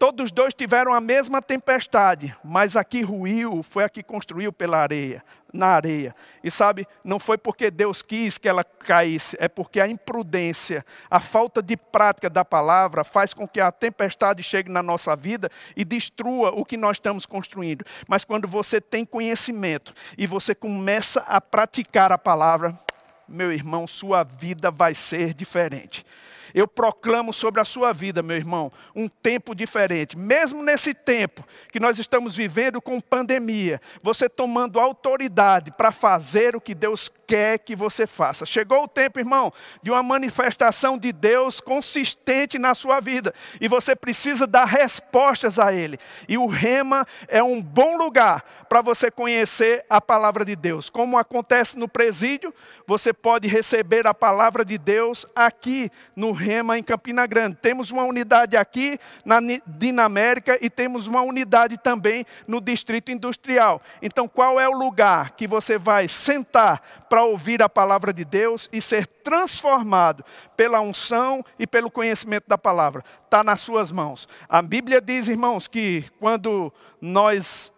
Todos 0.00 0.32
dois 0.32 0.52
tiveram 0.52 0.92
a 0.92 1.00
mesma 1.00 1.40
tempestade, 1.40 2.34
mas 2.42 2.74
aqui 2.74 3.02
ruiu, 3.02 3.62
foi 3.62 3.84
a 3.84 3.88
que 3.88 4.02
construiu 4.02 4.52
pela 4.52 4.78
areia, 4.78 5.24
na 5.54 5.68
areia. 5.68 6.14
E 6.42 6.50
sabe, 6.50 6.86
não 7.02 7.18
foi 7.18 7.38
porque 7.38 7.70
Deus 7.70 8.02
quis 8.02 8.36
que 8.36 8.48
ela 8.48 8.64
caísse, 8.64 9.36
é 9.38 9.48
porque 9.48 9.80
a 9.80 9.86
imprudência, 9.86 10.84
a 11.08 11.20
falta 11.20 11.62
de 11.62 11.76
prática 11.76 12.28
da 12.28 12.44
palavra 12.44 13.04
faz 13.04 13.32
com 13.32 13.46
que 13.46 13.60
a 13.60 13.70
tempestade 13.70 14.42
chegue 14.42 14.70
na 14.70 14.82
nossa 14.82 15.14
vida 15.14 15.48
e 15.76 15.84
destrua 15.84 16.50
o 16.50 16.64
que 16.64 16.76
nós 16.76 16.96
estamos 16.96 17.24
construindo. 17.24 17.84
Mas 18.08 18.24
quando 18.24 18.48
você 18.48 18.80
tem 18.80 19.04
conhecimento 19.04 19.94
e 20.18 20.26
você 20.26 20.54
começa 20.54 21.20
a 21.20 21.40
praticar 21.40 22.10
a 22.10 22.18
palavra, 22.18 22.76
meu 23.28 23.52
irmão, 23.52 23.86
sua 23.86 24.24
vida 24.24 24.70
vai 24.70 24.94
ser 24.94 25.32
diferente. 25.32 26.04
Eu 26.54 26.68
proclamo 26.68 27.32
sobre 27.32 27.60
a 27.60 27.64
sua 27.64 27.92
vida, 27.92 28.22
meu 28.22 28.36
irmão, 28.36 28.70
um 28.94 29.08
tempo 29.08 29.54
diferente. 29.54 30.16
Mesmo 30.16 30.62
nesse 30.62 30.94
tempo 30.94 31.44
que 31.72 31.80
nós 31.80 31.98
estamos 31.98 32.36
vivendo 32.36 32.80
com 32.80 33.00
pandemia, 33.00 33.80
você 34.00 34.28
tomando 34.28 34.78
autoridade 34.78 35.72
para 35.72 35.90
fazer 35.90 36.54
o 36.54 36.60
que 36.60 36.74
Deus 36.74 37.10
quer 37.26 37.58
que 37.58 37.74
você 37.74 38.06
faça. 38.06 38.46
Chegou 38.46 38.84
o 38.84 38.88
tempo, 38.88 39.18
irmão, 39.18 39.52
de 39.82 39.90
uma 39.90 40.02
manifestação 40.02 40.96
de 40.96 41.12
Deus 41.12 41.60
consistente 41.60 42.58
na 42.58 42.74
sua 42.74 43.00
vida. 43.00 43.34
E 43.60 43.66
você 43.66 43.96
precisa 43.96 44.46
dar 44.46 44.66
respostas 44.66 45.58
a 45.58 45.72
Ele. 45.72 45.98
E 46.28 46.38
o 46.38 46.46
Rema 46.46 47.06
é 47.26 47.42
um 47.42 47.60
bom 47.60 47.96
lugar 47.96 48.44
para 48.68 48.82
você 48.82 49.10
conhecer 49.10 49.84
a 49.90 50.00
palavra 50.00 50.44
de 50.44 50.54
Deus. 50.54 50.88
Como 50.88 51.18
acontece 51.18 51.78
no 51.78 51.88
presídio, 51.88 52.54
você 52.86 53.12
pode 53.12 53.48
receber 53.48 54.06
a 54.06 54.14
palavra 54.14 54.64
de 54.64 54.78
Deus 54.78 55.26
aqui 55.34 55.90
no 56.14 56.30
Rema, 56.30 56.43
em 56.76 56.82
Campina 56.82 57.26
Grande. 57.26 57.56
Temos 57.60 57.90
uma 57.90 58.04
unidade 58.04 58.56
aqui 58.56 58.98
na 59.24 59.38
Dinamérica 59.66 60.58
e 60.60 60.68
temos 60.68 61.06
uma 61.06 61.22
unidade 61.22 61.78
também 61.78 62.24
no 62.46 62.60
Distrito 62.60 63.10
Industrial. 63.10 63.80
Então, 64.02 64.28
qual 64.28 64.60
é 64.60 64.68
o 64.68 64.72
lugar 64.72 65.32
que 65.32 65.46
você 65.46 65.78
vai 65.78 66.08
sentar 66.08 66.80
para 67.08 67.22
ouvir 67.24 67.62
a 67.62 67.68
palavra 67.68 68.12
de 68.12 68.24
Deus 68.24 68.68
e 68.72 68.82
ser 68.82 69.06
transformado 69.06 70.24
pela 70.56 70.80
unção 70.80 71.44
e 71.58 71.66
pelo 71.66 71.90
conhecimento 71.90 72.44
da 72.46 72.58
palavra. 72.58 73.02
Está 73.24 73.42
nas 73.42 73.60
suas 73.60 73.90
mãos. 73.90 74.28
A 74.48 74.60
Bíblia 74.60 75.00
diz, 75.00 75.28
irmãos, 75.28 75.66
que 75.66 76.04
quando 76.20 76.72
nós 77.00 77.72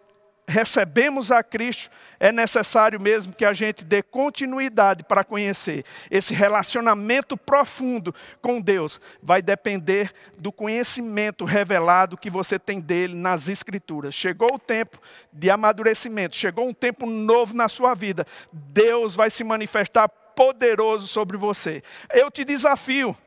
recebemos 0.47 1.31
a 1.31 1.43
Cristo, 1.43 1.89
é 2.19 2.31
necessário 2.31 2.99
mesmo 2.99 3.33
que 3.33 3.45
a 3.45 3.53
gente 3.53 3.83
dê 3.83 4.01
continuidade 4.01 5.03
para 5.03 5.23
conhecer. 5.23 5.83
Esse 6.09 6.33
relacionamento 6.33 7.37
profundo 7.37 8.13
com 8.41 8.61
Deus 8.61 8.99
vai 9.21 9.41
depender 9.41 10.11
do 10.37 10.51
conhecimento 10.51 11.45
revelado 11.45 12.17
que 12.17 12.29
você 12.29 12.57
tem 12.57 12.79
dele 12.79 13.15
nas 13.15 13.47
Escrituras. 13.47 14.15
Chegou 14.15 14.55
o 14.55 14.59
tempo 14.59 14.99
de 15.31 15.49
amadurecimento, 15.49 16.35
chegou 16.35 16.67
um 16.67 16.73
tempo 16.73 17.05
novo 17.05 17.53
na 17.53 17.69
sua 17.69 17.93
vida. 17.93 18.25
Deus 18.51 19.15
vai 19.15 19.29
se 19.29 19.43
manifestar 19.43 20.09
poderoso 20.09 21.07
sobre 21.07 21.37
você. 21.37 21.81
Eu 22.13 22.29
te 22.29 22.43
desafio 22.43 23.17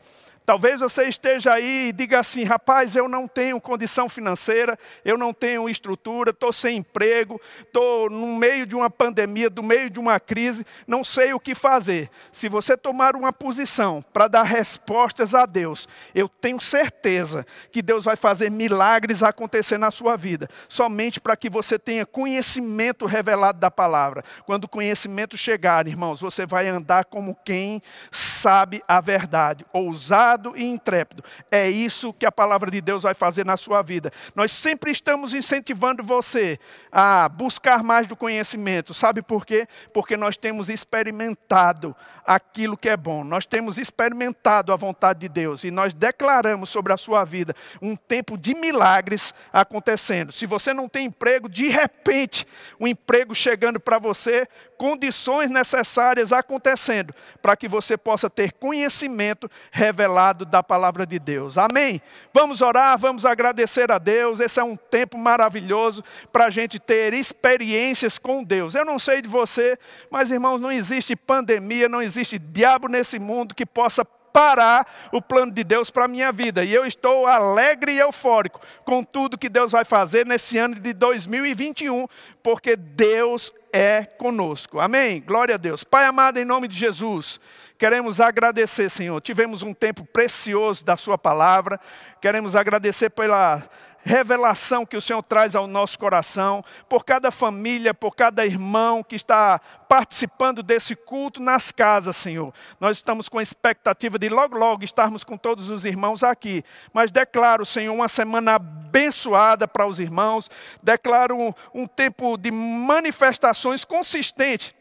Talvez 0.51 0.81
você 0.81 1.05
esteja 1.05 1.55
aí 1.55 1.91
e 1.91 1.93
diga 1.93 2.19
assim: 2.19 2.43
rapaz, 2.43 2.97
eu 2.97 3.09
não 3.09 3.29
tenho 3.29 3.61
condição 3.61 4.09
financeira, 4.09 4.77
eu 5.05 5.17
não 5.17 5.33
tenho 5.33 5.69
estrutura, 5.69 6.31
estou 6.31 6.53
sem 6.53 6.79
emprego, 6.79 7.41
estou 7.61 8.11
no 8.11 8.35
meio 8.35 8.67
de 8.67 8.75
uma 8.75 8.91
pandemia, 8.91 9.49
no 9.49 9.63
meio 9.63 9.89
de 9.89 10.01
uma 10.01 10.19
crise, 10.19 10.67
não 10.89 11.05
sei 11.05 11.33
o 11.33 11.39
que 11.39 11.55
fazer. 11.55 12.11
Se 12.33 12.49
você 12.49 12.77
tomar 12.77 13.15
uma 13.15 13.33
posição 13.33 14.05
para 14.13 14.27
dar 14.27 14.43
respostas 14.43 15.37
a 15.37 15.47
Deus, 15.47 15.87
eu 16.13 16.29
tenho 16.29 16.61
certeza 16.61 17.47
que 17.71 17.81
Deus 17.81 18.05
vai 18.05 18.17
fazer 18.17 18.51
milagres 18.51 19.23
acontecer 19.23 19.79
na 19.79 19.93
sua 19.93 20.17
vida, 20.17 20.49
somente 20.69 21.21
para 21.21 21.37
que 21.37 21.49
você 21.49 21.79
tenha 21.79 22.05
conhecimento 22.05 23.07
revelado 23.07 23.61
da 23.61 23.71
palavra. 23.71 24.25
Quando 24.45 24.65
o 24.65 24.69
conhecimento 24.69 25.37
chegar, 25.37 25.87
irmãos, 25.87 26.21
você 26.21 26.45
vai 26.45 26.67
andar 26.67 27.05
como 27.05 27.39
quem 27.45 27.81
sabe 28.11 28.83
a 28.89 29.01
verdade, 29.01 29.65
ousado 29.73 30.40
ousado 30.41 30.53
e 30.57 30.65
intrépido. 30.65 31.23
É 31.51 31.69
isso 31.69 32.13
que 32.13 32.25
a 32.25 32.33
palavra 32.33 32.71
de 32.71 32.81
Deus 32.81 33.03
vai 33.03 33.15
fazer 33.15 33.45
na 33.45 33.57
sua 33.57 33.83
vida. 33.83 34.11
Nós 34.35 34.51
sempre 34.51 34.91
estamos 34.91 35.35
incentivando 35.35 36.03
você 36.03 36.59
a 36.91 37.29
buscar 37.29 37.83
mais 37.83 38.07
do 38.07 38.17
conhecimento. 38.17 38.95
Sabe 38.95 39.23
por 39.23 39.45
quê? 39.45 39.69
Porque 39.93 40.17
nós 40.17 40.37
temos 40.37 40.69
experimentado 40.69 41.95
aquilo 42.25 42.77
que 42.77 42.89
é 42.89 42.97
bom. 42.97 43.23
Nós 43.23 43.45
temos 43.45 43.77
experimentado 43.79 44.73
a 44.73 44.77
vontade 44.77 45.21
de 45.21 45.29
Deus 45.29 45.65
e 45.65 45.71
nós 45.71 45.93
declaramos 45.93 46.71
sobre 46.71 46.93
a 46.93 46.97
sua 46.97 47.25
vida 47.25 47.55
um 47.83 47.95
tempo 47.95 48.39
de 48.39 48.55
milagres 48.55 49.35
acontecendo. 49.53 50.33
Se 50.33 50.47
você 50.47 50.73
não 50.73 50.89
tem 50.89 51.07
emprego, 51.07 51.49
de 51.49 51.69
repente, 51.69 52.47
o 52.79 52.85
um 52.85 52.89
emprego 52.89 53.35
chegando 53.35 53.79
para 53.79 53.99
você, 53.99 54.47
condições 54.81 55.51
necessárias 55.51 56.33
acontecendo 56.33 57.15
para 57.43 57.55
que 57.55 57.69
você 57.69 57.99
possa 57.99 58.31
ter 58.31 58.51
conhecimento 58.53 59.47
revelado 59.71 60.47
da 60.47 60.63
palavra 60.63 61.05
de 61.05 61.19
Deus. 61.19 61.59
Amém? 61.59 62.01
Vamos 62.33 62.63
orar, 62.63 62.99
vamos 62.99 63.27
agradecer 63.27 63.93
a 63.93 63.99
Deus. 63.99 64.41
Esse 64.41 64.59
é 64.59 64.65
um 64.65 64.77
tempo 64.77 65.19
maravilhoso 65.19 66.03
para 66.33 66.47
a 66.47 66.51
gente 66.51 66.79
ter 66.79 67.13
experiências 67.13 68.17
com 68.17 68.43
Deus. 68.43 68.75
Eu 68.75 68.87
não 68.87 68.99
sei 68.99 69.21
de 69.21 69.29
você, 69.29 69.79
mas 70.11 70.31
irmãos, 70.31 70.59
não 70.59 70.73
existe 70.73 71.15
pandemia, 71.15 71.87
não 71.87 72.01
existe 72.01 72.39
diabo 72.39 72.89
nesse 72.89 73.19
mundo 73.19 73.55
que 73.55 73.67
possa 73.67 74.03
parar 74.33 74.87
o 75.13 75.21
plano 75.21 75.53
de 75.53 75.65
Deus 75.65 75.91
para 75.91 76.05
a 76.05 76.09
minha 76.09 76.33
vida. 76.33 76.65
E 76.65 76.73
eu 76.73 76.85
estou 76.85 77.27
alegre 77.27 77.93
e 77.93 77.99
eufórico 77.99 78.61
com 78.85 79.03
tudo 79.03 79.39
que 79.39 79.49
Deus 79.49 79.73
vai 79.73 79.85
fazer 79.85 80.27
nesse 80.27 80.59
ano 80.59 80.75
de 80.75 80.93
2021, 80.93 82.07
porque 82.43 82.77
Deus 82.77 83.53
é 83.73 84.05
conosco. 84.05 84.81
Amém? 84.81 85.21
Glória 85.21 85.55
a 85.55 85.59
Deus. 85.59 85.85
Pai 85.85 86.05
amado, 86.05 86.39
em 86.39 86.45
nome 86.45 86.69
de 86.69 86.77
Jesus, 86.77 87.41
queremos 87.79 88.21
agradecer, 88.21 88.91
Senhor. 88.91 89.21
Tivemos 89.21 89.63
um 89.63 89.73
tempo 89.73 90.05
precioso 90.05 90.85
da 90.85 90.97
Sua 90.97 91.17
palavra. 91.17 91.81
Queremos 92.21 92.57
agradecer 92.57 93.11
pela 93.11 93.63
revelação 94.03 94.87
que 94.87 94.97
o 94.97 95.01
Senhor 95.01 95.23
traz 95.23 95.55
ao 95.55 95.67
nosso 95.67 95.99
coração, 95.99 96.65
por 96.89 97.05
cada 97.05 97.31
família, 97.31 97.93
por 97.93 98.15
cada 98.15 98.45
irmão 98.47 99.03
que 99.03 99.17
está 99.17 99.61
participando 99.89 100.63
desse 100.63 100.97
culto 100.97 101.41
nas 101.41 101.71
casas, 101.71 102.17
Senhor. 102.17 102.53
Nós 102.79 102.97
estamos 102.97 103.29
com 103.29 103.39
a 103.39 103.43
expectativa 103.43 104.19
de 104.19 104.29
logo, 104.29 104.57
logo 104.57 104.85
estarmos 104.85 105.25
com 105.25 105.37
todos 105.37 105.69
os 105.69 105.85
irmãos 105.85 106.23
aqui. 106.23 106.65
Mas 106.93 107.11
declaro, 107.11 107.67
Senhor, 107.67 107.93
uma 107.93 108.09
semana 108.09 108.55
abençoada 108.55 109.69
para 109.69 109.87
os 109.87 110.01
irmãos, 110.01 110.51
declaro 110.83 111.37
um, 111.39 111.53
um 111.75 111.87
tempo 111.87 112.37
de 112.37 112.51
manifestações 112.51 113.85
consistentes 113.85 114.75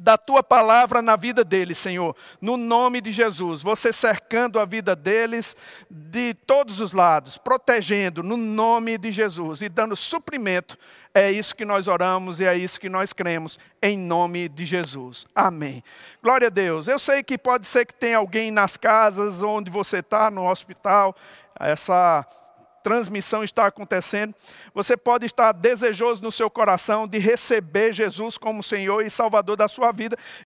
da 0.00 0.16
tua 0.16 0.42
palavra 0.42 1.02
na 1.02 1.14
vida 1.14 1.44
deles, 1.44 1.78
Senhor, 1.78 2.16
no 2.40 2.56
nome 2.56 3.02
de 3.02 3.12
Jesus. 3.12 3.62
Você 3.62 3.92
cercando 3.92 4.58
a 4.58 4.64
vida 4.64 4.96
deles 4.96 5.54
de 5.90 6.32
todos 6.46 6.80
os 6.80 6.92
lados, 6.92 7.36
protegendo 7.36 8.22
no 8.22 8.36
nome 8.36 8.96
de 8.96 9.12
Jesus 9.12 9.60
e 9.60 9.68
dando 9.68 9.94
suprimento. 9.94 10.78
É 11.12 11.30
isso 11.30 11.54
que 11.54 11.66
nós 11.66 11.86
oramos 11.86 12.40
e 12.40 12.46
é 12.46 12.56
isso 12.56 12.80
que 12.80 12.88
nós 12.88 13.12
cremos, 13.12 13.58
em 13.82 13.98
nome 13.98 14.48
de 14.48 14.64
Jesus. 14.64 15.26
Amém. 15.34 15.84
Glória 16.22 16.46
a 16.46 16.50
Deus. 16.50 16.88
Eu 16.88 16.98
sei 16.98 17.22
que 17.22 17.36
pode 17.36 17.66
ser 17.66 17.84
que 17.84 17.92
tenha 17.92 18.16
alguém 18.16 18.50
nas 18.50 18.78
casas 18.78 19.42
onde 19.42 19.70
você 19.70 19.98
está, 19.98 20.30
no 20.30 20.48
hospital, 20.48 21.14
essa 21.58 22.26
transmissão 22.82 23.44
está 23.44 23.66
acontecendo, 23.66 24.34
você 24.74 24.96
pode 24.96 25.26
estar 25.26 25.52
desejoso 25.52 26.22
no 26.22 26.32
seu 26.32 26.50
coração 26.50 27.06
de 27.06 27.18
receber 27.18 27.92
Jesus 27.92 28.36
como 28.36 28.62
Senhor 28.62 29.04
e 29.04 29.10
Salvador 29.10 29.56
da 29.56 29.68
sua 29.68 29.92
vida. 29.92 30.16